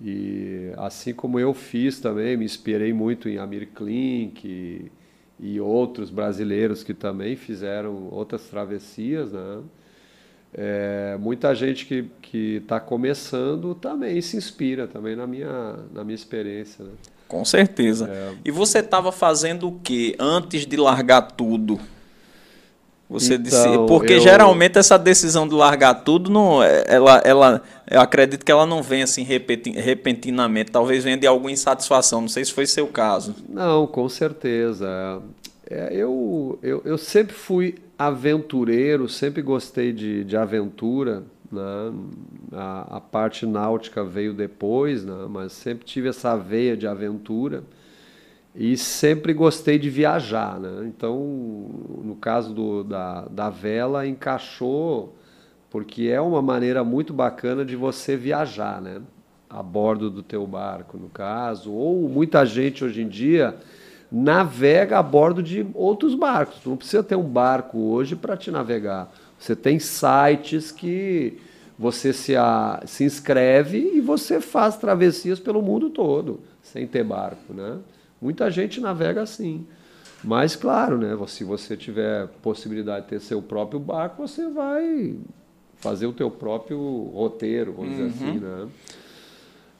E 0.00 0.72
assim 0.76 1.14
como 1.14 1.38
eu 1.38 1.54
fiz 1.54 2.00
também, 2.00 2.36
me 2.36 2.44
inspirei 2.44 2.92
muito 2.92 3.28
em 3.28 3.38
Amir 3.38 3.68
Klink 3.72 4.46
e, 4.46 4.90
e 5.38 5.60
outros 5.60 6.10
brasileiros 6.10 6.82
que 6.82 6.92
também 6.92 7.36
fizeram 7.36 8.08
outras 8.10 8.42
travessias. 8.48 9.30
Né? 9.30 9.60
É, 10.52 11.16
muita 11.20 11.54
gente 11.54 12.10
que 12.20 12.56
está 12.56 12.80
começando 12.80 13.72
também 13.76 14.20
se 14.20 14.36
inspira 14.36 14.88
também 14.88 15.14
na 15.14 15.28
minha, 15.28 15.76
na 15.94 16.02
minha 16.02 16.16
experiência. 16.16 16.84
Né? 16.84 16.90
Com 17.28 17.44
certeza. 17.44 18.10
É. 18.10 18.34
E 18.44 18.50
você 18.50 18.80
estava 18.80 19.12
fazendo 19.12 19.68
o 19.68 19.78
que 19.78 20.16
antes 20.18 20.66
de 20.66 20.76
largar 20.76 21.22
tudo? 21.22 21.80
Você 23.12 23.34
então, 23.34 23.42
disse, 23.42 23.68
porque 23.86 24.14
eu... 24.14 24.20
geralmente 24.20 24.78
essa 24.78 24.98
decisão 24.98 25.46
de 25.46 25.54
largar 25.54 26.02
tudo 26.02 26.30
não, 26.30 26.62
é, 26.62 26.84
ela, 26.86 27.20
ela, 27.24 27.62
eu 27.90 28.00
acredito 28.00 28.42
que 28.42 28.50
ela 28.50 28.64
não 28.64 28.82
vem 28.82 29.02
assim 29.02 29.22
repentinamente, 29.22 30.70
talvez 30.70 31.04
venha 31.04 31.18
de 31.18 31.26
alguma 31.26 31.50
insatisfação. 31.50 32.22
Não 32.22 32.28
sei 32.28 32.42
se 32.44 32.52
foi 32.52 32.64
seu 32.64 32.86
caso. 32.86 33.34
Não, 33.48 33.86
com 33.86 34.08
certeza. 34.08 35.20
É, 35.68 35.94
eu, 35.94 36.58
eu, 36.62 36.80
eu 36.86 36.96
sempre 36.96 37.34
fui 37.34 37.74
aventureiro, 37.98 39.08
sempre 39.08 39.42
gostei 39.42 39.92
de, 39.92 40.24
de 40.24 40.36
aventura. 40.36 41.22
Né? 41.50 41.92
A, 42.52 42.96
a 42.96 43.00
parte 43.00 43.44
náutica 43.44 44.02
veio 44.02 44.32
depois, 44.32 45.04
né? 45.04 45.26
mas 45.28 45.52
sempre 45.52 45.84
tive 45.84 46.08
essa 46.08 46.34
veia 46.34 46.74
de 46.76 46.86
aventura. 46.86 47.62
E 48.54 48.76
sempre 48.76 49.32
gostei 49.32 49.78
de 49.78 49.88
viajar, 49.88 50.60
né? 50.60 50.84
Então, 50.86 51.18
no 52.04 52.14
caso 52.16 52.52
do, 52.52 52.84
da, 52.84 53.22
da 53.30 53.48
vela, 53.48 54.06
encaixou, 54.06 55.16
porque 55.70 56.08
é 56.08 56.20
uma 56.20 56.42
maneira 56.42 56.84
muito 56.84 57.14
bacana 57.14 57.64
de 57.64 57.74
você 57.74 58.14
viajar, 58.14 58.80
né? 58.80 59.00
A 59.48 59.62
bordo 59.62 60.10
do 60.10 60.22
teu 60.22 60.46
barco, 60.46 60.98
no 60.98 61.08
caso. 61.08 61.72
Ou 61.72 62.08
muita 62.08 62.44
gente 62.44 62.84
hoje 62.84 63.02
em 63.02 63.08
dia 63.08 63.56
navega 64.10 64.98
a 64.98 65.02
bordo 65.02 65.42
de 65.42 65.66
outros 65.72 66.14
barcos. 66.14 66.60
Não 66.66 66.76
precisa 66.76 67.02
ter 67.02 67.16
um 67.16 67.22
barco 67.22 67.78
hoje 67.78 68.14
para 68.14 68.36
te 68.36 68.50
navegar. 68.50 69.10
Você 69.38 69.56
tem 69.56 69.78
sites 69.78 70.70
que 70.70 71.38
você 71.78 72.12
se, 72.12 72.36
a, 72.36 72.82
se 72.84 73.04
inscreve 73.04 73.78
e 73.94 74.00
você 74.00 74.42
faz 74.42 74.76
travessias 74.76 75.40
pelo 75.40 75.62
mundo 75.62 75.88
todo, 75.88 76.40
sem 76.62 76.86
ter 76.86 77.02
barco, 77.02 77.54
né? 77.54 77.78
Muita 78.22 78.50
gente 78.50 78.80
navega 78.80 79.20
assim. 79.20 79.66
Mas, 80.22 80.54
claro, 80.54 80.96
né, 80.96 81.18
se 81.26 81.42
você 81.42 81.76
tiver 81.76 82.28
possibilidade 82.40 83.06
de 83.06 83.08
ter 83.08 83.20
seu 83.20 83.42
próprio 83.42 83.80
barco, 83.80 84.26
você 84.26 84.48
vai 84.48 85.16
fazer 85.78 86.06
o 86.06 86.12
teu 86.12 86.30
próprio 86.30 86.78
roteiro, 87.12 87.72
vamos 87.72 87.98
uhum. 87.98 88.08
dizer 88.08 88.24
assim, 88.24 88.38
né? 88.38 88.68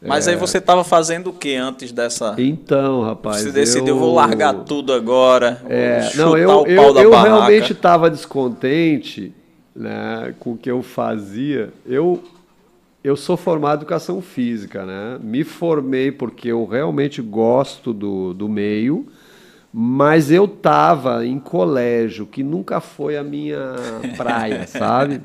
Mas 0.04 0.26
é... 0.26 0.32
aí 0.32 0.36
você 0.36 0.58
estava 0.58 0.82
fazendo 0.82 1.30
o 1.30 1.32
que 1.32 1.54
antes 1.54 1.92
dessa? 1.92 2.34
Então, 2.38 3.02
rapaz. 3.02 3.42
Você 3.42 3.52
decidiu, 3.52 3.94
eu... 3.94 3.98
vou 3.98 4.12
largar 4.12 4.52
tudo 4.64 4.92
agora. 4.92 5.62
É... 5.68 6.10
Não, 6.16 6.36
eu, 6.36 6.66
eu, 6.66 6.96
eu 6.98 7.10
realmente 7.10 7.72
estava 7.72 8.10
descontente 8.10 9.32
né, 9.74 10.34
com 10.40 10.54
o 10.54 10.56
que 10.56 10.68
eu 10.68 10.82
fazia. 10.82 11.72
Eu 11.86 12.20
eu 13.04 13.16
sou 13.16 13.36
formado 13.36 13.78
em 13.78 13.82
educação 13.82 14.22
física, 14.22 14.86
né? 14.86 15.18
Me 15.22 15.42
formei 15.42 16.12
porque 16.12 16.48
eu 16.48 16.64
realmente 16.64 17.20
gosto 17.20 17.92
do, 17.92 18.32
do 18.32 18.48
meio, 18.48 19.06
mas 19.72 20.30
eu 20.30 20.46
tava 20.46 21.26
em 21.26 21.38
colégio, 21.38 22.26
que 22.26 22.42
nunca 22.42 22.80
foi 22.80 23.16
a 23.16 23.24
minha 23.24 23.74
praia, 24.16 24.66
sabe? 24.66 25.20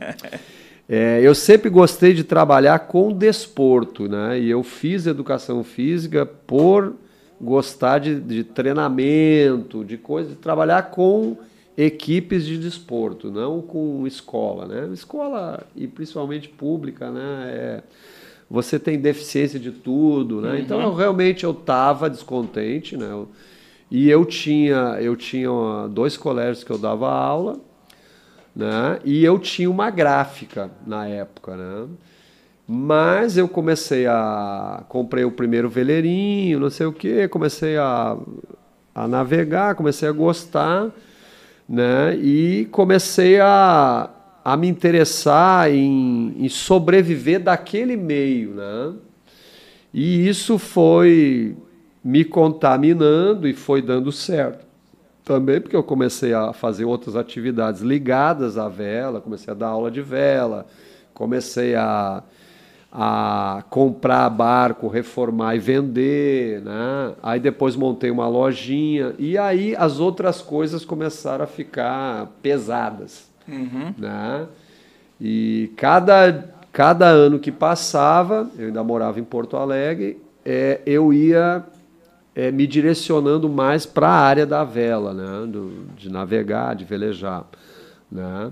É, 0.90 1.20
eu 1.22 1.36
sempre 1.36 1.70
gostei 1.70 2.14
de 2.14 2.24
trabalhar 2.24 2.80
com 2.80 3.12
desporto, 3.12 4.08
né? 4.08 4.40
E 4.40 4.50
eu 4.50 4.64
fiz 4.64 5.06
educação 5.06 5.64
física 5.64 6.26
por 6.26 6.96
gostar 7.40 8.00
de, 8.00 8.20
de 8.20 8.44
treinamento, 8.44 9.86
de 9.86 9.98
coisa, 9.98 10.30
de 10.30 10.36
trabalhar 10.36 10.90
com 10.90 11.38
equipes 11.78 12.44
de 12.44 12.58
desporto, 12.58 13.30
não 13.30 13.62
com 13.62 14.08
escola, 14.08 14.66
né? 14.66 14.90
Escola 14.92 15.64
e 15.76 15.88
principalmente 15.88 16.50
pública, 16.50 17.12
né? 17.12 17.46
É, 17.50 17.84
você 18.50 18.80
tem 18.80 18.98
deficiência 18.98 19.60
de 19.60 19.72
tudo, 19.72 20.42
né? 20.42 20.54
Uhum. 20.54 20.58
Então 20.58 20.82
eu, 20.82 20.94
realmente 20.96 21.44
eu 21.44 21.52
estava 21.52 22.10
descontente, 22.10 22.98
né? 22.98 23.26
E 23.92 24.10
eu 24.10 24.26
tinha 24.26 24.98
eu 25.00 25.16
tinha 25.16 25.88
dois 25.92 26.18
colégios 26.18 26.64
que 26.64 26.72
eu 26.72 26.80
dava 26.80 27.12
aula, 27.12 27.60
né? 28.56 29.00
E 29.06 29.24
eu 29.24 29.38
tinha 29.38 29.70
uma 29.70 29.92
gráfica 29.92 30.72
na 30.86 31.08
época, 31.08 31.56
né? 31.56 31.88
Mas 32.68 33.38
eu 33.38 33.48
comecei 33.48 34.08
a 34.08 34.84
comprei 34.90 35.24
o 35.24 35.32
primeiro 35.32 35.70
veleirinho, 35.70 36.60
não 36.60 36.72
sei 36.72 36.88
o 36.88 36.92
que, 36.92 37.28
comecei 37.28 37.78
a, 37.78 38.18
a 38.96 39.08
navegar, 39.08 39.76
comecei 39.76 40.10
a 40.10 40.12
gostar 40.12 40.92
né? 41.68 42.16
E 42.16 42.66
comecei 42.72 43.40
a, 43.40 44.10
a 44.44 44.56
me 44.56 44.68
interessar 44.68 45.70
em, 45.72 46.34
em 46.38 46.50
sobreviver 46.50 47.42
daquele 47.42 47.98
meio, 47.98 48.52
né? 48.54 48.94
E 49.94 50.28
isso 50.28 50.58
foi 50.58 51.56
me 52.04 52.24
contaminando 52.24 53.48
e 53.48 53.54
foi 53.54 53.82
dando 53.82 54.12
certo. 54.12 54.66
também 55.24 55.60
porque 55.60 55.76
eu 55.76 55.84
comecei 55.84 56.34
a 56.34 56.54
fazer 56.54 56.86
outras 56.86 57.16
atividades 57.16 57.82
ligadas 57.82 58.58
à 58.58 58.70
vela, 58.70 59.20
comecei 59.20 59.52
a 59.52 59.56
dar 59.56 59.68
aula 59.68 59.92
de 59.92 60.02
vela, 60.02 60.66
comecei 61.14 61.76
a, 61.76 62.24
a 63.00 63.64
comprar 63.70 64.28
barco, 64.28 64.88
reformar 64.88 65.56
e 65.56 65.60
vender, 65.60 66.64
né? 66.64 67.14
Aí 67.22 67.40
depois 67.40 67.76
montei 67.76 68.10
uma 68.10 68.28
lojinha 68.28 69.14
e 69.20 69.38
aí 69.38 69.76
as 69.76 70.00
outras 70.00 70.42
coisas 70.42 70.84
começaram 70.84 71.44
a 71.44 71.48
ficar 71.48 72.26
pesadas, 72.42 73.30
uhum. 73.48 73.94
né? 73.96 74.48
E 75.22 75.72
cada 75.78 76.56
cada 76.74 77.06
ano 77.06 77.38
que 77.38 77.52
passava, 77.52 78.50
eu 78.58 78.68
ainda 78.68 78.84
morava 78.84 79.20
em 79.20 79.24
Porto 79.24 79.58
Alegre, 79.58 80.20
é, 80.44 80.82
eu 80.84 81.14
ia 81.14 81.64
é, 82.34 82.52
me 82.52 82.66
direcionando 82.66 83.48
mais 83.48 83.86
para 83.86 84.10
a 84.10 84.20
área 84.20 84.46
da 84.46 84.64
vela, 84.64 85.14
né? 85.14 85.46
Do, 85.48 85.86
de 85.96 86.10
navegar, 86.10 86.76
de 86.76 86.84
velejar. 86.84 87.46
Né? 88.12 88.50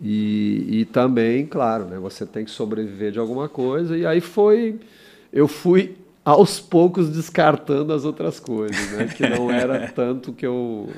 E, 0.00 0.80
e 0.80 0.84
também, 0.84 1.46
claro, 1.46 1.86
né? 1.86 1.98
você 1.98 2.24
tem 2.24 2.44
que 2.44 2.50
sobreviver 2.50 3.12
de 3.12 3.18
alguma 3.18 3.48
coisa. 3.48 3.96
E 3.96 4.06
aí 4.06 4.20
foi. 4.20 4.78
Eu 5.32 5.48
fui 5.48 5.96
aos 6.24 6.60
poucos 6.60 7.10
descartando 7.10 7.92
as 7.92 8.04
outras 8.04 8.38
coisas, 8.38 8.92
né? 8.92 9.06
que 9.06 9.28
não 9.28 9.50
era 9.50 9.88
tanto 9.92 10.32
que 10.32 10.46
eu. 10.46 10.88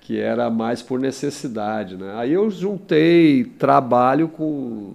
que 0.00 0.18
era 0.18 0.48
mais 0.50 0.82
por 0.82 1.00
necessidade. 1.00 1.96
Né? 1.96 2.12
Aí 2.16 2.32
eu 2.32 2.50
juntei 2.50 3.44
trabalho 3.44 4.28
com 4.28 4.92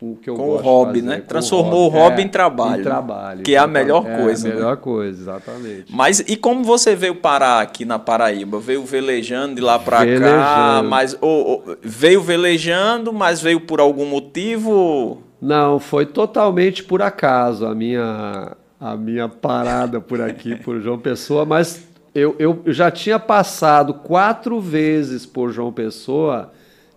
o 0.00 0.16
que 0.16 0.30
eu 0.30 0.34
com 0.34 0.48
o 0.48 0.56
hobby, 0.56 1.02
né? 1.02 1.20
Transformou 1.20 1.86
o 1.86 1.88
hobby, 1.88 1.96
o 1.96 2.00
hobby 2.00 2.22
é, 2.22 2.24
em 2.24 2.28
trabalho. 2.28 2.80
Em 2.80 2.84
trabalho. 2.84 3.42
Que 3.42 3.54
é 3.54 3.58
a 3.58 3.66
melhor 3.66 4.06
é, 4.06 4.16
coisa. 4.16 4.48
É 4.48 4.50
a 4.50 4.54
melhor 4.54 4.76
né? 4.76 4.82
coisa, 4.82 5.20
exatamente. 5.20 5.94
Mas 5.94 6.20
e 6.20 6.36
como 6.36 6.64
você 6.64 6.96
veio 6.96 7.16
parar 7.16 7.60
aqui 7.60 7.84
na 7.84 7.98
Paraíba? 7.98 8.58
Veio 8.58 8.82
velejando 8.84 9.56
de 9.56 9.60
lá 9.60 9.78
para 9.78 9.98
cá, 10.18 10.82
mas 10.82 11.16
ou, 11.20 11.46
ou, 11.46 11.76
veio 11.82 12.22
velejando, 12.22 13.12
mas 13.12 13.42
veio 13.42 13.60
por 13.60 13.78
algum 13.78 14.06
motivo? 14.06 15.22
Não, 15.40 15.78
foi 15.78 16.06
totalmente 16.06 16.82
por 16.82 17.02
acaso 17.02 17.66
a 17.66 17.74
minha 17.74 18.56
a 18.80 18.96
minha 18.96 19.28
parada 19.28 20.00
por 20.00 20.22
aqui 20.22 20.56
por 20.56 20.80
João 20.80 20.98
Pessoa, 20.98 21.44
mas 21.44 21.86
eu, 22.14 22.34
eu 22.38 22.62
já 22.66 22.90
tinha 22.90 23.18
passado 23.18 23.92
quatro 23.92 24.58
vezes 24.58 25.26
por 25.26 25.52
João 25.52 25.70
Pessoa 25.70 26.50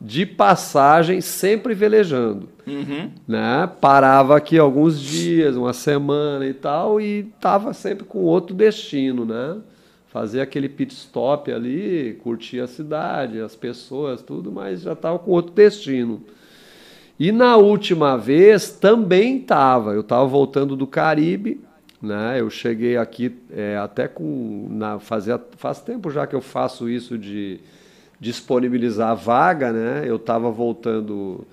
de 0.03 0.25
passagem, 0.25 1.21
sempre 1.21 1.73
velejando. 1.73 2.49
Uhum. 2.67 3.09
Né? 3.25 3.69
Parava 3.79 4.35
aqui 4.35 4.59
alguns 4.59 4.99
dias, 4.99 5.55
uma 5.55 5.71
semana 5.71 6.45
e 6.45 6.53
tal, 6.53 6.99
e 6.99 7.31
estava 7.33 7.73
sempre 7.73 8.03
com 8.03 8.19
outro 8.19 8.53
destino. 8.53 9.23
Né? 9.23 9.61
Fazia 10.07 10.43
aquele 10.43 10.67
pit 10.67 10.93
stop 10.93 11.49
ali, 11.49 12.19
curtia 12.21 12.65
a 12.65 12.67
cidade, 12.67 13.39
as 13.39 13.55
pessoas, 13.55 14.21
tudo, 14.21 14.51
mas 14.51 14.81
já 14.81 14.91
estava 14.91 15.17
com 15.17 15.31
outro 15.31 15.53
destino. 15.53 16.21
E 17.17 17.31
na 17.31 17.55
última 17.55 18.17
vez 18.17 18.71
também 18.71 19.37
estava. 19.37 19.93
Eu 19.93 20.01
estava 20.01 20.25
voltando 20.25 20.75
do 20.75 20.85
Caribe, 20.85 21.61
né? 22.01 22.41
Eu 22.41 22.49
cheguei 22.49 22.97
aqui 22.97 23.33
é, 23.49 23.77
até 23.77 24.09
com. 24.09 24.67
Na, 24.69 24.99
fazia, 24.99 25.39
faz 25.55 25.79
tempo 25.79 26.11
já 26.11 26.27
que 26.27 26.35
eu 26.35 26.41
faço 26.41 26.89
isso 26.89 27.17
de 27.17 27.61
disponibilizar 28.23 29.11
a 29.11 29.13
vaga, 29.13 29.71
né? 29.71 30.03
Eu 30.05 30.15
estava 30.15 30.49
voltando 30.49 31.45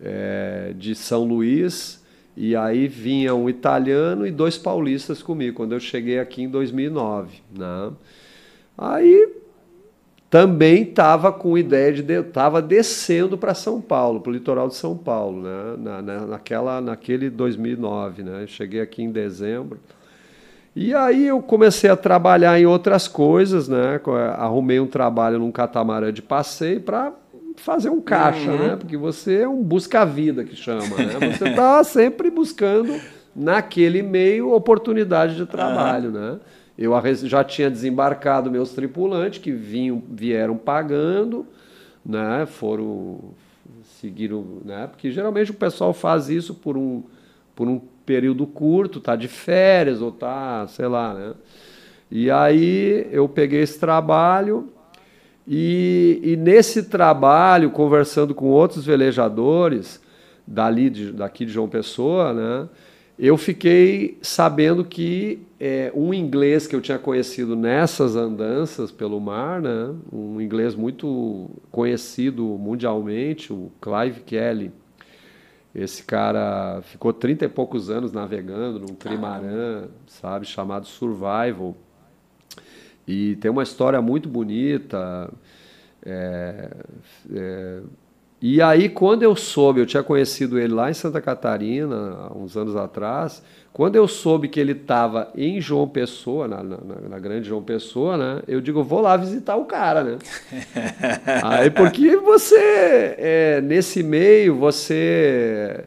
é, 0.00 0.72
de 0.76 0.94
São 0.94 1.24
Luís 1.24 2.02
e 2.36 2.54
aí 2.54 2.86
vinha 2.86 3.34
um 3.34 3.48
italiano 3.50 4.26
e 4.26 4.30
dois 4.30 4.56
paulistas 4.56 5.22
comigo 5.22 5.56
quando 5.56 5.72
eu 5.72 5.80
cheguei 5.80 6.18
aqui 6.18 6.42
em 6.42 6.48
2009, 6.48 7.42
né? 7.52 7.90
Aí 8.78 9.32
também 10.30 10.82
estava 10.82 11.32
com 11.32 11.56
ideia 11.58 11.92
de 11.92 12.12
estava 12.12 12.62
descendo 12.62 13.36
para 13.36 13.54
São 13.54 13.80
Paulo, 13.80 14.20
para 14.20 14.30
o 14.30 14.32
litoral 14.32 14.68
de 14.68 14.76
São 14.76 14.96
Paulo, 14.96 15.42
né? 15.42 15.76
Na, 15.78 16.02
na, 16.02 16.26
naquela 16.26 16.80
naquele 16.80 17.30
2009, 17.30 18.22
né? 18.22 18.42
Eu 18.42 18.48
cheguei 18.48 18.80
aqui 18.80 19.02
em 19.02 19.10
dezembro. 19.10 19.80
E 20.76 20.94
aí 20.94 21.26
eu 21.26 21.40
comecei 21.40 21.88
a 21.88 21.96
trabalhar 21.96 22.60
em 22.60 22.66
outras 22.66 23.08
coisas, 23.08 23.66
né? 23.66 23.98
Arrumei 24.36 24.78
um 24.78 24.86
trabalho 24.86 25.38
num 25.38 25.50
catamarã 25.50 26.12
de 26.12 26.20
passeio 26.20 26.82
para 26.82 27.14
fazer 27.56 27.88
um 27.88 27.98
caixa, 27.98 28.50
uhum. 28.50 28.58
né? 28.58 28.76
Porque 28.76 28.94
você 28.94 29.40
é 29.40 29.48
um 29.48 29.62
busca-vida 29.62 30.44
que 30.44 30.54
chama, 30.54 30.94
né? 30.98 31.32
Você 31.32 31.48
está 31.48 31.82
sempre 31.82 32.30
buscando 32.30 33.00
naquele 33.34 34.02
meio 34.02 34.52
oportunidade 34.52 35.34
de 35.34 35.46
trabalho, 35.46 36.10
uhum. 36.10 36.20
né? 36.20 36.38
Eu 36.76 36.92
já 37.24 37.42
tinha 37.42 37.70
desembarcado 37.70 38.50
meus 38.50 38.72
tripulantes 38.72 39.38
que 39.38 39.50
vinham, 39.50 40.02
vieram 40.10 40.58
pagando, 40.58 41.46
né? 42.04 42.44
Foram 42.44 43.30
seguiram, 43.98 44.44
né? 44.62 44.88
Porque 44.88 45.10
geralmente 45.10 45.52
o 45.52 45.54
pessoal 45.54 45.94
faz 45.94 46.28
isso 46.28 46.52
por 46.52 46.76
um 46.76 47.02
por 47.54 47.66
um 47.66 47.80
período 48.06 48.46
curto, 48.46 49.00
tá 49.00 49.16
de 49.16 49.28
férias 49.28 50.00
ou 50.00 50.12
tá, 50.12 50.66
sei 50.68 50.86
lá, 50.86 51.12
né? 51.12 51.34
E 52.10 52.30
aí 52.30 53.08
eu 53.10 53.28
peguei 53.28 53.60
esse 53.60 53.78
trabalho 53.80 54.68
e, 55.46 56.20
e 56.22 56.36
nesse 56.36 56.84
trabalho, 56.84 57.70
conversando 57.70 58.34
com 58.34 58.46
outros 58.46 58.86
velejadores 58.86 60.00
dali 60.46 60.88
de, 60.88 61.12
daqui 61.12 61.44
de 61.44 61.52
João 61.52 61.68
Pessoa, 61.68 62.32
né? 62.32 62.68
Eu 63.18 63.36
fiquei 63.38 64.18
sabendo 64.20 64.84
que 64.84 65.40
é, 65.58 65.90
um 65.94 66.12
inglês 66.12 66.66
que 66.66 66.76
eu 66.76 66.82
tinha 66.82 66.98
conhecido 66.98 67.56
nessas 67.56 68.14
andanças 68.14 68.92
pelo 68.92 69.18
mar, 69.20 69.60
né? 69.62 69.94
Um 70.12 70.40
inglês 70.40 70.74
muito 70.74 71.48
conhecido 71.70 72.44
mundialmente, 72.44 73.52
o 73.52 73.72
Clive 73.80 74.20
Kelly, 74.20 74.70
esse 75.76 76.02
cara 76.02 76.80
ficou 76.82 77.12
30 77.12 77.44
e 77.44 77.48
poucos 77.48 77.90
anos 77.90 78.10
navegando 78.10 78.80
num 78.80 78.94
trimarã, 78.94 79.88
sabe, 80.06 80.46
chamado 80.46 80.86
Survival. 80.86 81.76
E 83.06 83.36
tem 83.36 83.50
uma 83.50 83.62
história 83.62 84.00
muito 84.00 84.26
bonita. 84.26 85.30
É, 86.02 86.70
é, 87.30 87.82
e 88.40 88.60
aí, 88.60 88.88
quando 88.88 89.22
eu 89.22 89.34
soube, 89.34 89.80
eu 89.80 89.86
tinha 89.86 90.02
conhecido 90.02 90.58
ele 90.58 90.74
lá 90.74 90.90
em 90.90 90.94
Santa 90.94 91.20
Catarina, 91.22 92.28
há 92.28 92.36
uns 92.36 92.54
anos 92.56 92.76
atrás, 92.76 93.42
quando 93.72 93.96
eu 93.96 94.06
soube 94.06 94.48
que 94.48 94.60
ele 94.60 94.72
estava 94.72 95.30
em 95.34 95.60
João 95.60 95.88
Pessoa, 95.88 96.46
na, 96.46 96.62
na, 96.62 96.76
na, 97.08 97.18
grande 97.18 97.48
João 97.48 97.62
Pessoa, 97.62 98.16
né? 98.16 98.42
Eu 98.46 98.60
digo, 98.60 98.82
vou 98.82 99.00
lá 99.00 99.16
visitar 99.16 99.56
o 99.56 99.64
cara, 99.64 100.04
né? 100.04 100.18
aí, 101.44 101.70
porque 101.70 102.16
você, 102.16 103.14
é, 103.18 103.60
nesse 103.62 104.02
meio, 104.02 104.54
você 104.54 105.84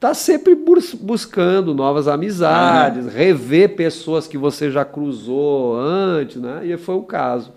tá 0.00 0.14
sempre 0.14 0.54
bus 0.54 0.94
buscando 0.94 1.74
novas 1.74 2.06
amizades, 2.06 3.06
uhum. 3.06 3.10
rever 3.10 3.74
pessoas 3.74 4.28
que 4.28 4.38
você 4.38 4.70
já 4.70 4.84
cruzou 4.84 5.76
antes, 5.76 6.40
né? 6.40 6.60
E 6.64 6.76
foi 6.76 6.94
o 6.94 7.02
caso. 7.02 7.52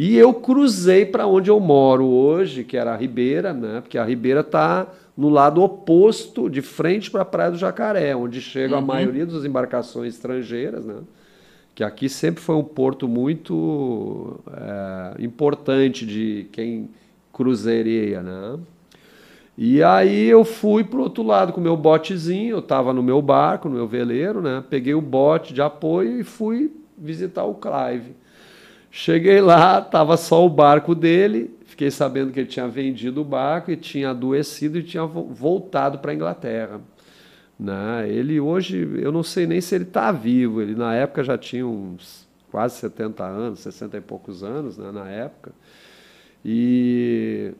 E 0.00 0.16
eu 0.16 0.32
cruzei 0.32 1.04
para 1.04 1.26
onde 1.26 1.50
eu 1.50 1.58
moro 1.58 2.06
hoje, 2.06 2.62
que 2.62 2.76
era 2.76 2.94
a 2.94 2.96
Ribeira, 2.96 3.52
né? 3.52 3.80
Porque 3.80 3.98
a 3.98 4.04
Ribeira 4.04 4.42
está 4.42 4.86
no 5.16 5.28
lado 5.28 5.60
oposto, 5.60 6.48
de 6.48 6.62
frente 6.62 7.10
para 7.10 7.22
a 7.22 7.24
Praia 7.24 7.50
do 7.50 7.58
Jacaré, 7.58 8.14
onde 8.14 8.40
chega 8.40 8.76
uhum. 8.76 8.80
a 8.80 8.86
maioria 8.86 9.26
das 9.26 9.44
embarcações 9.44 10.14
estrangeiras, 10.14 10.84
né? 10.84 10.98
Que 11.74 11.82
aqui 11.82 12.08
sempre 12.08 12.40
foi 12.40 12.54
um 12.54 12.62
porto 12.62 13.08
muito 13.08 14.38
é, 14.52 15.20
importante 15.20 16.06
de 16.06 16.46
quem 16.52 16.90
cruzeiria, 17.32 18.22
né? 18.22 18.56
E 19.56 19.82
aí 19.82 20.26
eu 20.26 20.44
fui 20.44 20.84
para 20.84 21.00
o 21.00 21.02
outro 21.02 21.24
lado 21.24 21.52
com 21.52 21.58
o 21.60 21.64
meu 21.64 21.76
botezinho, 21.76 22.54
eu 22.54 22.60
estava 22.60 22.92
no 22.92 23.02
meu 23.02 23.20
barco, 23.20 23.68
no 23.68 23.74
meu 23.74 23.88
veleiro, 23.88 24.40
né? 24.40 24.62
Peguei 24.70 24.94
o 24.94 25.00
bote 25.00 25.52
de 25.52 25.60
apoio 25.60 26.20
e 26.20 26.22
fui 26.22 26.70
visitar 26.96 27.42
o 27.42 27.54
Clive. 27.54 28.14
Cheguei 29.00 29.40
lá, 29.40 29.78
estava 29.78 30.16
só 30.16 30.44
o 30.44 30.48
barco 30.48 30.92
dele, 30.92 31.56
fiquei 31.66 31.88
sabendo 31.88 32.32
que 32.32 32.40
ele 32.40 32.48
tinha 32.48 32.66
vendido 32.66 33.20
o 33.20 33.24
barco 33.24 33.70
e 33.70 33.76
tinha 33.76 34.10
adoecido 34.10 34.76
e 34.76 34.82
tinha 34.82 35.06
voltado 35.06 36.00
para 36.00 36.10
a 36.10 36.14
Inglaterra. 36.16 36.80
Né? 37.56 38.08
Ele 38.08 38.40
hoje, 38.40 38.90
eu 39.00 39.12
não 39.12 39.22
sei 39.22 39.46
nem 39.46 39.60
se 39.60 39.72
ele 39.76 39.84
está 39.84 40.10
vivo, 40.10 40.60
ele 40.60 40.74
na 40.74 40.96
época 40.96 41.22
já 41.22 41.38
tinha 41.38 41.64
uns 41.64 42.26
quase 42.50 42.74
70 42.78 43.24
anos, 43.24 43.60
60 43.60 43.98
e 43.98 44.00
poucos 44.00 44.42
anos 44.42 44.76
né, 44.76 44.90
na 44.90 45.08
época. 45.08 45.52
E 46.44 47.52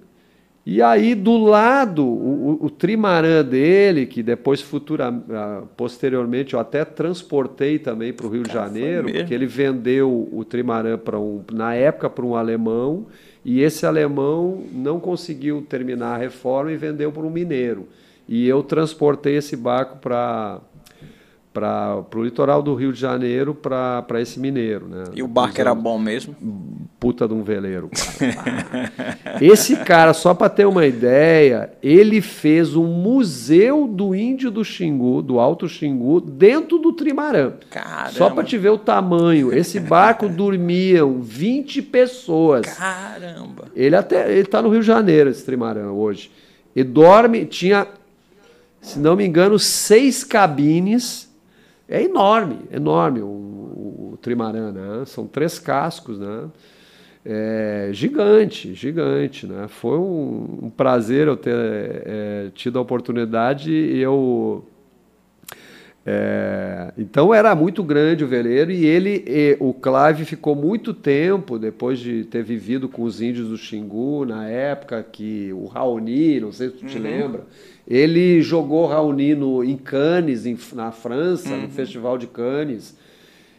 e 0.66 0.82
aí, 0.82 1.14
do 1.14 1.38
lado, 1.38 2.04
o, 2.04 2.66
o 2.66 2.68
trimarã 2.68 3.42
dele, 3.42 4.04
que 4.04 4.22
depois, 4.22 4.60
futura, 4.60 5.08
ah, 5.30 5.62
posteriormente, 5.76 6.52
eu 6.52 6.60
até 6.60 6.84
transportei 6.84 7.78
também 7.78 8.12
para 8.12 8.26
o 8.26 8.30
Rio 8.30 8.42
de 8.42 8.52
Janeiro, 8.52 9.10
porque 9.10 9.32
ele 9.32 9.46
vendeu 9.46 10.28
o 10.30 10.44
trimarã 10.44 10.98
para 10.98 11.18
um, 11.18 11.42
na 11.50 11.74
época 11.74 12.10
para 12.10 12.24
um 12.24 12.36
alemão, 12.36 13.06
e 13.44 13.62
esse 13.62 13.86
alemão 13.86 14.62
não 14.70 15.00
conseguiu 15.00 15.62
terminar 15.62 16.16
a 16.16 16.18
reforma 16.18 16.70
e 16.70 16.76
vendeu 16.76 17.10
para 17.10 17.22
um 17.22 17.30
mineiro. 17.30 17.88
E 18.28 18.46
eu 18.46 18.62
transportei 18.62 19.36
esse 19.36 19.56
barco 19.56 19.96
para 19.96 20.60
para 21.52 22.04
o 22.14 22.22
litoral 22.22 22.62
do 22.62 22.74
Rio 22.74 22.92
de 22.92 23.00
Janeiro 23.00 23.54
para 23.54 24.20
esse 24.20 24.38
mineiro. 24.38 24.86
Né? 24.86 25.04
E 25.14 25.22
o 25.22 25.28
barco 25.28 25.60
era 25.60 25.74
bom 25.74 25.98
mesmo? 25.98 26.36
Puta 27.00 27.26
de 27.26 27.34
um 27.34 27.42
veleiro. 27.42 27.90
Cara. 27.90 29.44
esse 29.44 29.76
cara, 29.76 30.12
só 30.12 30.34
para 30.34 30.48
ter 30.48 30.66
uma 30.66 30.86
ideia, 30.86 31.72
ele 31.82 32.20
fez 32.20 32.76
um 32.76 32.86
museu 32.86 33.86
do 33.86 34.14
índio 34.14 34.50
do 34.50 34.64
Xingu, 34.64 35.22
do 35.22 35.38
Alto 35.38 35.68
Xingu, 35.68 36.20
dentro 36.20 36.78
do 36.78 36.92
trimarã. 36.92 37.52
Caramba. 37.70 38.12
Só 38.12 38.30
para 38.30 38.44
te 38.44 38.58
ver 38.58 38.70
o 38.70 38.78
tamanho. 38.78 39.52
Esse 39.52 39.80
barco 39.80 40.28
dormiam 40.30 41.20
20 41.20 41.82
pessoas. 41.82 42.66
Caramba! 42.66 43.66
Ele 43.74 43.96
até 43.96 44.30
ele 44.32 44.46
tá 44.46 44.60
no 44.60 44.68
Rio 44.68 44.80
de 44.80 44.86
Janeiro, 44.86 45.30
esse 45.30 45.44
trimarã, 45.44 45.90
hoje. 45.90 46.30
E 46.76 46.84
dorme, 46.84 47.46
tinha, 47.46 47.86
se 48.80 48.98
não 48.98 49.16
me 49.16 49.26
engano, 49.26 49.58
seis 49.58 50.22
cabines 50.22 51.27
é 51.88 52.02
enorme, 52.02 52.60
enorme 52.70 53.20
o, 53.20 53.26
o, 53.26 54.10
o 54.12 54.18
trimarã, 54.20 54.70
né? 54.70 55.04
São 55.06 55.26
três 55.26 55.58
cascos, 55.58 56.18
né? 56.18 56.48
É, 57.24 57.90
gigante, 57.92 58.74
gigante, 58.74 59.46
né? 59.46 59.66
Foi 59.68 59.98
um, 59.98 60.60
um 60.64 60.70
prazer 60.70 61.26
eu 61.26 61.36
ter 61.36 61.54
é, 61.54 62.50
tido 62.54 62.78
a 62.78 62.82
oportunidade 62.82 63.72
e 63.72 63.98
eu 63.98 64.64
é, 66.10 66.90
então 66.96 67.34
era 67.34 67.54
muito 67.54 67.84
grande 67.84 68.24
o 68.24 68.26
veleiro 68.26 68.70
e 68.70 68.86
ele, 68.86 69.22
e, 69.26 69.58
o 69.60 69.74
Clive 69.74 70.24
ficou 70.24 70.54
muito 70.54 70.94
tempo 70.94 71.58
depois 71.58 71.98
de 71.98 72.24
ter 72.24 72.42
vivido 72.42 72.88
com 72.88 73.02
os 73.02 73.20
índios 73.20 73.48
do 73.48 73.58
Xingu 73.58 74.24
na 74.24 74.48
época 74.48 75.02
que 75.02 75.52
o 75.52 75.66
Raoni, 75.66 76.40
não 76.40 76.50
sei 76.50 76.70
se 76.70 76.76
tu 76.76 76.86
te 76.86 76.96
uhum. 76.96 77.02
lembra, 77.02 77.46
ele 77.88 78.42
jogou 78.42 78.86
Raoni 78.86 79.34
no, 79.34 79.64
em 79.64 79.76
Cannes, 79.76 80.44
em, 80.44 80.58
na 80.74 80.92
França, 80.92 81.54
uhum. 81.54 81.62
no 81.62 81.68
Festival 81.70 82.18
de 82.18 82.26
Cannes. 82.26 82.94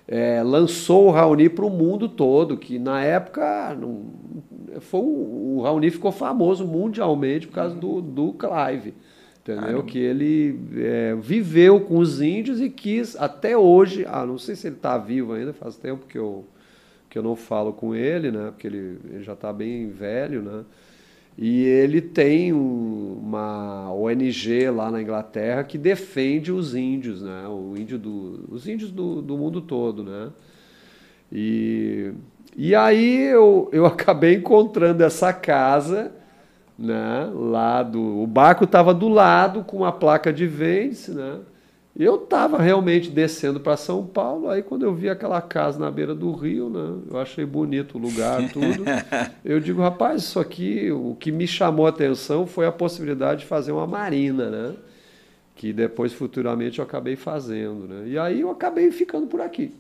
É, 0.08 0.44
lançou 0.44 1.08
o 1.08 1.12
Raoni 1.12 1.50
para 1.50 1.66
o 1.66 1.70
mundo 1.70 2.08
todo, 2.08 2.56
que 2.56 2.78
na 2.78 3.04
época 3.04 3.76
não, 3.80 4.06
foi, 4.82 5.02
o 5.02 5.62
Raoni 5.64 5.90
ficou 5.90 6.12
famoso 6.12 6.66
mundialmente 6.66 7.48
por 7.48 7.56
causa 7.56 7.76
do, 7.76 8.02
do 8.02 8.34
Clive. 8.34 8.94
Entendeu? 9.42 9.82
Que 9.82 9.98
ele 9.98 10.60
é, 10.78 11.16
viveu 11.16 11.80
com 11.80 11.98
os 11.98 12.22
índios 12.22 12.62
e 12.62 12.70
quis, 12.70 13.16
até 13.16 13.58
hoje, 13.58 14.06
ah, 14.08 14.24
não 14.26 14.38
sei 14.38 14.56
se 14.56 14.68
ele 14.68 14.76
está 14.76 14.96
vivo 14.96 15.34
ainda, 15.34 15.54
faz 15.54 15.76
tempo 15.76 16.06
que 16.06 16.20
eu, 16.20 16.46
que 17.10 17.18
eu 17.18 17.24
não 17.24 17.36
falo 17.36 17.74
com 17.74 17.96
ele, 17.96 18.32
né? 18.32 18.52
Porque 18.52 18.68
ele, 18.68 19.00
ele 19.12 19.24
já 19.24 19.34
está 19.34 19.52
bem 19.52 19.90
velho, 19.90 20.44
né? 20.44 20.64
E 21.42 21.64
ele 21.64 22.02
tem 22.02 22.52
uma 22.52 23.94
ONG 23.94 24.70
lá 24.72 24.92
na 24.92 25.02
Inglaterra 25.02 25.64
que 25.64 25.78
defende 25.78 26.52
os 26.52 26.76
índios, 26.76 27.22
né? 27.22 27.48
O 27.48 27.78
índio 27.78 27.98
do, 27.98 28.44
os 28.50 28.68
índios 28.68 28.92
do, 28.92 29.22
do 29.22 29.38
mundo 29.38 29.62
todo, 29.62 30.04
né? 30.04 30.32
E, 31.32 32.12
e 32.58 32.76
aí 32.76 33.28
eu, 33.28 33.70
eu 33.72 33.86
acabei 33.88 34.36
encontrando 34.36 35.02
essa 35.02 35.32
casa, 35.32 36.12
né? 36.78 37.32
Lá 37.34 37.84
do, 37.84 38.22
o 38.22 38.28
barco 38.28 38.66
estava 38.66 38.94
do 38.94 39.08
lado 39.08 39.64
com 39.64 39.78
uma 39.78 39.94
placa 39.94 40.34
de 40.34 40.46
vence, 40.46 41.12
né? 41.12 41.38
Eu 42.00 42.16
estava 42.16 42.58
realmente 42.58 43.12
descendo 43.12 43.60
para 43.60 43.76
São 43.76 44.08
Paulo, 44.08 44.50
aí 44.50 44.64
quando 44.64 44.84
eu 44.84 44.96
vi 44.96 45.10
aquela 45.10 45.42
casa 45.42 45.78
na 45.78 45.92
beira 45.92 46.16
do 46.16 46.32
rio, 46.32 46.70
né, 46.70 47.04
eu 47.12 47.20
achei 47.20 47.46
bonito 47.46 47.98
o 47.98 48.02
lugar, 48.02 48.40
tudo. 48.54 48.86
eu 49.44 49.60
digo, 49.60 49.82
rapaz, 49.82 50.24
isso 50.24 50.40
aqui, 50.40 50.90
o 50.90 51.14
que 51.20 51.30
me 51.30 51.46
chamou 51.46 51.86
a 51.86 51.90
atenção 51.90 52.48
foi 52.48 52.66
a 52.66 52.72
possibilidade 52.72 53.42
de 53.42 53.48
fazer 53.48 53.74
uma 53.74 53.86
marina, 53.86 54.50
né? 54.50 54.76
Que 55.54 55.74
depois, 55.74 56.14
futuramente, 56.14 56.80
eu 56.80 56.86
acabei 56.86 57.18
fazendo, 57.18 57.86
né? 57.86 58.08
E 58.08 58.18
aí 58.18 58.40
eu 58.40 58.50
acabei 58.50 58.90
ficando 58.92 59.28
por 59.28 59.42
aqui, 59.42 59.76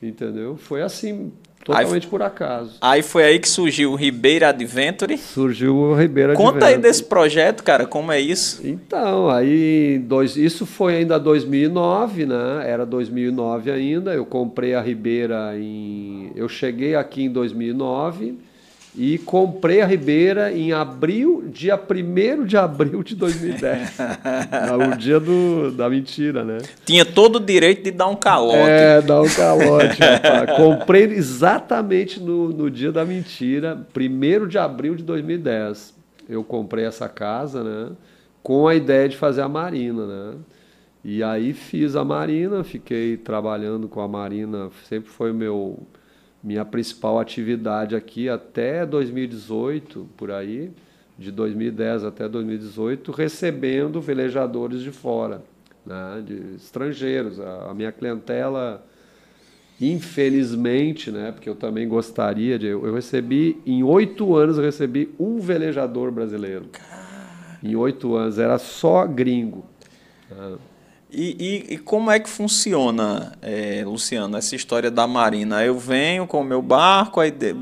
entendeu? 0.00 0.56
Foi 0.56 0.82
assim, 0.82 1.32
Totalmente 1.64 2.04
aí, 2.04 2.10
por 2.10 2.22
acaso. 2.22 2.76
Aí 2.80 3.02
foi 3.02 3.24
aí 3.24 3.38
que 3.38 3.48
surgiu 3.48 3.92
o 3.92 3.94
Ribeira 3.94 4.48
Adventure. 4.48 5.16
Surgiu 5.18 5.76
o 5.76 5.94
Ribeira 5.94 6.32
Adventure. 6.32 6.54
Conta 6.54 6.66
aí 6.66 6.78
desse 6.78 7.04
projeto, 7.04 7.62
cara, 7.62 7.86
como 7.86 8.10
é 8.10 8.18
isso? 8.18 8.60
Então, 8.64 9.28
aí 9.28 9.98
dois, 9.98 10.36
isso 10.36 10.64
foi 10.64 10.96
ainda 10.96 11.18
2009, 11.18 12.24
né? 12.26 12.64
Era 12.64 12.86
2009 12.86 13.70
ainda. 13.70 14.14
Eu 14.14 14.24
comprei 14.24 14.74
a 14.74 14.80
Ribeira 14.80 15.52
em 15.58 16.32
eu 16.34 16.48
cheguei 16.48 16.94
aqui 16.94 17.24
em 17.24 17.30
2009 17.30 18.49
e 18.96 19.18
comprei 19.18 19.80
a 19.80 19.86
Ribeira 19.86 20.52
em 20.52 20.72
abril, 20.72 21.44
dia 21.52 21.78
1 21.78 22.44
de 22.44 22.56
abril 22.56 23.02
de 23.02 23.14
2010. 23.14 23.98
o 24.92 24.96
dia 24.96 25.20
do, 25.20 25.70
da 25.70 25.88
mentira, 25.88 26.44
né? 26.44 26.58
Tinha 26.84 27.04
todo 27.04 27.36
o 27.36 27.40
direito 27.40 27.84
de 27.84 27.92
dar 27.92 28.08
um 28.08 28.16
calote. 28.16 28.58
É, 28.58 29.00
dar 29.00 29.22
um 29.22 29.28
calote, 29.28 30.00
rapaz. 30.00 30.56
Comprei 30.58 31.04
exatamente 31.04 32.20
no, 32.20 32.48
no 32.48 32.70
dia 32.70 32.90
da 32.90 33.04
mentira, 33.04 33.86
1 33.96 34.48
de 34.48 34.58
abril 34.58 34.96
de 34.96 35.04
2010. 35.04 35.94
Eu 36.28 36.44
comprei 36.44 36.84
essa 36.84 37.08
casa, 37.08 37.64
né? 37.64 37.92
Com 38.42 38.66
a 38.66 38.74
ideia 38.74 39.08
de 39.08 39.16
fazer 39.16 39.42
a 39.42 39.48
marina, 39.48 40.06
né? 40.06 40.34
E 41.04 41.22
aí 41.22 41.52
fiz 41.52 41.96
a 41.96 42.04
marina, 42.04 42.62
fiquei 42.62 43.16
trabalhando 43.16 43.88
com 43.88 44.00
a 44.00 44.08
marina, 44.08 44.70
sempre 44.88 45.10
foi 45.10 45.30
o 45.30 45.34
meu 45.34 45.78
minha 46.42 46.64
principal 46.64 47.18
atividade 47.18 47.94
aqui 47.94 48.28
até 48.28 48.86
2018, 48.86 50.08
por 50.16 50.30
aí, 50.30 50.70
de 51.18 51.30
2010 51.30 52.04
até 52.04 52.26
2018, 52.26 53.12
recebendo 53.12 54.00
velejadores 54.00 54.80
de 54.80 54.90
fora, 54.90 55.42
né, 55.84 56.22
de 56.24 56.54
estrangeiros. 56.56 57.38
A, 57.38 57.70
a, 57.70 57.74
minha 57.74 57.92
clientela, 57.92 58.86
infelizmente, 59.78 61.10
né, 61.10 61.30
porque 61.30 61.48
eu 61.48 61.54
também 61.54 61.86
gostaria 61.86 62.58
de. 62.58 62.66
Eu, 62.66 62.86
eu 62.86 62.94
recebi, 62.94 63.60
em 63.66 63.82
oito 63.82 64.34
anos, 64.34 64.56
eu 64.56 64.64
recebi 64.64 65.14
um 65.18 65.38
velejador 65.38 66.10
brasileiro. 66.10 66.66
Em 67.62 67.76
oito 67.76 68.16
anos, 68.16 68.38
era 68.38 68.56
só 68.56 69.06
gringo. 69.06 69.66
Né. 70.30 70.56
E, 71.12 71.66
e, 71.70 71.74
e, 71.74 71.78
como 71.78 72.10
é 72.10 72.20
que 72.20 72.28
funciona, 72.28 73.32
é, 73.42 73.82
Luciano, 73.84 74.36
essa 74.36 74.54
história 74.54 74.90
da 74.90 75.08
Marina? 75.08 75.64
Eu 75.64 75.76
venho 75.76 76.24
com 76.24 76.40
o 76.40 76.44
meu 76.44 76.62
barco, 76.62 77.18
aí 77.18 77.32
de... 77.32 77.54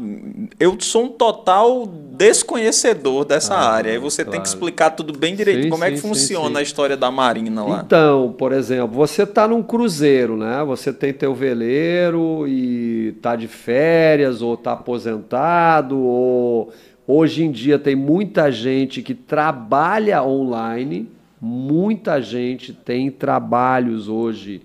eu 0.61 0.77
sou 0.81 1.05
um 1.05 1.09
total 1.09 1.87
desconhecedor 1.87 3.25
dessa 3.25 3.55
ah, 3.55 3.73
área. 3.73 3.93
Aí 3.93 3.99
você 3.99 4.23
claro. 4.23 4.33
tem 4.33 4.43
que 4.43 4.49
explicar 4.49 4.91
tudo 4.91 5.19
bem 5.19 5.35
direito. 5.35 5.63
Sim, 5.63 5.71
como 5.71 5.83
é 5.83 5.91
que 5.91 5.97
sim, 5.97 6.09
funciona 6.09 6.51
sim, 6.51 6.59
a 6.59 6.63
história 6.63 6.97
da 6.97 7.11
Marina 7.11 7.65
lá? 7.65 7.83
Então, 7.87 8.35
por 8.37 8.53
exemplo, 8.53 8.95
você 8.95 9.23
está 9.23 9.49
num 9.49 9.63
cruzeiro, 9.63 10.37
né? 10.37 10.63
Você 10.65 10.93
tem 10.93 11.13
teu 11.13 11.35
veleiro 11.35 12.47
e 12.47 13.15
está 13.17 13.35
de 13.35 13.49
férias 13.49 14.43
ou 14.43 14.55
está 14.55 14.73
aposentado 14.73 15.99
ou 15.99 16.71
hoje 17.07 17.45
em 17.45 17.51
dia 17.51 17.79
tem 17.79 17.97
muita 17.97 18.53
gente 18.53 19.01
que 19.01 19.15
trabalha 19.15 20.23
online 20.23 21.09
Muita 21.41 22.21
gente 22.21 22.73
tem 22.73 23.11
trabalhos 23.11 24.09
hoje 24.09 24.63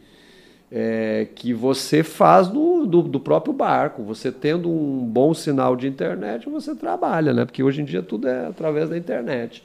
é, 0.72 1.28
que 1.36 1.54
você 1.54 2.02
faz 2.02 2.50
no, 2.50 2.88
do, 2.88 3.04
do, 3.04 3.20
próprio 3.20 3.54
barco. 3.54 4.02
Você 4.04 4.32
tendo 4.32 4.70
um 4.72 5.06
bom 5.06 5.34
sinal 5.34 5.76
de 5.76 5.88
internet, 5.88 6.50
você 6.50 6.74
trabalha, 6.74 7.32
né? 7.32 7.46
Porque 7.46 7.62
hoje 7.62 7.82
em 7.82 7.86
dia 7.86 8.02
tudo 8.02 8.28
é 8.28 8.48
através 8.48 8.90
da 8.90 8.98
internet. 8.98 9.64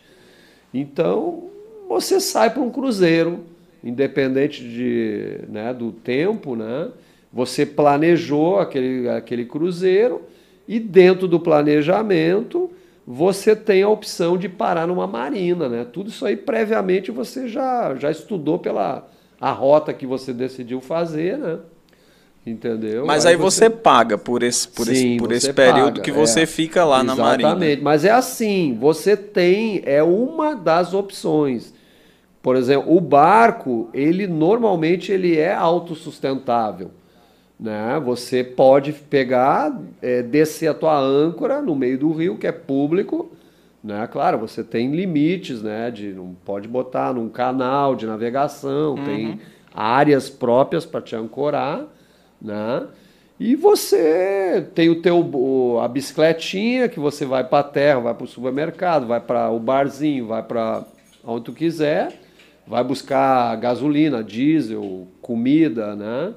Então, 0.72 1.44
você 1.88 2.20
sai 2.20 2.50
para 2.50 2.60
um 2.60 2.70
cruzeiro, 2.70 3.40
independente 3.82 4.62
de, 4.62 5.40
né, 5.48 5.72
do 5.72 5.92
tempo, 5.92 6.54
né? 6.54 6.88
Você 7.32 7.64
planejou 7.64 8.58
aquele, 8.58 9.08
aquele 9.08 9.46
cruzeiro 9.46 10.20
e 10.66 10.78
dentro 10.78 11.26
do 11.26 11.40
planejamento 11.40 12.70
você 13.10 13.56
tem 13.56 13.82
a 13.82 13.88
opção 13.88 14.36
de 14.36 14.50
parar 14.50 14.86
numa 14.86 15.06
marina, 15.06 15.66
né? 15.66 15.86
Tudo 15.90 16.10
isso 16.10 16.26
aí 16.26 16.36
previamente 16.36 17.10
você 17.10 17.48
já, 17.48 17.94
já 17.94 18.10
estudou 18.10 18.58
pela 18.58 19.08
a 19.40 19.50
rota 19.50 19.94
que 19.94 20.06
você 20.06 20.30
decidiu 20.30 20.78
fazer, 20.82 21.38
né? 21.38 21.58
Entendeu? 22.46 23.06
Mas 23.06 23.24
aí, 23.24 23.32
aí 23.32 23.36
você... 23.38 23.64
você, 23.64 23.70
paga 23.70 24.18
por 24.18 24.42
esse, 24.42 24.68
por 24.68 24.84
Sim, 24.84 24.92
esse, 24.92 25.16
por 25.16 25.32
esse 25.32 25.52
período 25.54 25.94
paga, 25.94 26.02
que 26.02 26.12
você 26.12 26.42
é. 26.42 26.46
fica 26.46 26.84
lá 26.84 26.96
Exatamente. 26.96 27.16
na 27.18 27.24
marina. 27.24 27.48
Exatamente, 27.48 27.82
mas 27.82 28.04
é 28.04 28.10
assim, 28.10 28.76
você 28.78 29.16
tem, 29.16 29.80
é 29.86 30.02
uma 30.02 30.54
das 30.54 30.92
opções. 30.92 31.72
Por 32.42 32.56
exemplo, 32.56 32.94
o 32.94 33.00
barco, 33.00 33.88
ele 33.94 34.26
normalmente 34.26 35.10
ele 35.10 35.38
é 35.38 35.54
autossustentável. 35.54 36.90
Né? 37.58 38.00
Você 38.04 38.44
pode 38.44 38.92
pegar, 38.92 39.76
é, 40.00 40.22
descer 40.22 40.68
a 40.68 40.74
tua 40.74 40.98
âncora 40.98 41.60
no 41.60 41.74
meio 41.74 41.98
do 41.98 42.12
rio, 42.12 42.36
que 42.36 42.46
é 42.46 42.52
público. 42.52 43.32
Né? 43.82 44.06
Claro, 44.06 44.38
você 44.38 44.62
tem 44.62 44.94
limites, 44.94 45.62
né? 45.62 45.90
De, 45.90 46.12
não 46.12 46.36
pode 46.44 46.68
botar 46.68 47.12
num 47.12 47.28
canal 47.28 47.96
de 47.96 48.06
navegação, 48.06 48.94
uhum. 48.94 49.04
tem 49.04 49.40
áreas 49.74 50.28
próprias 50.28 50.86
para 50.86 51.00
te 51.00 51.16
ancorar. 51.16 51.84
Né? 52.40 52.86
E 53.40 53.54
você 53.54 54.66
tem 54.74 54.88
o 54.88 55.00
teu 55.00 55.78
a 55.80 55.86
bicicletinha 55.86 56.88
que 56.88 56.98
você 56.98 57.24
vai 57.24 57.44
para 57.44 57.60
a 57.60 57.62
terra, 57.62 58.00
vai 58.00 58.14
para 58.14 58.24
o 58.24 58.28
supermercado, 58.28 59.06
vai 59.06 59.20
para 59.20 59.50
o 59.50 59.60
barzinho, 59.60 60.26
vai 60.26 60.42
para 60.42 60.84
onde 61.24 61.44
tu 61.44 61.52
quiser, 61.52 62.18
vai 62.66 62.82
buscar 62.82 63.54
gasolina, 63.56 64.24
diesel, 64.24 65.06
comida, 65.22 65.94
né? 65.94 66.34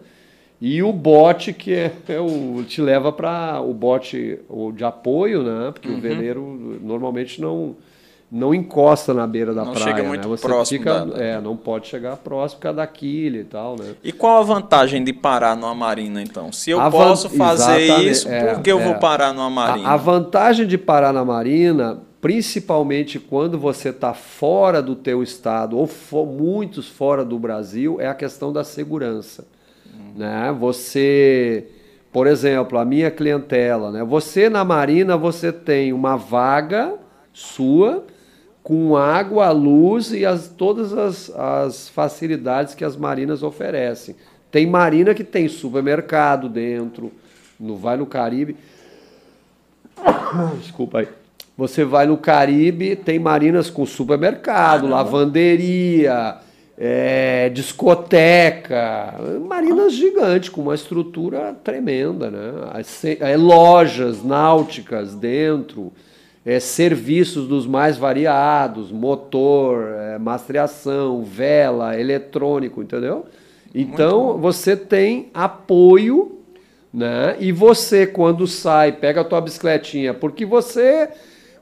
E 0.61 0.83
o 0.83 0.93
bote 0.93 1.51
que 1.51 1.73
é, 1.73 1.91
é 2.07 2.19
o, 2.19 2.63
te 2.63 2.81
leva 2.81 3.11
para 3.11 3.59
o 3.61 3.73
bote 3.73 4.39
o 4.47 4.71
de 4.71 4.83
apoio, 4.83 5.41
né? 5.41 5.71
Porque 5.71 5.89
uhum. 5.89 5.97
o 5.97 6.01
veleiro 6.01 6.79
normalmente 6.83 7.41
não 7.41 7.75
não 8.31 8.53
encosta 8.53 9.13
na 9.13 9.27
beira 9.27 9.53
da 9.53 9.65
não 9.65 9.73
praia, 9.73 9.87
chega 9.87 10.07
muito 10.07 10.29
né? 10.29 10.37
Você 10.37 10.47
próximo 10.47 10.79
fica, 10.79 11.05
da... 11.05 11.21
é, 11.21 11.41
não 11.41 11.57
pode 11.57 11.87
chegar 11.87 12.15
próximo 12.15 12.59
por 12.59 12.63
causa 12.63 12.77
da 12.77 12.87
quilha 12.87 13.39
e 13.39 13.43
tal, 13.43 13.75
né? 13.77 13.95
E 14.01 14.13
qual 14.13 14.39
a 14.39 14.43
vantagem 14.43 15.03
de 15.03 15.11
parar 15.11 15.57
numa 15.57 15.75
marina 15.75 16.21
então? 16.21 16.49
Se 16.49 16.71
eu 16.71 16.79
a 16.79 16.89
posso 16.89 17.29
fazer 17.29 17.81
isso, 18.05 18.29
é, 18.29 18.53
por 18.53 18.63
que 18.63 18.71
eu 18.71 18.79
é. 18.79 18.85
vou 18.85 18.95
parar 18.99 19.33
numa 19.33 19.49
marina? 19.49 19.89
A, 19.89 19.93
a 19.95 19.97
vantagem 19.97 20.65
de 20.65 20.77
parar 20.77 21.11
na 21.11 21.25
marina 21.25 21.99
principalmente 22.21 23.19
quando 23.19 23.57
você 23.57 23.89
está 23.89 24.13
fora 24.13 24.79
do 24.81 24.95
teu 24.95 25.23
estado 25.23 25.75
ou 25.75 25.87
for, 25.87 26.25
muitos 26.25 26.87
fora 26.87 27.25
do 27.25 27.37
Brasil, 27.39 27.99
é 27.99 28.07
a 28.07 28.13
questão 28.13 28.53
da 28.53 28.63
segurança. 28.63 29.43
Né? 30.15 30.55
Você, 30.59 31.67
por 32.11 32.27
exemplo, 32.27 32.77
a 32.77 32.85
minha 32.85 33.09
clientela, 33.11 33.91
né? 33.91 34.03
você 34.03 34.49
na 34.49 34.63
Marina 34.63 35.17
você 35.17 35.51
tem 35.51 35.93
uma 35.93 36.15
vaga 36.15 36.95
sua 37.33 38.05
com 38.63 38.95
água, 38.95 39.49
luz 39.51 40.11
e 40.11 40.25
as, 40.25 40.47
todas 40.47 40.93
as, 40.93 41.29
as 41.31 41.89
facilidades 41.89 42.75
que 42.75 42.85
as 42.85 42.95
marinas 42.95 43.41
oferecem. 43.41 44.15
Tem 44.51 44.67
marina 44.67 45.13
que 45.13 45.23
tem 45.23 45.47
supermercado 45.47 46.47
dentro, 46.47 47.11
no, 47.59 47.75
vai 47.75 47.97
no 47.97 48.05
Caribe. 48.05 48.55
Desculpa 50.61 50.99
aí 50.99 51.07
você 51.61 51.85
vai 51.85 52.07
no 52.07 52.17
Caribe, 52.17 52.95
tem 52.95 53.19
marinas 53.19 53.69
com 53.69 53.85
supermercado, 53.85 54.87
ah, 54.87 54.89
lavanderia, 54.89 56.37
é, 56.83 57.47
discoteca, 57.49 59.13
marinas 59.47 59.93
gigantes 59.93 60.49
com 60.49 60.61
uma 60.61 60.73
estrutura 60.73 61.55
tremenda, 61.63 62.31
né? 62.31 62.81
É, 63.19 63.37
lojas 63.37 64.23
náuticas 64.23 65.13
dentro, 65.13 65.93
é, 66.43 66.59
serviços 66.59 67.47
dos 67.47 67.67
mais 67.67 67.99
variados, 67.99 68.91
motor, 68.91 69.89
é, 69.89 70.17
mastreação, 70.17 71.23
vela, 71.23 71.99
eletrônico, 71.99 72.81
entendeu? 72.81 73.27
Então 73.75 74.39
você 74.39 74.75
tem 74.75 75.29
apoio, 75.35 76.39
né? 76.91 77.37
E 77.39 77.51
você 77.51 78.07
quando 78.07 78.47
sai, 78.47 78.93
pega 78.93 79.21
a 79.21 79.23
tua 79.23 79.39
bicicletinha, 79.39 80.15
porque 80.15 80.47
você 80.47 81.09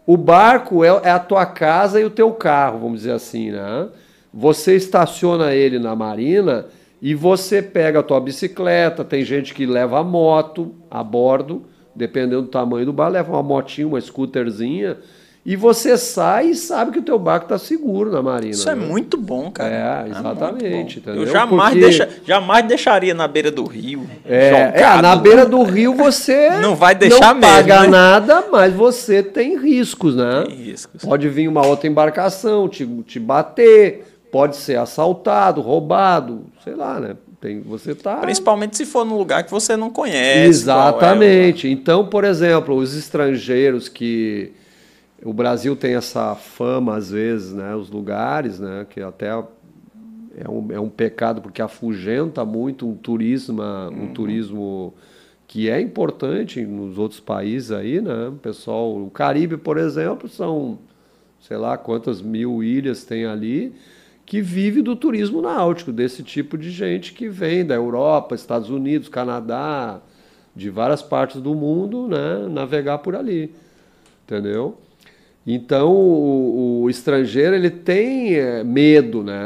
o 0.07 0.15
barco 0.15 0.82
é, 0.82 0.88
é 1.03 1.11
a 1.11 1.20
tua 1.20 1.45
casa 1.45 1.99
e 1.99 2.05
o 2.05 2.09
teu 2.09 2.32
carro, 2.32 2.80
vamos 2.80 2.99
dizer 2.99 3.11
assim, 3.11 3.51
né? 3.51 3.89
Você 4.34 4.75
estaciona 4.75 5.53
ele 5.53 5.80
na 5.80 5.95
marina 5.95 6.67
e 7.01 7.15
você 7.15 7.61
pega 7.61 7.99
a 7.99 8.03
tua 8.03 8.19
bicicleta, 8.19 9.03
tem 9.03 9.23
gente 9.23 9.53
que 9.53 9.65
leva 9.65 9.99
a 9.99 10.03
moto 10.03 10.73
a 10.91 11.03
bordo, 11.03 11.63
dependendo 11.95 12.43
do 12.43 12.47
tamanho 12.47 12.86
do 12.86 12.93
barco, 12.93 13.13
leva 13.13 13.32
uma 13.32 13.43
motinha, 13.43 13.88
uma 13.88 13.99
scooterzinha, 13.99 14.97
e 15.45 15.55
você 15.55 15.97
sai 15.97 16.49
e 16.49 16.55
sabe 16.55 16.91
que 16.91 16.99
o 16.99 17.01
teu 17.01 17.17
barco 17.17 17.45
está 17.45 17.57
seguro 17.57 18.11
na 18.11 18.21
marina. 18.21 18.51
Isso 18.51 18.69
é 18.69 18.75
né? 18.75 18.84
é 18.84 18.88
muito 18.88 19.17
bom, 19.17 19.49
cara. 19.49 20.05
É, 20.05 20.09
exatamente. 20.09 21.01
É 21.05 21.11
Eu 21.11 21.25
jamais, 21.25 21.71
Porque... 21.71 21.80
deixa, 21.80 22.09
jamais 22.25 22.67
deixaria 22.67 23.13
na 23.13 23.27
beira 23.27 23.49
do 23.49 23.65
rio. 23.65 24.07
É, 24.25 24.73
é, 24.75 25.01
na 25.01 25.15
beira 25.15 25.45
do 25.45 25.63
rio 25.63 25.95
você 25.95 26.49
não 26.61 26.75
vai 26.75 26.93
deixar 26.93 27.34
não 27.34 27.41
mesmo, 27.41 27.55
paga 27.55 27.82
né? 27.84 27.88
nada, 27.88 28.45
mas 28.51 28.73
você 28.73 29.23
tem 29.23 29.57
riscos, 29.57 30.15
né? 30.15 30.43
Tem 30.45 30.55
riscos. 30.55 31.01
Pode 31.03 31.27
vir 31.30 31.47
uma 31.47 31.65
outra 31.65 31.88
embarcação, 31.88 32.67
te, 32.67 32.86
te 33.07 33.19
bater, 33.19 34.09
pode 34.32 34.55
ser 34.55 34.77
assaltado, 34.77 35.61
roubado, 35.61 36.45
sei 36.63 36.75
lá, 36.75 36.99
né? 36.99 37.15
Tem, 37.39 37.61
você 37.61 37.95
tá 37.95 38.17
Principalmente 38.17 38.75
se 38.75 38.86
for 38.86 39.05
num 39.05 39.17
lugar 39.17 39.43
que 39.43 39.51
você 39.51 39.77
não 39.77 39.89
conhece. 39.89 40.49
Exatamente. 40.49 41.67
É, 41.67 41.71
então, 41.71 42.05
por 42.07 42.25
exemplo, 42.25 42.75
os 42.75 42.95
estrangeiros 42.95 43.88
que 43.88 44.51
o 45.23 45.32
Brasil 45.32 45.75
tem 45.75 45.95
essa 45.95 46.36
fama, 46.36 46.97
às 46.97 47.11
vezes, 47.11 47.53
né, 47.53 47.75
os 47.75 47.89
lugares, 47.89 48.59
né, 48.59 48.86
que 48.89 49.01
até 49.01 49.30
é 49.30 50.49
um, 50.49 50.67
é 50.71 50.80
um 50.80 50.89
pecado 50.89 51.41
porque 51.41 51.61
afugenta 51.61 52.43
muito 52.45 52.88
um 52.88 52.95
turismo, 52.95 53.61
um 53.61 53.88
uhum. 53.88 54.13
turismo 54.13 54.93
que 55.47 55.69
é 55.69 55.82
importante 55.82 56.61
nos 56.61 56.97
outros 56.97 57.19
países 57.19 57.71
aí, 57.71 57.99
né? 57.99 58.32
Pessoal, 58.41 58.95
o 58.95 59.09
Caribe, 59.09 59.57
por 59.57 59.77
exemplo, 59.77 60.30
são 60.30 60.77
sei 61.39 61.57
lá 61.57 61.77
quantas 61.77 62.21
mil 62.21 62.63
ilhas 62.63 63.03
tem 63.03 63.25
ali 63.25 63.73
que 64.30 64.41
vive 64.41 64.84
do 64.84 64.95
turismo 64.95 65.41
náutico, 65.41 65.91
desse 65.91 66.21
tipo 66.21 66.55
de 66.55 66.69
gente 66.69 67.13
que 67.13 67.27
vem 67.27 67.65
da 67.65 67.73
Europa, 67.73 68.36
Estados 68.36 68.69
Unidos, 68.69 69.09
Canadá, 69.09 69.99
de 70.55 70.69
várias 70.69 71.01
partes 71.01 71.41
do 71.41 71.55
mundo, 71.55 72.07
né, 72.07 72.47
navegar 72.47 72.99
por 72.99 73.15
ali. 73.15 73.51
Entendeu? 74.23 74.77
Então 75.47 75.91
o, 75.91 76.84
o 76.84 76.89
estrangeiro 76.91 77.55
ele 77.55 77.71
tem 77.71 78.36
é, 78.36 78.63
medo, 78.63 79.23
né? 79.23 79.41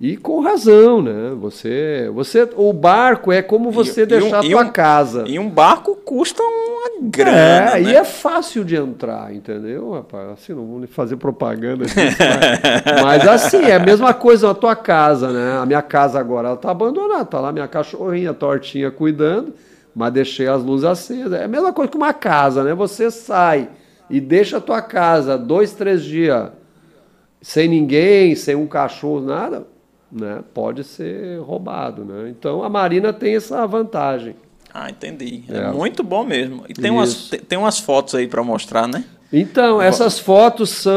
E 0.00 0.16
com 0.16 0.40
razão, 0.40 1.00
né? 1.00 1.32
Você, 1.40 2.10
você, 2.12 2.48
o 2.56 2.72
barco 2.72 3.30
é 3.30 3.42
como 3.42 3.70
você 3.70 4.02
e, 4.02 4.06
deixar 4.06 4.44
e 4.44 4.52
um, 4.52 4.58
a 4.58 4.62
tua 4.62 4.70
um, 4.70 4.72
casa. 4.72 5.24
E 5.28 5.38
um 5.38 5.48
barco 5.48 5.94
custa 5.94 6.42
uma 6.42 6.71
grana, 7.10 7.76
É, 7.76 7.80
né? 7.80 7.90
e 7.90 7.94
é 7.94 8.04
fácil 8.04 8.64
de 8.64 8.76
entrar, 8.76 9.34
entendeu, 9.34 9.90
rapaz? 9.92 10.30
Assim, 10.30 10.52
não 10.54 10.66
vou 10.66 10.86
fazer 10.86 11.16
propaganda 11.16 11.84
disso, 11.84 11.96
mas, 11.98 13.02
mas, 13.02 13.28
assim, 13.28 13.62
é 13.64 13.76
a 13.76 13.80
mesma 13.80 14.14
coisa 14.14 14.48
na 14.48 14.54
tua 14.54 14.74
casa, 14.76 15.30
né? 15.32 15.58
A 15.58 15.66
minha 15.66 15.82
casa 15.82 16.18
agora, 16.18 16.48
ela 16.48 16.56
tá 16.56 16.70
abandonada, 16.70 17.24
tá 17.24 17.40
lá 17.40 17.52
minha 17.52 17.68
cachorrinha, 17.68 18.32
tortinha, 18.32 18.90
cuidando, 18.90 19.52
mas 19.94 20.12
deixei 20.12 20.48
as 20.48 20.62
luzes 20.62 20.84
acesas. 20.84 21.32
É 21.32 21.44
a 21.44 21.48
mesma 21.48 21.72
coisa 21.72 21.90
que 21.90 21.96
uma 21.96 22.12
casa, 22.12 22.64
né? 22.64 22.74
Você 22.74 23.10
sai 23.10 23.68
e 24.08 24.20
deixa 24.20 24.58
a 24.58 24.60
tua 24.60 24.82
casa 24.82 25.36
dois, 25.38 25.72
três 25.72 26.02
dias 26.02 26.50
sem 27.40 27.68
ninguém, 27.68 28.34
sem 28.36 28.54
um 28.54 28.66
cachorro, 28.66 29.20
nada, 29.20 29.66
né? 30.10 30.42
Pode 30.54 30.84
ser 30.84 31.40
roubado, 31.40 32.04
né? 32.04 32.28
Então 32.30 32.62
a 32.62 32.68
Marina 32.68 33.12
tem 33.12 33.34
essa 33.34 33.66
vantagem. 33.66 34.36
Ah, 34.72 34.88
entendi. 34.88 35.44
É, 35.48 35.58
é 35.58 35.70
muito 35.70 36.02
bom 36.02 36.24
mesmo. 36.24 36.64
E 36.68 36.72
tem 36.72 36.90
umas, 36.90 37.30
tem 37.48 37.58
umas 37.58 37.78
fotos 37.78 38.14
aí 38.14 38.26
para 38.26 38.42
mostrar, 38.42 38.88
né? 38.88 39.04
Então, 39.32 39.80
essas 39.80 40.18
fotos 40.18 40.70
são 40.70 40.94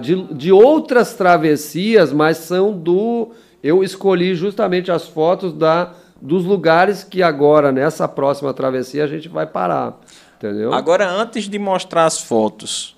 de, 0.00 0.22
de 0.34 0.52
outras 0.52 1.14
travessias, 1.14 2.12
mas 2.12 2.38
são 2.38 2.72
do. 2.72 3.30
Eu 3.62 3.82
escolhi 3.82 4.34
justamente 4.34 4.92
as 4.92 5.08
fotos 5.08 5.52
da, 5.54 5.94
dos 6.20 6.44
lugares 6.44 7.02
que 7.02 7.22
agora, 7.22 7.72
nessa 7.72 8.06
próxima 8.06 8.52
travessia, 8.52 9.04
a 9.04 9.06
gente 9.06 9.28
vai 9.28 9.46
parar. 9.46 10.00
Entendeu? 10.36 10.74
Agora, 10.74 11.08
antes 11.08 11.48
de 11.48 11.58
mostrar 11.58 12.04
as 12.04 12.20
fotos, 12.20 12.94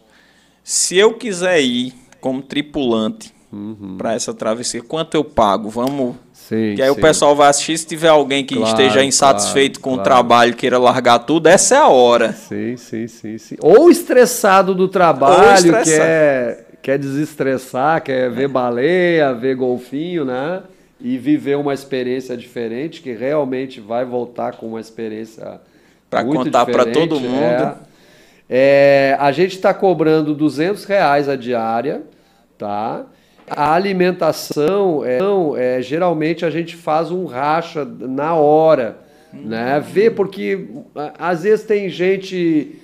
se 0.64 0.96
eu 0.96 1.14
quiser 1.14 1.60
ir 1.60 1.94
como 2.20 2.42
tripulante 2.42 3.32
uhum. 3.52 3.96
para 3.96 4.14
essa 4.14 4.34
travessia, 4.34 4.82
quanto 4.82 5.14
eu 5.14 5.22
pago? 5.22 5.68
Vamos. 5.68 6.16
Sim, 6.48 6.76
que 6.76 6.82
aí 6.82 6.88
sim. 6.88 6.94
o 6.94 7.00
pessoal 7.00 7.34
vai 7.34 7.48
assistir. 7.48 7.76
Se 7.76 7.86
tiver 7.86 8.08
alguém 8.08 8.44
que 8.44 8.54
claro, 8.54 8.70
esteja 8.70 9.02
insatisfeito 9.02 9.80
claro, 9.80 9.98
com 9.98 10.02
claro. 10.02 10.02
o 10.02 10.04
trabalho, 10.04 10.54
queira 10.54 10.78
largar 10.78 11.18
tudo, 11.18 11.48
essa 11.48 11.74
é 11.74 11.78
a 11.78 11.88
hora. 11.88 12.32
Sim, 12.32 12.76
sim, 12.76 13.08
sim. 13.08 13.36
sim. 13.36 13.56
Ou 13.60 13.90
estressado 13.90 14.72
do 14.72 14.86
trabalho, 14.86 15.72
quer, 15.82 16.66
quer 16.80 16.98
desestressar, 16.98 18.00
quer 18.00 18.30
ver 18.30 18.46
baleia, 18.46 19.34
ver 19.34 19.56
golfinho, 19.56 20.24
né? 20.24 20.62
E 21.00 21.18
viver 21.18 21.56
uma 21.56 21.74
experiência 21.74 22.36
diferente, 22.36 23.02
que 23.02 23.12
realmente 23.12 23.80
vai 23.80 24.04
voltar 24.04 24.52
com 24.52 24.66
uma 24.66 24.80
experiência 24.80 25.60
para 26.08 26.24
contar 26.24 26.64
para 26.64 26.86
todo 26.86 27.18
mundo. 27.18 27.34
É. 27.34 27.74
É, 28.48 29.16
a 29.18 29.32
gente 29.32 29.56
está 29.56 29.74
cobrando 29.74 30.32
200 30.32 30.84
reais 30.84 31.28
a 31.28 31.34
diária, 31.34 32.02
tá? 32.56 33.04
A 33.48 33.74
alimentação, 33.74 35.04
é, 35.04 35.18
não, 35.18 35.56
é, 35.56 35.80
geralmente 35.80 36.44
a 36.44 36.50
gente 36.50 36.74
faz 36.74 37.10
um 37.10 37.26
racha 37.26 37.84
na 37.84 38.34
hora, 38.34 38.98
hum. 39.32 39.42
né? 39.44 39.80
Vê, 39.80 40.10
porque 40.10 40.66
às 41.18 41.42
vezes 41.44 41.64
tem 41.64 41.88
gente 41.88 42.80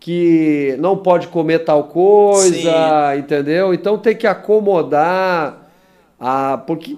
que 0.00 0.76
não 0.78 0.96
pode 0.96 1.28
comer 1.28 1.60
tal 1.60 1.84
coisa, 1.84 3.12
Sim. 3.12 3.18
entendeu? 3.18 3.74
Então 3.74 3.98
tem 3.98 4.14
que 4.16 4.26
acomodar, 4.26 5.70
a, 6.18 6.58
porque 6.66 6.96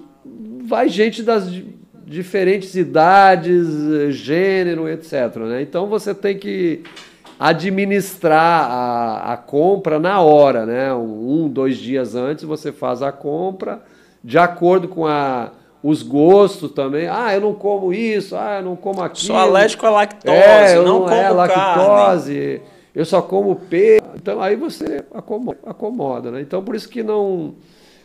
vai 0.65 0.87
gente 0.87 1.23
das 1.23 1.51
diferentes 2.05 2.75
idades, 2.75 3.67
gênero, 4.15 4.87
etc. 4.87 5.35
Né? 5.37 5.61
Então 5.61 5.87
você 5.87 6.13
tem 6.13 6.37
que 6.37 6.83
administrar 7.41 8.69
a, 8.69 9.33
a 9.33 9.37
compra 9.37 9.97
na 9.97 10.21
hora, 10.21 10.63
né? 10.63 10.93
Um, 10.93 11.49
dois 11.49 11.75
dias 11.77 12.13
antes 12.13 12.43
você 12.43 12.71
faz 12.71 13.01
a 13.01 13.11
compra 13.11 13.81
de 14.23 14.37
acordo 14.37 14.87
com 14.87 15.07
a, 15.07 15.49
os 15.81 16.03
gostos 16.03 16.71
também. 16.71 17.07
Ah, 17.07 17.33
eu 17.33 17.41
não 17.41 17.55
como 17.55 17.91
isso, 17.91 18.35
ah, 18.35 18.57
eu 18.59 18.65
não 18.65 18.75
como 18.75 19.01
aquilo. 19.01 19.25
Sou 19.25 19.35
alérgico 19.35 19.87
à 19.87 19.89
lactose, 19.89 20.37
é, 20.37 20.77
eu 20.77 20.83
não, 20.83 20.99
não 20.99 21.01
como 21.05 21.15
é 21.15 21.29
lactose, 21.31 22.33
carne. 22.35 22.61
eu 22.93 23.05
só 23.05 23.23
como 23.23 23.55
peixe. 23.55 24.05
Então 24.15 24.39
aí 24.39 24.55
você 24.55 25.03
acomoda, 25.11 25.57
acomoda, 25.65 26.29
né? 26.29 26.41
Então 26.41 26.63
por 26.63 26.75
isso 26.75 26.87
que 26.87 27.01
não 27.01 27.55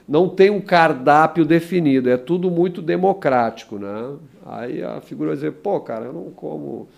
não 0.08 0.30
tem 0.30 0.48
um 0.48 0.62
cardápio 0.62 1.44
definido, 1.44 2.08
é 2.08 2.16
tudo 2.16 2.50
muito 2.50 2.80
democrático, 2.80 3.76
né? 3.76 4.14
Aí 4.46 4.82
a 4.82 4.98
figura 5.02 5.30
vai 5.30 5.36
dizer, 5.36 5.52
pô, 5.52 5.78
cara, 5.80 6.06
eu 6.06 6.12
não 6.14 6.30
como 6.30 6.88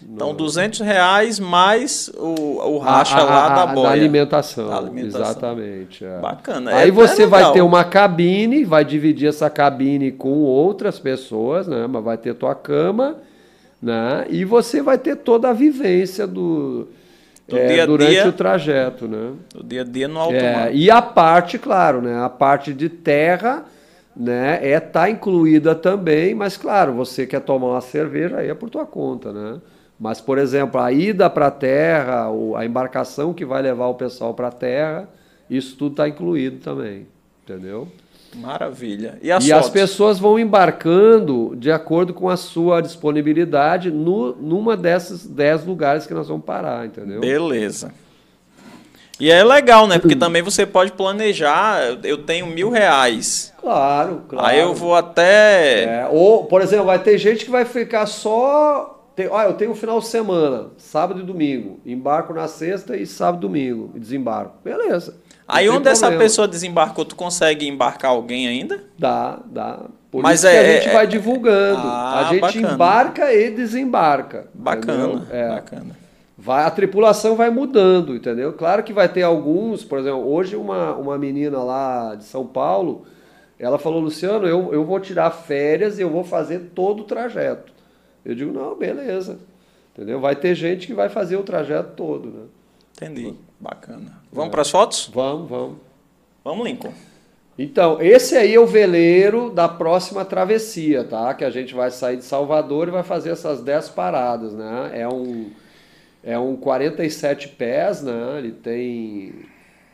então, 0.00 0.34
200 0.34 0.80
reais 0.80 1.38
mais 1.38 2.10
o, 2.16 2.74
o 2.74 2.78
racha 2.78 3.16
a, 3.16 3.20
a, 3.20 3.24
lá 3.24 3.48
da 3.48 3.66
boia. 3.66 3.88
Da 3.88 3.92
alimentação, 3.92 4.68
da 4.68 4.76
alimentação. 4.76 5.20
exatamente. 5.20 6.04
É. 6.04 6.18
Bacana. 6.18 6.74
Aí 6.74 6.88
é, 6.88 6.92
você 6.92 7.22
é 7.22 7.26
vai 7.26 7.52
ter 7.52 7.62
uma 7.62 7.84
cabine, 7.84 8.64
vai 8.64 8.84
dividir 8.84 9.28
essa 9.28 9.48
cabine 9.48 10.10
com 10.10 10.40
outras 10.40 10.98
pessoas, 10.98 11.66
né? 11.68 11.86
Mas 11.86 12.02
vai 12.02 12.16
ter 12.16 12.34
tua 12.34 12.54
cama, 12.54 13.16
né? 13.80 14.26
E 14.30 14.44
você 14.44 14.82
vai 14.82 14.98
ter 14.98 15.16
toda 15.16 15.50
a 15.50 15.52
vivência 15.52 16.26
do, 16.26 16.88
do 17.46 17.56
é, 17.56 17.66
dia 17.68 17.86
durante 17.86 18.10
dia, 18.10 18.28
o 18.28 18.32
trajeto, 18.32 19.06
né? 19.06 19.32
Do 19.54 19.62
dia 19.62 19.82
a 19.82 19.84
dia 19.84 20.08
no 20.08 20.18
alto 20.18 20.34
é, 20.34 20.70
E 20.72 20.90
a 20.90 21.02
parte, 21.02 21.58
claro, 21.58 22.00
né? 22.00 22.22
A 22.22 22.28
parte 22.28 22.72
de 22.72 22.88
terra 22.88 23.64
né, 24.14 24.58
é 24.62 24.78
tá 24.78 25.08
incluída 25.08 25.74
também, 25.74 26.34
mas 26.34 26.56
claro, 26.56 26.92
você 26.92 27.26
quer 27.26 27.40
tomar 27.40 27.68
uma 27.68 27.80
cerveja 27.80 28.38
aí 28.38 28.48
é 28.48 28.54
por 28.54 28.68
tua 28.68 28.84
conta, 28.84 29.32
né? 29.32 29.58
Mas, 30.02 30.20
por 30.20 30.36
exemplo, 30.36 30.80
a 30.80 30.90
ida 30.90 31.30
para 31.30 31.46
a 31.46 31.50
Terra, 31.52 32.26
a 32.56 32.66
embarcação 32.66 33.32
que 33.32 33.44
vai 33.44 33.62
levar 33.62 33.86
o 33.86 33.94
pessoal 33.94 34.34
para 34.34 34.48
a 34.48 34.50
Terra, 34.50 35.08
isso 35.48 35.76
tudo 35.76 35.92
está 35.92 36.08
incluído 36.08 36.56
também, 36.56 37.06
entendeu? 37.44 37.86
Maravilha. 38.34 39.16
E, 39.22 39.30
as, 39.30 39.46
e 39.46 39.52
as, 39.52 39.68
pessoas 39.68 40.18
vão 40.18 40.40
embarcando 40.40 41.54
de 41.54 41.70
acordo 41.70 42.12
com 42.12 42.28
a 42.28 42.36
sua 42.36 42.80
disponibilidade 42.80 43.92
no, 43.92 44.34
numa 44.34 44.76
desses 44.76 45.24
dez 45.24 45.64
lugares 45.64 46.04
que 46.04 46.12
nós 46.12 46.26
vamos 46.26 46.44
parar, 46.44 46.84
entendeu? 46.84 47.20
Beleza. 47.20 47.92
E 49.20 49.30
é 49.30 49.44
legal, 49.44 49.86
né? 49.86 50.00
Porque 50.00 50.16
também 50.16 50.42
você 50.42 50.66
pode 50.66 50.90
planejar. 50.90 51.80
Eu 52.02 52.18
tenho 52.18 52.48
mil 52.48 52.70
reais. 52.70 53.54
Claro, 53.60 54.22
claro. 54.28 54.48
Aí 54.48 54.58
eu 54.58 54.74
vou 54.74 54.96
até. 54.96 55.84
É, 55.84 56.08
ou, 56.10 56.46
por 56.46 56.60
exemplo, 56.60 56.86
vai 56.86 56.98
ter 56.98 57.16
gente 57.18 57.44
que 57.44 57.50
vai 57.52 57.64
ficar 57.64 58.06
só 58.06 58.91
tem, 59.14 59.28
ah, 59.32 59.44
eu 59.44 59.54
tenho 59.54 59.72
um 59.72 59.74
final 59.74 59.98
de 60.00 60.06
semana, 60.06 60.70
sábado 60.76 61.20
e 61.20 61.22
domingo. 61.22 61.80
Embarco 61.84 62.32
na 62.32 62.48
sexta 62.48 62.96
e 62.96 63.06
sábado 63.06 63.38
e 63.38 63.48
domingo. 63.48 63.90
E 63.94 64.00
desembarco. 64.00 64.54
Beleza. 64.64 65.16
Aí 65.46 65.68
onde 65.68 65.82
problema. 65.82 65.92
essa 65.92 66.12
pessoa 66.12 66.48
desembarcou, 66.48 67.04
tu 67.04 67.14
consegue 67.14 67.68
embarcar 67.68 68.12
alguém 68.12 68.48
ainda? 68.48 68.82
Dá, 68.98 69.38
dá. 69.44 69.80
Por 70.10 70.22
Mas 70.22 70.44
é, 70.44 70.52
que 70.52 70.58
a 70.58 70.74
gente 70.74 70.88
é, 70.88 70.92
vai 70.92 71.06
divulgando. 71.06 71.82
Ah, 71.84 72.20
a 72.20 72.24
gente 72.32 72.40
bacana. 72.40 72.72
embarca 72.72 73.32
e 73.32 73.50
desembarca. 73.50 74.46
Bacana, 74.54 75.26
é. 75.30 75.48
bacana. 75.48 75.96
Vai, 76.36 76.64
a 76.64 76.70
tripulação 76.70 77.36
vai 77.36 77.50
mudando, 77.50 78.16
entendeu? 78.16 78.52
Claro 78.52 78.82
que 78.82 78.92
vai 78.92 79.08
ter 79.08 79.22
alguns, 79.22 79.84
por 79.84 79.98
exemplo, 79.98 80.26
hoje 80.26 80.56
uma, 80.56 80.94
uma 80.94 81.16
menina 81.16 81.62
lá 81.62 82.14
de 82.14 82.24
São 82.24 82.46
Paulo, 82.46 83.06
ela 83.58 83.78
falou, 83.78 84.00
Luciano, 84.00 84.46
eu, 84.46 84.72
eu 84.72 84.84
vou 84.84 84.98
tirar 84.98 85.30
férias 85.30 85.98
e 85.98 86.02
eu 86.02 86.10
vou 86.10 86.24
fazer 86.24 86.72
todo 86.74 87.00
o 87.00 87.04
trajeto. 87.04 87.71
Eu 88.24 88.34
digo, 88.34 88.52
não, 88.52 88.76
beleza. 88.76 89.38
Entendeu? 89.92 90.20
Vai 90.20 90.36
ter 90.36 90.54
gente 90.54 90.86
que 90.86 90.94
vai 90.94 91.08
fazer 91.08 91.36
o 91.36 91.42
trajeto 91.42 91.94
todo, 91.94 92.30
né? 92.30 92.44
Entendi. 92.96 93.34
Bacana. 93.60 94.22
Vamos 94.32 94.48
é. 94.48 94.50
para 94.50 94.62
as 94.62 94.70
fotos? 94.70 95.10
Vamos, 95.12 95.48
vamos. 95.48 95.76
Vamos, 96.44 96.66
Lincoln. 96.66 96.92
Então, 97.58 98.00
esse 98.00 98.34
aí 98.36 98.54
é 98.54 98.60
o 98.60 98.66
veleiro 98.66 99.50
da 99.50 99.68
próxima 99.68 100.24
travessia, 100.24 101.04
tá? 101.04 101.34
Que 101.34 101.44
a 101.44 101.50
gente 101.50 101.74
vai 101.74 101.90
sair 101.90 102.16
de 102.16 102.24
Salvador 102.24 102.88
e 102.88 102.90
vai 102.90 103.02
fazer 103.02 103.30
essas 103.30 103.62
10 103.62 103.90
paradas, 103.90 104.54
né? 104.54 104.90
É 104.94 105.06
um, 105.06 105.50
é 106.24 106.38
um 106.38 106.56
47 106.56 107.48
pés, 107.48 108.02
né? 108.02 108.38
Ele 108.38 108.52
tem 108.52 109.44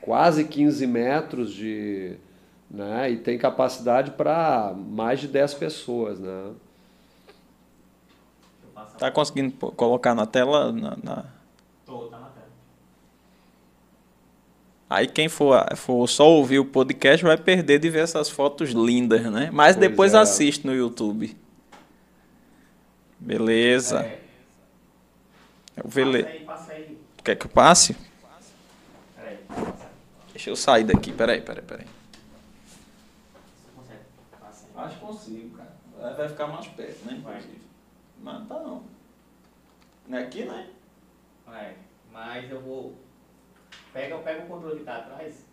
quase 0.00 0.44
15 0.44 0.86
metros 0.86 1.52
de... 1.52 2.12
Né? 2.70 3.10
E 3.12 3.16
tem 3.16 3.38
capacidade 3.38 4.12
para 4.12 4.74
mais 4.76 5.20
de 5.20 5.26
10 5.26 5.54
pessoas, 5.54 6.20
né? 6.20 6.50
Tá 8.98 9.10
conseguindo 9.12 9.52
colocar 9.72 10.14
na 10.14 10.26
tela? 10.26 10.72
Na, 10.72 10.96
na... 11.02 11.24
Tô, 11.86 12.06
tá 12.06 12.18
na 12.18 12.26
tela. 12.26 12.48
Aí 14.90 15.06
quem 15.06 15.28
for, 15.28 15.76
for 15.76 16.08
só 16.08 16.28
ouvir 16.28 16.58
o 16.58 16.64
podcast 16.64 17.24
vai 17.24 17.36
perder 17.36 17.78
de 17.78 17.88
ver 17.88 18.00
essas 18.00 18.28
fotos 18.28 18.70
lindas, 18.70 19.22
né? 19.30 19.50
Mas 19.52 19.76
pois 19.76 19.88
depois 19.88 20.14
é. 20.14 20.18
assiste 20.18 20.66
no 20.66 20.74
YouTube. 20.74 21.36
Beleza. 23.20 24.00
É. 24.00 24.20
Eu 25.76 25.88
vele... 25.88 26.24
Passa 26.24 26.32
aí, 26.32 26.44
passa 26.44 26.72
aí. 26.72 26.98
Quer 27.22 27.36
que 27.36 27.46
eu 27.46 27.50
passe? 27.50 27.96
Peraí, 29.14 29.38
Deixa 30.32 30.50
eu 30.50 30.56
sair 30.56 30.84
daqui. 30.84 31.12
Peraí, 31.12 31.40
peraí, 31.40 31.62
peraí. 31.62 31.86
Você 33.46 33.68
consegue? 33.76 34.00
Passa 34.40 34.66
aí. 34.66 34.84
Acho 34.84 34.94
que 34.94 35.00
consigo, 35.06 35.56
cara. 35.56 36.16
Vai 36.16 36.28
ficar 36.28 36.46
mais 36.48 36.66
perto, 36.66 37.06
né? 37.06 37.16
Inclusive. 37.18 37.67
Mas 38.20 38.48
tá 38.48 38.60
não. 38.60 38.82
Não 40.06 40.18
é 40.18 40.22
aqui, 40.22 40.44
né? 40.44 40.70
É, 41.52 41.74
mas 42.12 42.50
eu 42.50 42.60
vou. 42.60 42.94
Pega, 43.92 44.18
pega 44.18 44.44
o 44.44 44.48
controle 44.48 44.78
que 44.78 44.84
tá 44.84 44.98
atrás. 44.98 45.46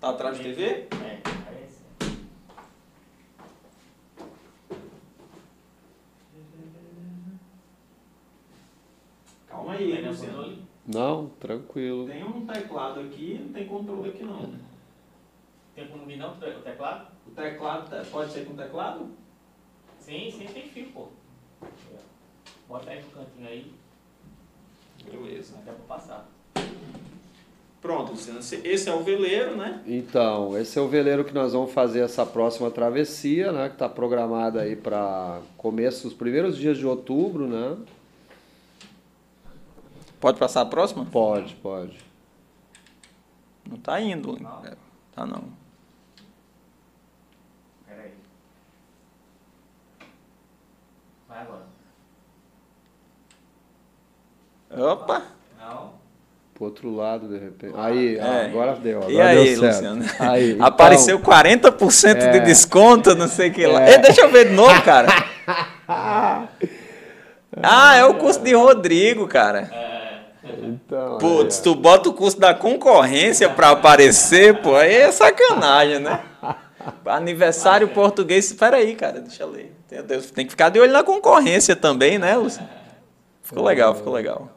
Tá 0.00 0.10
atrás 0.10 0.36
da 0.36 0.44
TV? 0.44 0.64
É, 0.64 1.22
é 1.52 1.66
esse. 1.66 1.84
Calma 9.46 9.72
aí, 9.72 10.06
Luciano. 10.06 10.64
Não, 10.86 11.28
tranquilo. 11.40 12.06
Tem 12.06 12.22
um 12.22 12.46
teclado 12.46 13.00
aqui, 13.00 13.40
não 13.42 13.52
tem 13.52 13.66
controle 13.66 14.10
aqui 14.10 14.22
não. 14.22 14.54
Tem 15.74 15.88
como 15.88 16.04
vir 16.04 16.18
não 16.18 16.32
o 16.32 16.36
teclado? 16.36 17.12
O 17.26 17.30
teclado 17.30 18.10
pode 18.10 18.32
ser 18.32 18.44
com 18.44 18.54
teclado? 18.54 19.10
Sim, 19.98 20.30
sim, 20.30 20.46
tem 20.46 20.68
fio, 20.68 20.92
pô. 20.92 21.08
Bota 22.68 22.90
aí 22.90 23.02
no 23.02 23.10
cantinho 23.10 23.48
aí. 23.48 23.72
Beleza. 25.04 25.54
Dá 25.64 25.72
pra 25.72 25.96
passar. 25.96 26.28
Pronto, 27.80 28.12
Luciano. 28.12 28.40
Esse 28.40 28.88
é 28.88 28.94
o 28.94 29.02
veleiro, 29.02 29.56
né? 29.56 29.82
Então, 29.86 30.58
esse 30.58 30.78
é 30.78 30.80
o 30.80 30.88
veleiro 30.88 31.22
que 31.22 31.34
nós 31.34 31.52
vamos 31.52 31.70
fazer 31.70 32.00
essa 32.00 32.24
próxima 32.24 32.70
travessia, 32.70 33.52
né? 33.52 33.68
Que 33.68 33.74
está 33.74 33.90
programada 33.90 34.62
aí 34.62 34.74
para 34.74 35.42
começo, 35.58 36.08
os 36.08 36.14
primeiros 36.14 36.56
dias 36.56 36.78
de 36.78 36.86
outubro, 36.86 37.46
né? 37.46 37.76
Pode 40.18 40.38
passar 40.38 40.62
a 40.62 40.66
próxima? 40.66 41.04
Pode, 41.04 41.54
pode. 41.56 41.98
Não 43.68 43.76
está 43.76 44.00
indo. 44.00 44.40
Não. 44.40 44.64
É, 44.64 44.74
tá 45.14 45.26
não. 45.26 45.44
Peraí. 47.86 48.12
Vai 51.34 51.42
agora. 51.42 51.64
Opa! 54.92 55.22
Não. 55.58 55.94
Pro 56.54 56.64
outro 56.66 56.94
lado, 56.94 57.26
de 57.26 57.38
repente. 57.38 57.74
Aí, 57.76 58.16
é. 58.16 58.46
agora 58.46 58.76
deu. 58.76 58.98
Agora 58.98 59.12
e 59.12 59.20
aí, 59.20 59.56
deu 59.56 59.66
Luciano? 59.66 60.04
Aí, 60.20 60.52
então, 60.52 60.66
Apareceu 60.66 61.18
40% 61.18 62.16
é, 62.16 62.30
de 62.30 62.40
desconto, 62.40 63.16
não 63.16 63.26
sei 63.26 63.50
o 63.50 63.52
que 63.52 63.66
lá. 63.66 63.82
É. 63.82 63.98
deixa 63.98 64.20
eu 64.20 64.30
ver 64.30 64.50
de 64.50 64.54
novo, 64.54 64.80
cara. 64.82 65.08
ah, 67.60 67.96
é 67.96 68.04
o 68.04 68.14
curso 68.14 68.38
de 68.40 68.54
Rodrigo, 68.54 69.26
cara. 69.26 69.68
Então, 70.62 71.18
Putz, 71.18 71.58
tu 71.58 71.74
bota 71.74 72.10
o 72.10 72.12
custo 72.12 72.38
da 72.38 72.54
concorrência 72.54 73.48
para 73.48 73.70
aparecer, 73.70 74.60
pô, 74.62 74.76
aí 74.76 74.94
é 74.94 75.10
sacanagem, 75.10 75.98
né? 75.98 76.20
Aniversário 77.06 77.88
português. 77.88 78.46
Espera 78.46 78.76
aí, 78.76 78.94
cara, 78.94 79.20
deixa 79.20 79.42
eu 79.42 79.50
ler. 79.50 79.74
Tem 80.34 80.44
que 80.44 80.50
ficar 80.50 80.68
de 80.70 80.80
olho 80.80 80.92
na 80.92 81.02
concorrência 81.02 81.76
também, 81.76 82.18
né, 82.18 82.36
Luciano? 82.36 82.68
Ficou 83.42 83.64
legal, 83.64 83.94
ficou 83.94 84.12
legal. 84.12 84.48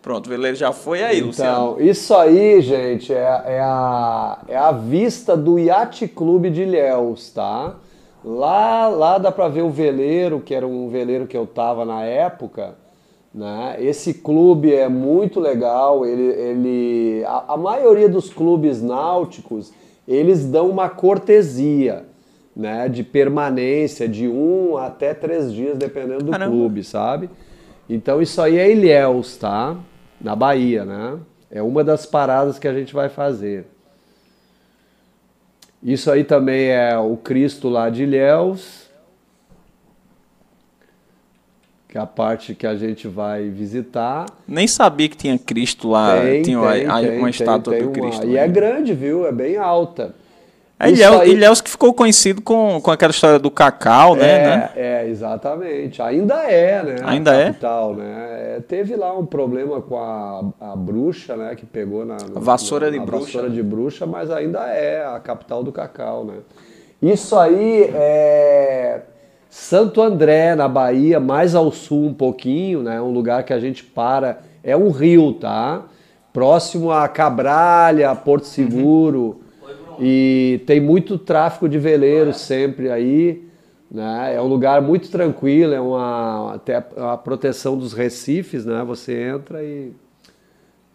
Pronto, 0.00 0.26
o 0.26 0.30
veleiro 0.30 0.56
já 0.56 0.72
foi 0.72 1.02
aí, 1.02 1.18
então, 1.18 1.28
Luciano. 1.28 1.72
Então, 1.74 1.80
isso 1.80 2.14
aí, 2.14 2.60
gente, 2.60 3.12
é, 3.12 3.42
é, 3.46 3.60
a, 3.60 4.38
é 4.48 4.56
a 4.56 4.72
vista 4.72 5.36
do 5.36 5.58
Yacht 5.58 6.08
Clube 6.08 6.50
de 6.50 6.62
Ilhéus, 6.62 7.30
tá? 7.30 7.76
Lá, 8.24 8.88
lá 8.88 9.18
dá 9.18 9.30
para 9.30 9.48
ver 9.48 9.62
o 9.62 9.70
veleiro, 9.70 10.40
que 10.40 10.54
era 10.54 10.66
um 10.66 10.88
veleiro 10.88 11.26
que 11.26 11.36
eu 11.36 11.46
tava 11.46 11.84
na 11.84 12.04
época. 12.04 12.74
Né? 13.34 13.76
Esse 13.80 14.14
clube 14.14 14.74
é 14.74 14.88
muito 14.88 15.40
legal. 15.40 16.04
Ele, 16.06 16.22
ele, 16.22 17.24
a, 17.24 17.54
a 17.54 17.56
maioria 17.56 18.08
dos 18.08 18.30
clubes 18.30 18.82
náuticos 18.82 19.72
eles 20.06 20.44
dão 20.44 20.68
uma 20.68 20.88
cortesia, 20.88 22.04
né? 22.54 22.88
De 22.88 23.02
permanência 23.02 24.08
de 24.08 24.28
um 24.28 24.76
até 24.76 25.14
três 25.14 25.52
dias, 25.52 25.78
dependendo 25.78 26.24
do 26.24 26.32
Caramba. 26.32 26.50
clube, 26.50 26.84
sabe? 26.84 27.30
Então 27.88 28.22
isso 28.22 28.40
aí 28.40 28.58
é 28.58 28.70
Ilhéus, 28.70 29.36
tá? 29.36 29.76
na 30.22 30.36
Bahia, 30.36 30.84
né? 30.84 31.18
É 31.50 31.60
uma 31.60 31.82
das 31.82 32.06
paradas 32.06 32.58
que 32.58 32.68
a 32.68 32.72
gente 32.72 32.94
vai 32.94 33.08
fazer. 33.08 33.66
Isso 35.82 36.10
aí 36.10 36.22
também 36.22 36.68
é 36.70 36.96
o 36.96 37.16
Cristo 37.16 37.68
lá 37.68 37.90
de 37.90 38.04
Ilhéus, 38.04 38.81
que 41.92 41.98
é 41.98 42.00
a 42.00 42.06
parte 42.06 42.54
que 42.54 42.66
a 42.66 42.74
gente 42.74 43.06
vai 43.06 43.50
visitar. 43.50 44.24
Nem 44.48 44.66
sabia 44.66 45.10
que 45.10 45.16
tinha 45.16 45.38
Cristo 45.38 45.90
lá, 45.90 46.22
tem, 46.22 46.42
tinha 46.42 46.58
tem, 46.58 46.86
uma, 46.86 47.00
tem, 47.02 47.18
uma 47.18 47.28
estátua 47.28 47.78
do 47.78 47.90
Cristo. 47.90 48.24
Uma, 48.24 48.32
e 48.32 48.38
é 48.38 48.48
grande, 48.48 48.94
viu? 48.94 49.26
É 49.26 49.30
bem 49.30 49.58
alta. 49.58 50.14
É, 50.80 50.88
Ilhéus, 50.88 51.20
aí... 51.20 51.32
Ilhéus 51.32 51.60
que 51.60 51.68
ficou 51.68 51.92
conhecido 51.92 52.40
com, 52.40 52.80
com 52.80 52.90
aquela 52.90 53.10
história 53.10 53.38
do 53.38 53.50
cacau, 53.50 54.16
né, 54.16 54.24
é, 54.24 54.46
né? 54.46 54.70
É, 54.74 55.06
exatamente. 55.06 56.00
Ainda 56.00 56.42
é, 56.44 56.82
né? 56.82 56.96
Ainda 57.04 57.34
é? 57.34 57.46
capital, 57.48 57.92
é? 57.92 57.96
Né? 57.96 58.62
Teve 58.66 58.96
lá 58.96 59.14
um 59.14 59.26
problema 59.26 59.82
com 59.82 59.98
a, 59.98 60.72
a 60.72 60.74
bruxa, 60.74 61.36
né? 61.36 61.54
Que 61.54 61.66
pegou 61.66 62.06
na, 62.06 62.16
vassoura 62.36 62.86
na, 62.86 62.92
de 62.92 63.00
bruxa. 63.00 63.26
vassoura 63.26 63.50
de 63.50 63.62
bruxa, 63.62 64.06
mas 64.06 64.30
ainda 64.30 64.60
é 64.60 65.04
a 65.04 65.20
capital 65.20 65.62
do 65.62 65.70
cacau, 65.70 66.24
né? 66.24 66.36
Isso 67.02 67.36
aí 67.36 67.82
é 67.92 69.02
Santo 69.54 70.00
André, 70.00 70.54
na 70.54 70.66
Bahia, 70.66 71.20
mais 71.20 71.54
ao 71.54 71.70
sul 71.70 72.06
um 72.06 72.14
pouquinho, 72.14 72.82
né? 72.82 73.00
Um 73.02 73.10
lugar 73.10 73.44
que 73.44 73.52
a 73.52 73.60
gente 73.60 73.84
para. 73.84 74.40
É 74.64 74.74
um 74.74 74.90
rio, 74.90 75.34
tá? 75.34 75.82
Próximo 76.32 76.90
a 76.90 77.06
Cabralha, 77.06 78.14
Porto 78.14 78.44
Seguro. 78.44 79.20
Uhum 79.20 79.42
e 79.98 80.60
tem 80.66 80.80
muito 80.80 81.18
tráfego 81.18 81.68
de 81.68 81.78
veleiros 81.78 82.38
sempre 82.38 82.90
aí. 82.90 83.44
Né? 83.90 84.34
É 84.34 84.40
um 84.40 84.46
lugar 84.46 84.80
muito 84.80 85.10
tranquilo, 85.10 85.74
é 85.74 85.80
uma, 85.80 86.54
até 86.54 86.82
a 86.96 87.16
proteção 87.16 87.76
dos 87.76 87.92
recifes, 87.92 88.64
né? 88.64 88.82
Você 88.86 89.22
entra 89.22 89.62
e 89.62 89.92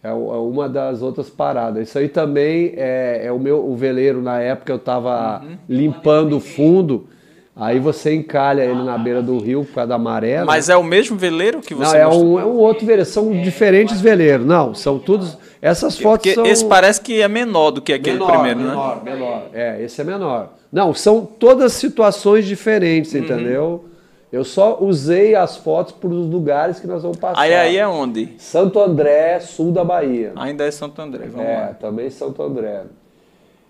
é, 0.03 0.09
é 0.09 0.13
uma 0.13 0.67
das 0.67 1.01
outras 1.01 1.29
paradas. 1.29 1.87
Isso 1.87 1.97
aí 1.99 2.09
também 2.09 2.73
é, 2.75 3.21
é 3.25 3.31
o 3.31 3.39
meu 3.39 3.63
o 3.63 3.75
veleiro 3.75 4.21
na 4.21 4.39
época 4.41 4.71
eu 4.71 4.77
estava 4.77 5.43
uhum. 5.43 5.57
limpando 5.69 6.37
o 6.37 6.39
fundo. 6.39 7.07
Aí 7.59 7.79
você 7.79 8.13
encalha 8.13 8.61
ele 8.61 8.83
na 8.83 8.97
beira 8.97 9.21
do 9.21 9.39
rio 9.39 9.65
por 9.65 9.73
causa 9.73 9.89
da 9.89 9.97
maré. 9.97 10.39
Né? 10.39 10.43
Mas 10.43 10.67
né? 10.67 10.75
é 10.75 10.77
o 10.77 10.83
mesmo 10.83 11.17
veleiro 11.17 11.59
que 11.59 11.73
você 11.73 11.97
Não, 11.97 12.03
é 12.03 12.07
um, 12.07 12.39
é 12.39 12.45
um 12.45 12.57
outro 12.57 12.85
veleiro. 12.85 13.09
São 13.09 13.31
diferentes 13.41 13.99
veleiros. 13.99 14.45
Não, 14.45 14.75
são 14.75 14.99
todos. 14.99 15.37
Essas 15.59 15.97
fotos 15.97 16.31
Porque 16.31 16.35
são... 16.35 16.45
Esse 16.45 16.63
parece 16.65 17.01
que 17.01 17.19
é 17.19 17.27
menor 17.27 17.71
do 17.71 17.81
que 17.81 17.91
aquele 17.91 18.19
menor, 18.19 18.31
primeiro, 18.31 18.59
menor, 18.59 18.97
né? 18.97 19.11
Menor, 19.11 19.19
menor. 19.19 19.41
É, 19.53 19.81
esse 19.81 19.99
é 19.99 20.03
menor. 20.03 20.53
Não, 20.71 20.93
são 20.93 21.25
todas 21.25 21.73
situações 21.73 22.45
diferentes, 22.45 23.13
uhum. 23.13 23.19
entendeu? 23.21 23.85
Eu 24.31 24.43
só 24.43 24.77
usei 24.79 25.33
as 25.35 25.57
fotos 25.57 25.93
para 25.93 26.09
os 26.09 26.29
lugares 26.29 26.79
que 26.79 26.85
nós 26.85 27.01
vamos 27.01 27.17
passar. 27.17 27.41
Aí, 27.41 27.55
aí 27.55 27.77
é 27.77 27.87
onde? 27.87 28.35
Santo 28.37 28.79
André, 28.79 29.39
sul 29.39 29.71
da 29.71 29.83
Bahia. 29.83 30.33
Ainda 30.35 30.65
é 30.65 30.71
Santo 30.71 31.01
André, 31.01 31.27
vamos 31.27 31.47
é, 31.47 31.55
lá. 31.55 31.67
também 31.73 32.09
Santo 32.09 32.43
André. 32.43 32.83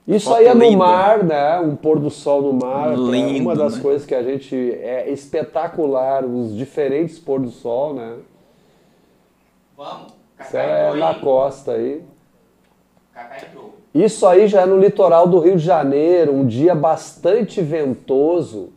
Isso 0.08 0.30
Foto 0.30 0.38
aí 0.38 0.46
é 0.46 0.54
no 0.54 0.64
linda. 0.64 0.78
mar, 0.78 1.24
né? 1.24 1.60
Um 1.60 1.76
pôr 1.76 2.00
do 2.00 2.10
sol 2.10 2.42
no 2.42 2.54
mar. 2.54 2.98
Lindo, 2.98 3.40
é 3.40 3.42
uma 3.42 3.56
das 3.56 3.76
né? 3.76 3.82
coisas 3.82 4.06
que 4.06 4.16
a 4.16 4.24
gente. 4.24 4.56
É 4.56 5.10
espetacular, 5.10 6.24
os 6.24 6.56
diferentes 6.56 7.20
pôr 7.20 7.42
do 7.42 7.50
sol, 7.50 7.94
né? 7.94 8.16
Vamos. 9.76 10.14
Isso 10.40 10.56
é 10.56 10.94
na 10.96 11.16
costa 11.16 11.74
aí. 11.74 12.02
Isso 13.94 14.26
aí 14.28 14.48
já 14.48 14.62
é 14.62 14.66
no 14.66 14.80
litoral 14.80 15.28
do 15.28 15.40
Rio 15.40 15.58
de 15.58 15.64
Janeiro, 15.64 16.34
um 16.34 16.46
dia 16.46 16.76
bastante 16.76 17.62
ventoso. 17.62 18.70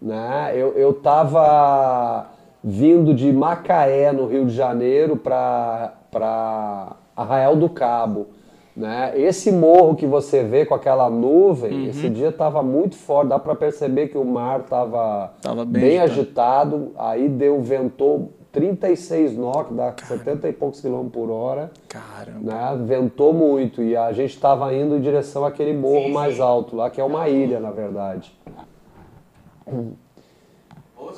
Né? 0.00 0.52
Eu, 0.54 0.72
eu 0.78 0.94
tava 0.94 2.28
vindo 2.62 3.12
de 3.12 3.32
Macaé, 3.32 4.12
no 4.12 4.26
Rio 4.26 4.46
de 4.46 4.54
Janeiro, 4.54 5.16
para 5.16 6.96
Arraial 7.16 7.56
do 7.56 7.68
Cabo. 7.68 8.28
Né? 8.76 9.12
Esse 9.16 9.50
morro 9.50 9.96
que 9.96 10.06
você 10.06 10.44
vê 10.44 10.64
com 10.64 10.74
aquela 10.74 11.10
nuvem, 11.10 11.72
uhum. 11.72 11.86
esse 11.88 12.08
dia 12.08 12.28
estava 12.28 12.62
muito 12.62 12.96
forte, 12.96 13.28
dá 13.28 13.38
para 13.38 13.54
perceber 13.54 14.08
que 14.08 14.16
o 14.16 14.24
mar 14.24 14.60
estava 14.60 15.32
bem, 15.66 15.82
bem 15.82 15.98
agitado, 15.98 16.92
aí 16.96 17.28
deu, 17.28 17.60
ventou 17.60 18.30
36 18.52 19.36
knots, 19.36 19.76
dá 19.76 19.92
Caramba. 19.92 20.24
70 20.24 20.48
e 20.48 20.52
poucos 20.52 20.80
quilômetros 20.80 21.12
por 21.12 21.30
hora. 21.30 21.70
Caramba. 21.88 22.40
Né? 22.40 22.78
Ventou 22.84 23.32
muito 23.32 23.82
e 23.82 23.96
a 23.96 24.12
gente 24.12 24.34
estava 24.34 24.72
indo 24.74 24.96
em 24.96 25.00
direção 25.00 25.44
àquele 25.44 25.72
morro 25.72 26.06
sim, 26.06 26.12
mais 26.12 26.36
sim. 26.36 26.42
alto 26.42 26.76
lá, 26.76 26.90
que 26.90 27.00
é 27.00 27.04
uma 27.04 27.28
ilha, 27.28 27.60
na 27.60 27.70
verdade. 27.70 28.32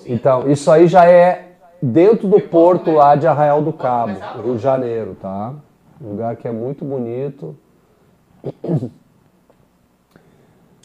Então, 0.07 0.51
isso 0.51 0.71
aí 0.71 0.87
já 0.87 1.07
é 1.07 1.53
dentro 1.81 2.29
do 2.29 2.41
porto 2.41 2.91
lá 2.93 3.17
de 3.17 3.27
Arraial 3.27 3.63
do 3.63 3.73
Cabo, 3.73 4.15
Rio 4.43 4.57
de 4.57 4.63
Janeiro, 4.63 5.17
tá? 5.21 5.55
Um 6.03 6.11
lugar 6.11 6.35
que 6.37 6.49
é 6.49 6.53
muito 6.53 6.85
bonito. 6.85 7.57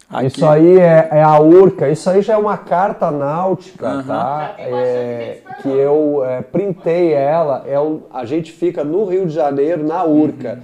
Aqui. 0.09 0.27
Isso 0.27 0.45
aí 0.45 0.79
é, 0.79 1.09
é, 1.11 1.23
a 1.23 1.37
Urca, 1.39 1.89
isso 1.89 2.09
aí 2.09 2.21
já 2.21 2.35
é 2.35 2.37
uma 2.37 2.57
carta 2.57 3.11
náutica, 3.11 3.95
uhum. 3.95 4.03
tá? 4.03 4.55
É, 4.57 5.41
que 5.61 5.67
eu 5.67 6.23
é, 6.23 6.41
printei 6.41 7.11
ela, 7.11 7.65
é 7.67 7.77
um, 7.77 8.03
a 8.13 8.23
gente 8.23 8.53
fica 8.53 8.85
no 8.85 9.03
Rio 9.03 9.25
de 9.25 9.33
Janeiro, 9.33 9.83
na 9.83 10.05
Urca. 10.05 10.53
Uhum. 10.53 10.61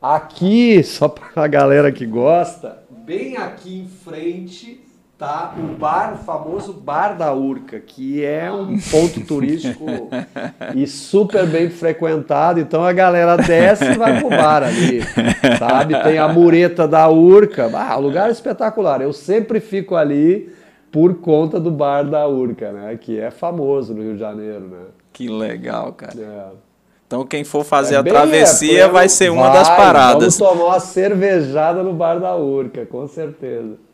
Aqui, 0.00 0.82
só 0.82 1.08
para 1.08 1.44
a 1.44 1.46
galera 1.46 1.92
que 1.92 2.06
gosta, 2.06 2.78
bem 3.04 3.36
aqui 3.36 3.80
em 3.80 3.86
frente 3.86 4.85
tá 5.18 5.54
o 5.58 5.74
bar, 5.76 6.14
o 6.14 6.24
famoso 6.24 6.74
Bar 6.74 7.16
da 7.16 7.32
Urca, 7.32 7.80
que 7.80 8.22
é 8.22 8.52
um 8.52 8.78
ponto 8.78 9.20
turístico 9.20 9.86
e 10.74 10.86
super 10.86 11.46
bem 11.46 11.70
frequentado. 11.70 12.60
Então 12.60 12.84
a 12.84 12.92
galera 12.92 13.36
desce 13.36 13.84
e 13.84 13.96
vai 13.96 14.20
pro 14.20 14.28
bar 14.28 14.62
ali, 14.62 15.00
sabe? 15.58 15.98
Tem 16.02 16.18
a 16.18 16.28
mureta 16.28 16.86
da 16.86 17.08
Urca. 17.08 17.70
Ah, 17.72 17.96
lugar 17.96 18.30
espetacular. 18.30 19.00
Eu 19.00 19.12
sempre 19.12 19.58
fico 19.58 19.96
ali 19.96 20.52
por 20.92 21.14
conta 21.16 21.58
do 21.58 21.70
Bar 21.70 22.04
da 22.04 22.26
Urca, 22.28 22.72
né? 22.72 22.98
Que 23.00 23.18
é 23.18 23.30
famoso 23.30 23.94
no 23.94 24.02
Rio 24.02 24.14
de 24.14 24.20
Janeiro, 24.20 24.68
né? 24.68 24.84
Que 25.12 25.28
legal, 25.28 25.92
cara. 25.92 26.14
É. 26.18 26.66
Então 27.06 27.24
quem 27.24 27.44
for 27.44 27.64
fazer 27.64 27.94
é 27.94 27.98
a 27.98 28.02
travessia 28.02 28.84
é, 28.84 28.88
vai 28.88 29.08
ser 29.08 29.30
uma 29.30 29.48
vai, 29.48 29.58
das 29.58 29.68
paradas. 29.68 30.38
Vamos 30.38 30.58
tomar 30.58 30.64
uma 30.72 30.80
cervejada 30.80 31.82
no 31.82 31.94
Bar 31.94 32.18
da 32.18 32.36
Urca, 32.36 32.84
com 32.84 33.06
certeza. 33.06 33.85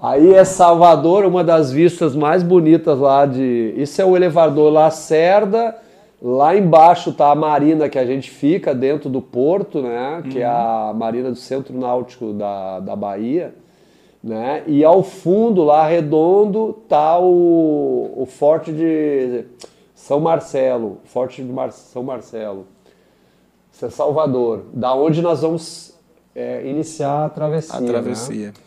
Aí 0.00 0.34
é 0.34 0.44
Salvador, 0.44 1.24
uma 1.24 1.42
das 1.42 1.72
vistas 1.72 2.14
mais 2.14 2.42
bonitas 2.42 2.98
lá 2.98 3.24
de. 3.24 3.72
Isso 3.76 4.00
é 4.00 4.04
o 4.04 4.14
elevador 4.14 4.70
Lacerda. 4.70 5.74
Lá 6.20 6.56
embaixo 6.56 7.12
tá 7.12 7.30
a 7.30 7.34
marina 7.34 7.88
que 7.88 7.98
a 7.98 8.04
gente 8.04 8.30
fica 8.30 8.74
dentro 8.74 9.08
do 9.08 9.22
porto, 9.22 9.80
né? 9.80 10.22
Que 10.30 10.40
é 10.40 10.46
a 10.46 10.90
uhum. 10.90 10.98
marina 10.98 11.30
do 11.30 11.36
Centro 11.36 11.78
Náutico 11.78 12.32
da, 12.32 12.80
da 12.80 12.96
Bahia. 12.96 13.54
Né? 14.22 14.64
E 14.66 14.84
ao 14.84 15.02
fundo, 15.02 15.62
lá 15.62 15.86
redondo, 15.86 16.72
tá 16.88 17.18
o, 17.18 18.12
o 18.16 18.26
Forte 18.26 18.72
de 18.72 19.44
São 19.94 20.20
Marcelo. 20.20 20.98
Forte 21.04 21.42
de 21.42 21.50
Mar 21.52 21.70
São 21.70 22.02
Marcelo. 22.02 22.66
Isso 23.72 23.86
é 23.86 23.90
Salvador. 23.90 24.64
Da 24.72 24.94
onde 24.94 25.22
nós 25.22 25.42
vamos 25.42 25.94
é, 26.34 26.66
iniciar 26.66 27.26
a 27.26 27.28
travessia. 27.28 27.78
A 27.78 27.82
travessia. 27.82 28.46
Né? 28.48 28.65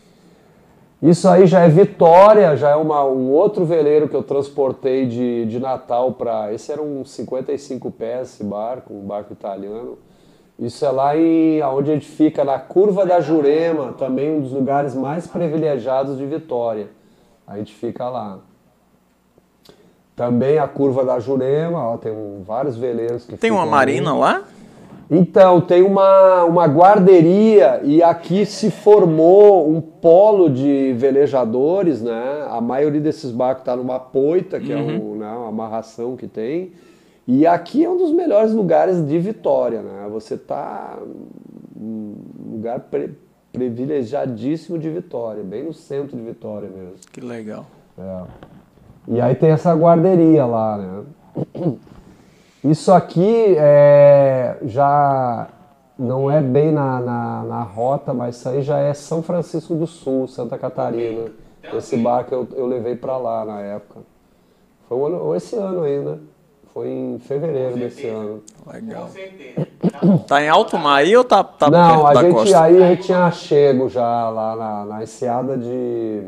Isso 1.02 1.26
aí 1.28 1.46
já 1.46 1.60
é 1.60 1.68
Vitória, 1.68 2.54
já 2.56 2.70
é 2.70 2.76
uma, 2.76 3.04
um 3.04 3.30
outro 3.30 3.64
veleiro 3.64 4.06
que 4.06 4.14
eu 4.14 4.22
transportei 4.22 5.06
de, 5.06 5.46
de 5.46 5.58
Natal 5.58 6.12
para. 6.12 6.52
Esse 6.52 6.70
era 6.70 6.82
um 6.82 7.04
55 7.04 7.90
pés, 7.90 8.34
esse 8.34 8.44
barco, 8.44 8.92
um 8.92 9.06
barco 9.06 9.32
italiano. 9.32 9.96
Isso 10.58 10.84
é 10.84 10.90
lá 10.90 11.16
em 11.16 11.62
onde 11.62 11.90
a 11.90 11.94
gente 11.94 12.06
fica, 12.06 12.44
na 12.44 12.58
Curva 12.58 13.06
da 13.06 13.18
Jurema, 13.18 13.94
também 13.94 14.30
um 14.30 14.40
dos 14.42 14.52
lugares 14.52 14.94
mais 14.94 15.26
privilegiados 15.26 16.18
de 16.18 16.26
Vitória. 16.26 16.88
A 17.46 17.56
gente 17.56 17.72
fica 17.74 18.06
lá. 18.10 18.40
Também 20.14 20.58
a 20.58 20.68
Curva 20.68 21.02
da 21.02 21.18
Jurema, 21.18 21.82
ó, 21.82 21.96
tem 21.96 22.12
um, 22.12 22.42
vários 22.46 22.76
veleiros 22.76 23.24
que 23.24 23.38
Tem 23.38 23.50
uma 23.50 23.64
marina 23.64 24.10
ali. 24.10 24.20
lá? 24.20 24.42
Então, 25.10 25.60
tem 25.60 25.82
uma, 25.82 26.44
uma 26.44 26.66
guarderia 26.66 27.80
e 27.82 28.00
aqui 28.00 28.46
se 28.46 28.70
formou 28.70 29.68
um 29.68 29.80
polo 29.80 30.48
de 30.48 30.92
velejadores, 30.92 32.00
né? 32.00 32.46
A 32.48 32.60
maioria 32.60 33.00
desses 33.00 33.32
barcos 33.32 33.62
está 33.62 33.74
numa 33.74 33.98
poita, 33.98 34.60
que 34.60 34.72
é 34.72 34.76
uhum. 34.76 34.90
é 34.90 34.92
um, 34.94 35.14
né, 35.16 35.28
uma 35.28 35.48
amarração 35.48 36.16
que 36.16 36.28
tem. 36.28 36.70
E 37.26 37.44
aqui 37.44 37.84
é 37.84 37.90
um 37.90 37.96
dos 37.96 38.12
melhores 38.12 38.52
lugares 38.52 39.04
de 39.04 39.18
Vitória, 39.18 39.82
né? 39.82 40.08
Você 40.12 40.34
está 40.34 40.96
um 41.76 42.14
lugar 42.52 42.78
pre 42.80 43.10
privilegiadíssimo 43.52 44.78
de 44.78 44.88
Vitória, 44.88 45.42
bem 45.42 45.64
no 45.64 45.72
centro 45.72 46.16
de 46.16 46.22
Vitória 46.22 46.68
mesmo. 46.68 46.94
Que 47.10 47.20
legal. 47.20 47.66
É. 47.98 48.22
E 49.08 49.20
aí 49.20 49.34
tem 49.34 49.50
essa 49.50 49.74
guarderia 49.74 50.46
lá, 50.46 50.78
né? 50.78 51.74
Isso 52.62 52.92
aqui 52.92 53.54
é, 53.56 54.58
já 54.62 55.48
não 55.98 56.30
é 56.30 56.40
bem 56.40 56.72
na, 56.72 57.00
na, 57.00 57.44
na, 57.44 57.62
rota, 57.62 58.12
mas 58.12 58.36
isso 58.36 58.48
aí 58.48 58.62
já 58.62 58.78
é 58.78 58.92
São 58.92 59.22
Francisco 59.22 59.74
do 59.74 59.86
Sul, 59.86 60.28
Santa 60.28 60.58
Catarina. 60.58 61.30
Esse 61.74 61.96
barco 61.96 62.34
eu, 62.34 62.48
eu 62.54 62.66
levei 62.66 62.96
para 62.96 63.16
lá 63.16 63.44
na 63.44 63.60
época. 63.60 64.00
Foi 64.88 64.98
um 64.98 65.06
ano, 65.06 65.34
esse 65.36 65.56
ano 65.56 65.82
ainda. 65.82 66.18
Foi 66.72 66.88
em 66.88 67.18
fevereiro 67.18 67.76
desse 67.76 68.06
ano. 68.06 68.42
Legal. 68.66 69.08
Tá 70.26 70.42
em 70.42 70.48
alto 70.48 70.78
mar 70.78 70.96
aí 70.96 71.16
ou 71.16 71.24
tá, 71.24 71.42
tá 71.42 71.68
Não, 71.68 72.06
a 72.06 72.14
gente 72.14 72.32
costa? 72.32 72.62
aí 72.62 72.82
a 72.82 72.88
gente 72.88 73.02
tinha 73.02 73.30
chego 73.30 73.88
já 73.88 74.28
lá 74.30 74.54
na, 74.56 74.84
na 74.84 75.02
enseada 75.02 75.58
de 75.58 76.22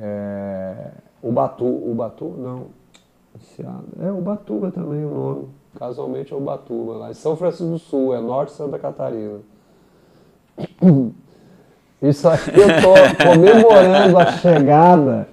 é, 0.00 0.74
Ubatu. 1.22 1.64
Ubatu? 1.64 2.34
Não. 2.36 2.77
É 4.00 4.10
Ubatuba 4.10 4.70
também 4.70 5.04
o 5.04 5.10
nome. 5.10 5.48
Casualmente 5.78 6.32
é 6.32 6.36
Ubatuba, 6.36 6.94
lá 6.94 7.10
em 7.10 7.14
São 7.14 7.36
Francisco 7.36 7.66
do 7.72 7.78
Sul, 7.78 8.14
é 8.14 8.20
norte 8.20 8.50
de 8.50 8.56
Santa 8.56 8.78
Catarina. 8.78 9.38
Isso 12.00 12.28
aqui 12.28 12.52
eu 12.58 12.68
tô 12.80 12.94
comemorando 13.24 14.18
a 14.18 14.26
chegada. 14.32 15.28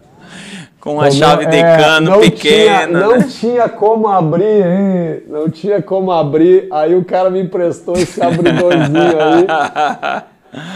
Com 0.80 1.02
a 1.02 1.10
chave 1.10 1.48
de 1.48 1.58
é, 1.58 1.78
cano 1.78 2.12
não 2.12 2.20
pequena. 2.20 2.86
Tinha, 2.86 2.88
não 2.88 3.18
né? 3.18 3.28
tinha 3.28 3.70
como 3.70 4.08
abrir, 4.08 4.66
hein? 4.66 5.24
Não 5.28 5.50
tinha 5.50 5.82
como 5.82 6.12
abrir. 6.12 6.68
Aí 6.72 6.96
o 6.96 7.04
cara 7.04 7.32
me 7.32 7.42
emprestou 7.42 7.96
esse 7.96 8.22
abridorzinho 8.22 9.18
aí. 9.20 10.26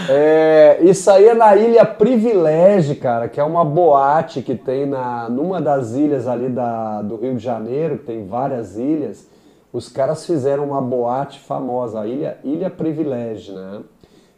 É, 0.09 0.79
isso 0.81 1.09
aí 1.09 1.27
é 1.27 1.33
na 1.33 1.55
Ilha 1.55 1.85
Privilégio, 1.85 2.95
cara, 2.95 3.27
que 3.27 3.39
é 3.39 3.43
uma 3.43 3.63
boate 3.63 4.41
que 4.41 4.55
tem 4.55 4.85
na, 4.85 5.29
numa 5.29 5.61
das 5.61 5.93
ilhas 5.93 6.27
ali 6.27 6.49
da, 6.49 7.01
do 7.01 7.15
Rio 7.15 7.35
de 7.35 7.43
Janeiro, 7.43 7.97
que 7.97 8.05
tem 8.05 8.25
várias 8.25 8.77
ilhas. 8.77 9.27
Os 9.71 9.87
caras 9.87 10.25
fizeram 10.25 10.65
uma 10.65 10.81
boate 10.81 11.39
famosa, 11.39 12.01
a 12.01 12.07
Ilha, 12.07 12.37
Ilha 12.43 12.69
Privilégio, 12.69 13.55
né? 13.55 13.81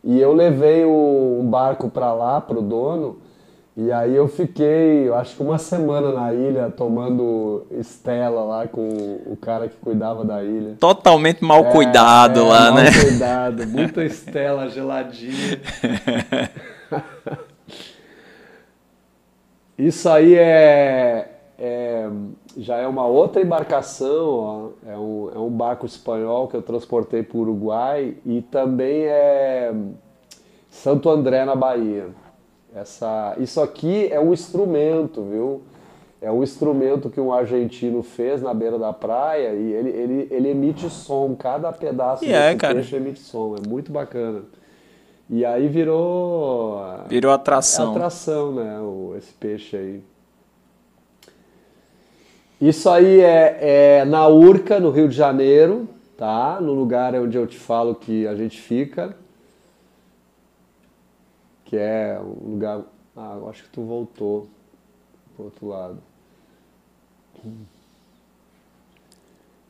E 0.04 0.20
eu 0.20 0.34
levei 0.34 0.84
o, 0.84 1.40
um 1.40 1.46
barco 1.46 1.90
para 1.90 2.12
lá, 2.14 2.42
pro 2.42 2.62
dono, 2.62 3.18
e 3.84 3.92
aí 3.92 4.16
eu 4.16 4.28
fiquei, 4.28 5.08
eu 5.08 5.16
acho 5.16 5.36
que 5.36 5.42
uma 5.42 5.58
semana 5.58 6.12
na 6.12 6.32
ilha 6.32 6.70
tomando 6.70 7.66
Estela 7.72 8.44
lá 8.44 8.68
com 8.68 8.88
o 9.26 9.36
cara 9.36 9.68
que 9.68 9.76
cuidava 9.78 10.24
da 10.24 10.44
ilha. 10.44 10.76
Totalmente 10.80 11.44
mal 11.44 11.66
é, 11.66 11.72
cuidado 11.72 12.42
é, 12.42 12.44
lá, 12.44 12.72
mal 12.72 12.76
né? 12.76 12.92
Mal 12.92 13.02
cuidado, 13.02 13.68
muita 13.68 14.04
Estela 14.06 14.70
geladinha. 14.70 15.60
Isso 19.76 20.08
aí 20.08 20.36
é, 20.36 21.40
é, 21.58 22.08
já 22.58 22.78
é 22.78 22.86
uma 22.86 23.08
outra 23.08 23.42
embarcação, 23.42 24.28
ó. 24.30 24.70
É, 24.86 24.96
um, 24.96 25.32
é 25.34 25.40
um 25.40 25.50
barco 25.50 25.88
espanhol 25.88 26.48
que 26.48 26.56
eu 26.56 26.62
transportei 26.62 27.24
para 27.24 27.36
o 27.36 27.42
Uruguai 27.42 28.16
e 28.24 28.44
também 28.44 29.06
é 29.06 29.74
Santo 30.70 31.10
André 31.10 31.46
na 31.46 31.56
Bahia. 31.56 32.10
Essa, 32.74 33.36
isso 33.38 33.60
aqui 33.60 34.08
é 34.12 34.20
um 34.20 34.32
instrumento, 34.32 35.24
viu? 35.24 35.62
É 36.22 36.32
um 36.32 36.42
instrumento 36.42 37.10
que 37.10 37.20
um 37.20 37.34
argentino 37.34 38.02
fez 38.02 38.42
na 38.42 38.54
beira 38.54 38.80
da 38.80 38.94
praia 38.94 39.54
e 39.54 39.74
ele, 39.74 39.90
ele, 39.90 40.28
ele 40.32 40.50
emite 40.50 40.90
som, 40.90 41.36
cada 41.36 41.72
pedaço 41.74 42.24
e 42.24 42.32
é, 42.32 42.56
cara. 42.56 42.76
peixe 42.76 42.96
emite 42.96 43.20
som, 43.20 43.56
é 43.56 43.68
muito 43.68 43.92
bacana. 43.92 44.44
E 45.30 45.44
aí 45.44 45.68
virou. 45.68 46.82
Virou 47.08 47.32
atração. 47.32 47.94
É 47.94 47.96
atração, 47.96 48.54
né? 48.54 48.80
O, 48.80 49.16
esse 49.18 49.34
peixe 49.34 49.76
aí. 49.76 50.04
Isso 52.60 52.90
aí 52.90 53.20
é, 53.20 53.58
é 54.02 54.06
na 54.06 54.28
Urca, 54.28 54.80
no 54.80 54.92
Rio 54.92 55.10
de 55.10 55.16
Janeiro, 55.16 55.90
tá? 56.16 56.60
No 56.62 56.74
lugar 56.74 57.16
onde 57.16 57.38
eu 57.38 57.48
te 57.48 57.58
falo 57.58 57.96
que 57.96 58.28
a 58.28 58.36
gente 58.36 58.62
fica 58.62 59.16
que 61.72 61.78
é 61.78 62.20
um 62.20 62.50
lugar. 62.52 62.82
Ah, 63.16 63.38
eu 63.40 63.50
acho 63.50 63.64
que 63.64 63.70
tu 63.70 63.82
voltou 63.82 64.50
pro 65.34 65.46
outro 65.46 65.68
lado. 65.70 66.00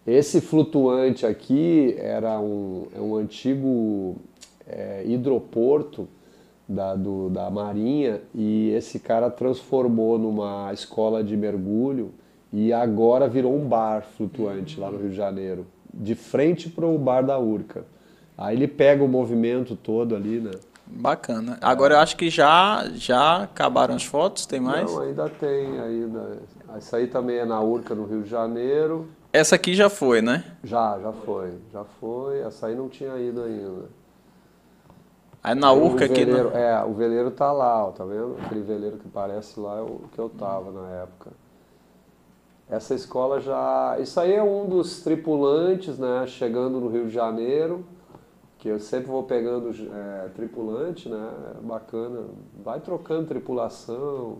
Esse 0.06 0.42
flutuante 0.42 1.28
aqui 1.28 1.94
era 2.00 2.40
um, 2.40 2.88
é 2.96 3.00
um 3.00 3.16
antigo 3.16 4.16
é, 4.68 5.04
hidroporto 5.06 6.08
da, 6.68 6.96
do, 6.96 7.30
da 7.30 7.52
Marinha 7.52 8.20
e 8.34 8.72
esse 8.72 9.00
cara 9.00 9.30
transformou 9.30 10.18
numa 10.18 10.74
escola 10.74 11.24
de 11.24 11.38
mergulho 11.38 12.16
e 12.52 12.74
agora 12.74 13.30
virou 13.30 13.56
um 13.56 13.68
bar 13.68 14.02
flutuante 14.18 14.80
lá 14.80 14.90
no 14.90 14.98
Rio 14.98 15.12
de 15.12 15.16
Janeiro, 15.16 15.68
de 15.94 16.16
frente 16.16 16.68
para 16.68 16.88
o 16.88 16.98
bar 16.98 17.22
da 17.22 17.38
Urca. 17.38 17.86
Aí 18.36 18.58
ele 18.58 18.68
pega 18.68 19.04
o 19.04 19.08
movimento 19.08 19.76
todo 19.76 20.16
ali, 20.16 20.40
né? 20.40 20.52
Bacana. 20.94 21.58
Agora 21.62 21.96
eu 21.96 22.00
acho 22.00 22.18
que 22.18 22.30
já 22.30 22.86
já 22.94 23.44
acabaram 23.44 23.96
as 23.96 24.04
fotos, 24.04 24.46
tem 24.46 24.60
mais? 24.60 24.92
Não, 24.92 25.02
ainda 25.02 25.30
tem 25.30 25.80
ainda. 25.80 26.38
Essa 26.76 26.98
aí 26.98 27.08
também 27.08 27.38
é 27.38 27.46
na 27.46 27.62
Urca, 27.62 27.96
no 27.96 28.06
Rio 28.06 28.24
de 28.24 28.30
Janeiro. 28.30 29.08
Essa 29.32 29.56
aqui 29.56 29.74
já 29.74 29.90
foi, 29.90 30.22
né? 30.22 30.44
Já, 30.64 31.00
já 31.02 31.14
foi. 31.14 31.54
Já 31.72 31.84
foi. 32.00 32.42
Essa 32.42 32.68
aí 32.68 32.76
não 32.76 32.90
tinha 32.90 33.18
ido 33.18 33.42
ainda. 33.42 33.86
Aí 35.42 35.56
na 35.56 35.72
Urca 35.72 36.06
aqui, 36.06 36.26
né? 36.26 36.40
É, 36.54 36.84
o 36.84 36.94
veleiro 36.94 37.32
tá 37.32 37.52
lá, 37.52 37.88
ó, 37.88 37.92
tá 37.92 38.04
vendo? 38.04 38.38
Aquele 38.46 38.62
veleiro 38.62 38.98
que 38.98 39.08
parece 39.08 39.60
lá 39.60 39.80
é 39.80 39.82
o 39.82 40.02
que 40.14 40.20
eu 40.20 40.30
tava 40.30 40.72
na 40.72 40.88
época. 40.98 41.32
Essa 42.70 42.94
escola 42.94 43.40
já... 43.40 43.98
Isso 44.00 44.20
aí 44.20 44.34
é 44.34 44.44
um 44.44 44.68
dos 44.68 45.02
tripulantes, 45.02 45.98
né, 45.98 46.26
chegando 46.28 46.80
no 46.80 46.90
Rio 46.90 47.08
de 47.08 47.14
Janeiro 47.14 47.84
que 48.62 48.68
eu 48.68 48.80
sempre 48.80 49.08
vou 49.08 49.24
pegando 49.24 49.72
é, 49.92 50.30
tripulante, 50.36 51.10
né? 51.10 51.32
Bacana. 51.64 52.28
Vai 52.64 52.80
trocando 52.80 53.26
tripulação. 53.28 54.38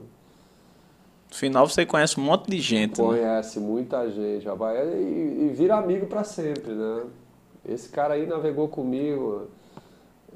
No 1.28 1.36
final 1.36 1.68
você 1.68 1.88
conhece 1.88 2.20
um 2.20 2.24
monte 2.24 2.48
de 2.52 2.60
gente. 2.60 3.02
Né? 3.02 3.08
Conhece 3.08 3.60
né? 3.60 3.66
muita 3.66 4.08
gente, 4.12 4.46
vai 4.46 4.78
e, 4.78 5.48
e 5.48 5.54
vira 5.56 5.76
amigo 5.76 6.06
para 6.06 6.24
sempre, 6.24 6.72
né? 6.72 7.04
Esse 7.68 7.90
cara 7.90 8.14
aí 8.14 8.28
navegou 8.28 8.68
comigo 8.68 9.48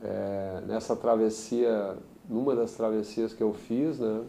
é, 0.03 0.61
nessa 0.65 0.95
travessia, 0.95 1.95
numa 2.27 2.55
das 2.55 2.71
travessias 2.71 3.33
que 3.33 3.43
eu 3.43 3.53
fiz, 3.53 3.99
né? 3.99 4.21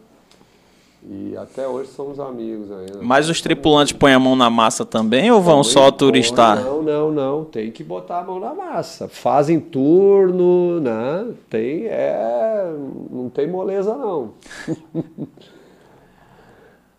E 1.09 1.37
até 1.37 1.65
hoje 1.65 1.89
somos 1.91 2.19
amigos 2.19 2.69
ainda. 2.69 2.99
Mas 3.01 3.29
os 3.29 3.39
tripulantes 3.39 3.93
põem 3.93 4.13
a 4.13 4.19
mão 4.19 4.35
na 4.35 4.49
massa 4.49 4.85
também 4.85 5.31
ou 5.31 5.41
vão 5.41 5.61
também 5.61 5.71
só 5.71 5.89
turistar? 5.89 6.61
Não, 6.61 6.81
não, 6.81 7.11
não. 7.11 7.45
Tem 7.45 7.71
que 7.71 7.81
botar 7.81 8.19
a 8.19 8.23
mão 8.23 8.39
na 8.39 8.53
massa. 8.53 9.07
Fazem 9.07 9.57
turno, 9.59 10.81
né? 10.81 11.27
Tem, 11.49 11.85
é, 11.85 12.73
não 13.09 13.29
tem 13.29 13.47
moleza 13.47 13.95
não. 13.95 14.33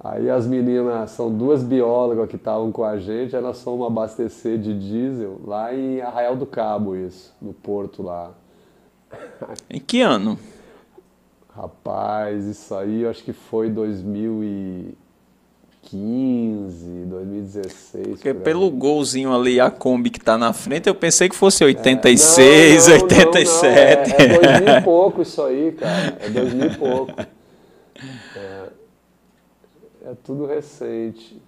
Aí 0.01 0.31
as 0.31 0.47
meninas, 0.47 1.11
são 1.11 1.31
duas 1.31 1.63
biólogas 1.63 2.31
que 2.31 2.37
estavam 2.37 2.71
com 2.71 2.85
a 2.85 2.99
gente, 2.99 3.35
elas 3.35 3.61
foram 3.63 3.85
abastecer 3.85 4.57
de 4.57 4.73
diesel 4.73 5.41
lá 5.45 5.75
em 5.75 6.01
Arraial 6.01 6.37
do 6.37 6.47
Cabo, 6.47 6.95
isso, 6.95 7.35
no 7.43 7.53
porto 7.53 8.01
lá. 8.03 8.31
Em 9.69 9.81
que 9.81 10.01
ano? 10.01 10.39
Rapaz, 11.59 12.45
isso 12.45 12.73
aí 12.73 13.03
eu 13.03 13.11
acho 13.11 13.25
que 13.25 13.33
foi 13.33 13.69
2015, 13.69 14.95
2016. 17.07 18.07
Porque 18.11 18.33
por 18.33 18.43
pelo 18.45 18.71
golzinho 18.71 19.35
ali, 19.35 19.59
a 19.59 19.69
Kombi 19.69 20.09
que 20.09 20.21
tá 20.21 20.39
na 20.39 20.53
frente, 20.53 20.89
eu 20.89 20.95
pensei 20.95 21.29
que 21.29 21.35
fosse 21.35 21.65
86, 21.65 22.87
é, 22.87 22.91
não, 22.93 22.99
não, 22.99 23.05
87. 23.07 24.11
Não, 24.11 24.19
não, 24.19 24.25
é, 24.25 24.37
é 24.37 24.61
2000 24.61 24.79
e 24.79 24.83
pouco 24.83 25.23
isso 25.23 25.43
aí, 25.43 25.73
cara. 25.73 26.17
É 26.21 26.31
2000 26.31 26.65
e 26.65 26.77
pouco. 26.77 27.13
É, 28.37 28.69
é 30.05 30.15
tudo 30.23 30.47
recente. 30.47 31.43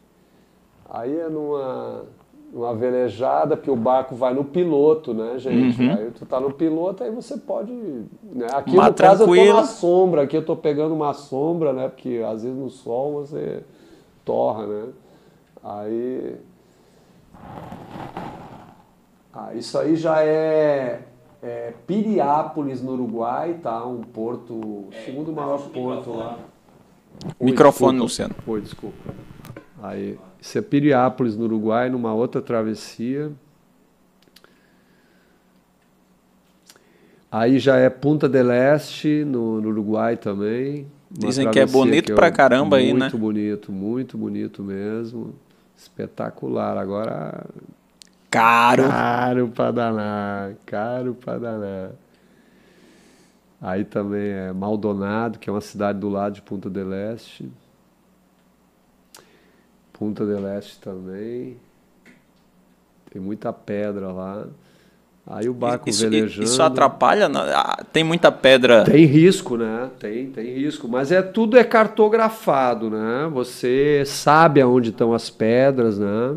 Aí 0.88 1.16
é 1.20 1.28
numa 1.28 2.04
uma 2.52 2.74
velejada, 2.74 3.56
porque 3.56 3.70
o 3.70 3.76
barco 3.76 4.14
vai 4.14 4.34
no 4.34 4.44
piloto, 4.44 5.14
né, 5.14 5.38
gente? 5.38 5.80
Uhum. 5.80 5.92
Aí 5.92 6.10
tu 6.10 6.26
tá 6.26 6.40
no 6.40 6.52
piloto, 6.52 7.04
aí 7.04 7.10
você 7.10 7.36
pode. 7.36 7.72
Né? 7.72 8.46
Aqui 8.52 8.74
Mas 8.74 8.88
no 8.88 8.94
caso 8.94 9.22
eu 9.22 9.46
tô 9.46 9.52
na 9.52 9.64
sombra, 9.64 10.22
aqui 10.22 10.36
eu 10.36 10.44
tô 10.44 10.56
pegando 10.56 10.94
uma 10.94 11.14
sombra, 11.14 11.72
né? 11.72 11.88
Porque 11.88 12.22
às 12.26 12.42
vezes 12.42 12.58
no 12.58 12.68
sol 12.68 13.12
você 13.12 13.62
torra, 14.24 14.66
né? 14.66 14.88
Aí. 15.62 16.36
Ah, 19.32 19.54
isso 19.54 19.78
aí 19.78 19.94
já 19.94 20.24
é, 20.24 21.02
é 21.40 21.72
Piriápolis, 21.86 22.82
no 22.82 22.92
Uruguai, 22.94 23.60
tá? 23.62 23.84
Um 23.86 24.02
porto, 24.02 24.54
o 24.54 24.88
segundo 25.04 25.32
maior 25.32 25.60
porto 25.68 26.12
lá. 26.12 26.36
Microfone, 27.40 28.00
Luciano. 28.00 28.34
Oi, 28.46 28.60
desculpa. 28.60 29.14
Aí. 29.82 30.18
Isso 30.40 30.58
é 30.58 30.62
Piriápolis, 30.62 31.36
no 31.36 31.44
Uruguai, 31.44 31.90
numa 31.90 32.14
outra 32.14 32.40
travessia. 32.40 33.30
Aí 37.30 37.58
já 37.58 37.76
é 37.76 37.88
Punta 37.88 38.28
del 38.28 38.50
Este, 38.50 39.24
no, 39.24 39.60
no 39.60 39.68
Uruguai 39.68 40.16
também. 40.16 40.86
Dizem 41.10 41.50
que 41.50 41.60
é 41.60 41.66
bonito 41.66 42.06
que 42.06 42.14
pra 42.14 42.30
caramba 42.30 42.78
aí, 42.78 42.92
né? 42.92 43.00
Muito 43.00 43.18
bonito, 43.18 43.72
muito 43.72 44.18
bonito 44.18 44.62
mesmo. 44.62 45.34
Espetacular. 45.76 46.76
Agora. 46.76 47.46
Caro! 48.30 48.88
Caro 48.88 49.48
pra 49.48 49.70
danar, 49.70 50.52
caro 50.64 51.14
pra 51.14 51.36
danar. 51.38 51.90
Aí 53.60 53.84
também 53.84 54.30
é 54.30 54.52
Maldonado, 54.52 55.38
que 55.38 55.50
é 55.50 55.52
uma 55.52 55.60
cidade 55.60 55.98
do 55.98 56.08
lado 56.08 56.34
de 56.34 56.42
Punta 56.42 56.70
del 56.70 56.92
Este. 56.92 57.50
Punta 60.00 60.24
del 60.24 60.48
Este 60.56 60.78
também. 60.78 61.58
Tem 63.12 63.20
muita 63.20 63.52
pedra 63.52 64.10
lá. 64.10 64.46
Aí 65.26 65.46
o 65.46 65.52
barco 65.52 65.90
isso, 65.90 66.00
velejando. 66.00 66.42
Isso 66.42 66.62
atrapalha? 66.62 67.30
Ah, 67.54 67.84
tem 67.92 68.02
muita 68.02 68.32
pedra. 68.32 68.82
Tem 68.82 69.04
risco, 69.04 69.58
né? 69.58 69.90
Tem, 69.98 70.30
tem 70.30 70.54
risco. 70.54 70.88
Mas 70.88 71.12
é 71.12 71.20
tudo 71.20 71.58
é 71.58 71.62
cartografado, 71.62 72.88
né? 72.88 73.28
Você 73.30 74.02
sabe 74.06 74.62
aonde 74.62 74.88
estão 74.88 75.12
as 75.12 75.28
pedras, 75.28 75.98
né? 75.98 76.34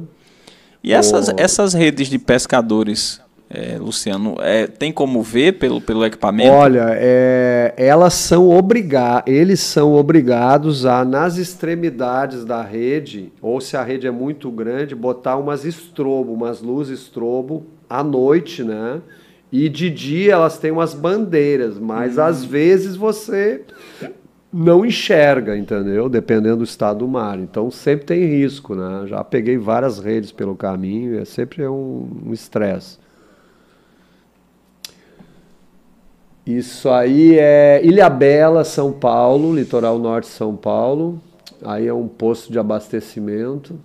E 0.84 0.92
essas, 0.92 1.30
essas 1.38 1.74
redes 1.74 2.10
de 2.10 2.20
pescadores 2.20 3.22
é, 3.50 3.78
Luciano, 3.78 4.36
é, 4.40 4.66
tem 4.66 4.92
como 4.92 5.22
ver 5.22 5.60
pelo, 5.60 5.80
pelo 5.80 6.04
equipamento? 6.04 6.52
Olha, 6.52 6.88
é, 6.92 7.74
elas 7.78 8.16
são 8.16 8.50
obrigadas, 8.50 9.32
eles 9.32 9.60
são 9.60 9.94
obrigados 9.94 10.86
a, 10.86 11.06
nas 11.06 11.38
extremidades 11.38 12.44
da 12.44 12.64
rede, 12.64 13.32
ou 13.42 13.62
se 13.62 13.78
a 13.78 13.84
rede 13.84 14.08
é 14.08 14.12
muito 14.12 14.50
grande, 14.50 14.96
botar 14.96 15.38
umas 15.38 15.66
estrobo, 15.66 16.34
umas 16.34 16.62
luzes 16.62 17.00
estrobo 17.00 17.66
à 17.90 18.04
noite, 18.04 18.64
né? 18.64 19.02
E 19.52 19.70
de 19.70 19.92
dia 19.92 20.34
elas 20.34 20.58
têm 20.58 20.72
umas 20.72 20.96
bandeiras, 20.96 21.78
mas 21.78 22.18
hum. 22.18 22.24
às 22.24 22.44
vezes 22.44 22.96
você 22.96 23.62
não 24.52 24.84
enxerga, 24.84 25.56
entendeu? 25.56 26.10
Dependendo 26.10 26.58
do 26.58 26.64
estado 26.64 27.00
do 27.00 27.08
mar. 27.08 27.38
Então 27.40 27.70
sempre 27.70 28.06
tem 28.06 28.26
risco, 28.26 28.74
né? 28.74 29.06
Já 29.06 29.24
peguei 29.24 29.58
várias 29.58 30.00
redes 30.00 30.32
pelo 30.32 30.56
caminho, 30.56 31.20
é 31.20 31.26
sempre 31.26 31.68
um 31.68 32.32
estresse. 32.32 33.03
Isso 36.46 36.90
aí 36.90 37.38
é 37.40 37.82
Ilha 37.84 38.10
Bela, 38.10 38.66
São 38.66 38.92
Paulo, 38.92 39.56
litoral 39.56 39.98
norte 39.98 40.26
de 40.26 40.32
São 40.32 40.56
Paulo. 40.56 41.22
Aí 41.64 41.88
é 41.88 41.94
um 41.94 42.08
posto 42.08 42.52
de 42.52 42.60
abastecimento. 42.60 43.80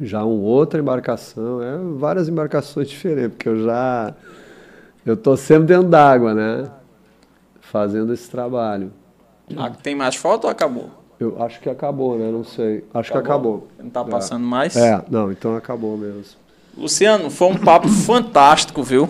Já 0.00 0.24
uma 0.24 0.42
outra 0.42 0.80
embarcação, 0.80 1.62
é 1.62 1.78
várias 1.96 2.28
embarcações 2.28 2.88
diferentes, 2.90 3.34
porque 3.34 3.48
eu 3.48 3.62
já 3.62 4.14
eu 5.04 5.16
tô 5.16 5.36
sempre 5.36 5.66
dentro 5.66 5.88
d'água, 5.88 6.34
né? 6.34 6.68
Fazendo 7.60 8.12
esse 8.12 8.28
trabalho. 8.28 8.92
Ah, 9.56 9.70
tem 9.70 9.94
mais 9.94 10.16
foto 10.16 10.44
ou 10.44 10.50
acabou? 10.50 10.90
Eu 11.20 11.40
acho 11.42 11.60
que 11.60 11.68
acabou, 11.68 12.18
né? 12.18 12.30
Não 12.30 12.42
sei. 12.42 12.84
Acho 12.92 13.12
acabou? 13.12 13.22
que 13.22 13.28
acabou. 13.28 13.68
Não 13.78 13.90
tá 13.90 14.04
passando 14.04 14.44
é. 14.44 14.48
mais? 14.48 14.76
É, 14.76 15.02
não, 15.08 15.30
então 15.30 15.56
acabou 15.56 15.96
mesmo. 15.96 16.22
Luciano, 16.76 17.30
foi 17.30 17.48
um 17.48 17.56
papo 17.56 17.86
fantástico, 17.88 18.82
viu? 18.82 19.08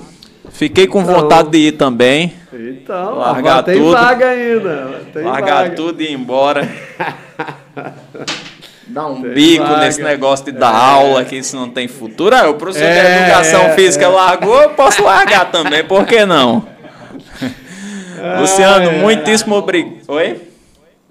Fiquei 0.52 0.86
com 0.86 1.00
então, 1.00 1.14
vontade 1.14 1.50
de 1.50 1.58
ir 1.58 1.72
também. 1.72 2.34
Então, 2.52 3.16
largar 3.16 3.62
tem 3.62 3.78
tudo. 3.78 3.92
vaga 3.92 4.28
ainda. 4.28 5.00
Tem 5.12 5.22
largar 5.24 5.62
vaga. 5.64 5.74
tudo 5.74 6.02
e 6.02 6.04
ir 6.04 6.12
embora. 6.12 6.68
Dar 8.86 9.06
um 9.06 9.22
tem 9.22 9.32
bico 9.32 9.64
vaga. 9.64 9.78
nesse 9.78 10.02
negócio 10.02 10.44
de 10.44 10.52
dar 10.52 10.74
é. 10.74 10.76
aula 10.76 11.20
aqui 11.22 11.42
se 11.42 11.56
não 11.56 11.70
tem 11.70 11.88
futuro. 11.88 12.36
Ah, 12.36 12.50
o 12.50 12.54
professor 12.54 12.84
é, 12.84 13.16
de 13.16 13.22
educação 13.22 13.62
é, 13.62 13.74
física 13.74 14.04
é. 14.04 14.08
largou, 14.08 14.60
eu 14.60 14.70
posso 14.70 15.02
largar 15.02 15.50
também, 15.50 15.82
por 15.82 16.04
que 16.04 16.26
não? 16.26 16.66
Luciano, 18.38 18.92
muitíssimo 18.98 19.54
obrigado. 19.54 20.02
Oi? 20.08 20.42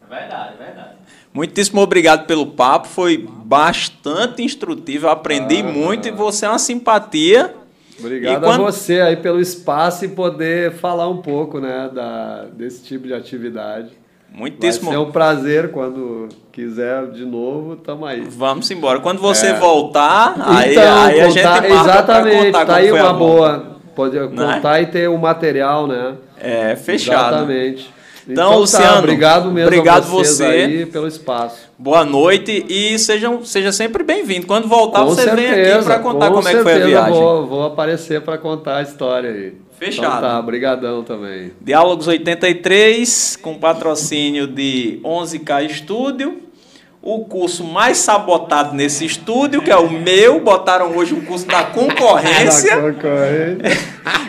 Verdade, 0.08 0.54
verdade. 0.60 0.90
Muitíssimo 1.34 1.82
obrigado 1.82 2.28
pelo 2.28 2.46
papo, 2.46 2.88
foi 2.88 3.18
bastante 3.18 4.44
instrutivo, 4.44 5.08
eu 5.08 5.12
aprendi 5.12 5.62
ah, 5.62 5.64
muito 5.64 6.08
e 6.08 6.12
você 6.12 6.46
é 6.46 6.50
uma 6.50 6.60
simpatia. 6.60 7.56
Obrigado 8.02 8.44
quando... 8.44 8.62
a 8.62 8.72
você 8.72 9.00
aí 9.02 9.16
pelo 9.16 9.40
espaço 9.40 10.06
e 10.06 10.08
poder 10.10 10.74
falar 10.74 11.08
um 11.08 11.22
pouco 11.22 11.60
né, 11.60 11.90
da, 11.94 12.46
desse 12.54 12.84
tipo 12.84 13.08
de 13.08 13.14
atividade. 13.14 13.90
Muitíssimo. 14.34 14.86
Vai 14.86 14.94
ser 14.94 15.06
um 15.06 15.12
prazer 15.12 15.72
quando 15.72 16.30
quiser 16.52 17.08
de 17.12 17.26
novo, 17.26 17.76
tamo 17.76 18.06
aí. 18.06 18.22
Vamos 18.22 18.72
embora. 18.72 19.00
Quando 19.00 19.20
você 19.20 19.48
é. 19.48 19.54
voltar, 19.54 20.36
aí, 20.40 20.72
então, 20.72 21.04
aí 21.04 21.14
contar, 21.14 21.26
a 21.26 21.30
gente 21.30 21.44
marca 21.44 21.68
Exatamente, 21.68 22.46
contar 22.46 22.66
tá 22.66 22.76
aí 22.76 22.92
uma 22.92 23.14
boa. 23.14 23.72
Pode 23.94 24.18
é? 24.18 24.28
contar 24.28 24.80
é? 24.80 24.84
e 24.84 24.86
ter 24.86 25.10
o 25.10 25.16
um 25.16 25.18
material, 25.18 25.86
né? 25.86 26.16
É, 26.40 26.76
fechado. 26.78 27.36
Exatamente. 27.36 28.01
Então, 28.32 28.46
então 28.46 28.50
tá, 28.52 28.56
Luciano, 28.56 28.94
tá, 28.94 29.00
obrigado 29.00 29.52
mesmo 29.52 29.68
obrigado 29.68 30.08
você 30.08 30.44
aí 30.44 30.86
pelo 30.86 31.06
espaço. 31.06 31.70
Boa 31.78 32.06
noite 32.06 32.66
e 32.70 32.98
sejam, 32.98 33.44
seja 33.44 33.74
sempre 33.74 34.04
bem-vindo. 34.04 34.48
Quando 34.48 34.70
voltar, 34.70 35.00
com 35.00 35.08
você 35.08 35.24
certeza, 35.24 35.52
vem 35.52 35.74
aqui 35.74 35.84
para 35.84 36.00
contar 36.00 36.32
como 36.32 36.48
é 36.48 36.54
que 36.56 36.64
foi 36.64 36.74
a 36.74 36.86
viagem. 36.86 37.14
Vou, 37.14 37.46
vou 37.46 37.66
aparecer 37.66 38.22
para 38.22 38.38
contar 38.38 38.78
a 38.78 38.82
história 38.84 39.30
aí. 39.30 39.54
Fechado. 39.78 40.08
Então 40.08 40.22
tá, 40.22 40.42
brigadão 40.42 41.04
também. 41.04 41.52
Diálogos 41.60 42.08
83, 42.08 43.36
com 43.42 43.56
patrocínio 43.56 44.48
de 44.48 45.02
11K 45.04 45.66
Estúdio. 45.66 46.40
O 47.02 47.26
curso 47.26 47.64
mais 47.64 47.98
sabotado 47.98 48.76
nesse 48.76 49.04
estúdio, 49.06 49.62
que 49.62 49.72
é 49.72 49.76
o 49.76 49.90
meu, 49.90 50.40
botaram 50.40 50.96
hoje 50.96 51.16
um 51.16 51.22
curso 51.22 51.48
da 51.48 51.64
concorrência. 51.74 52.76
da 52.76 52.94
concorrência. 52.94 53.58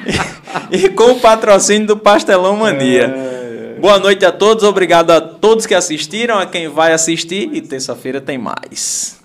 e 0.73 0.89
com 0.89 1.13
o 1.13 1.21
patrocínio 1.21 1.87
do 1.87 1.97
Pastelão 1.97 2.57
Mania. 2.57 3.05
É... 3.05 3.32
Boa 3.83 3.99
noite 3.99 4.25
a 4.25 4.31
todos, 4.31 4.63
obrigado 4.63 5.11
a 5.11 5.21
todos 5.21 5.67
que 5.67 5.75
assistiram, 5.75 6.39
a 6.39 6.47
quem 6.47 6.69
vai 6.69 6.93
assistir 6.93 7.51
e 7.53 7.61
terça-feira 7.61 8.21
tem 8.21 8.39
mais. 8.39 9.21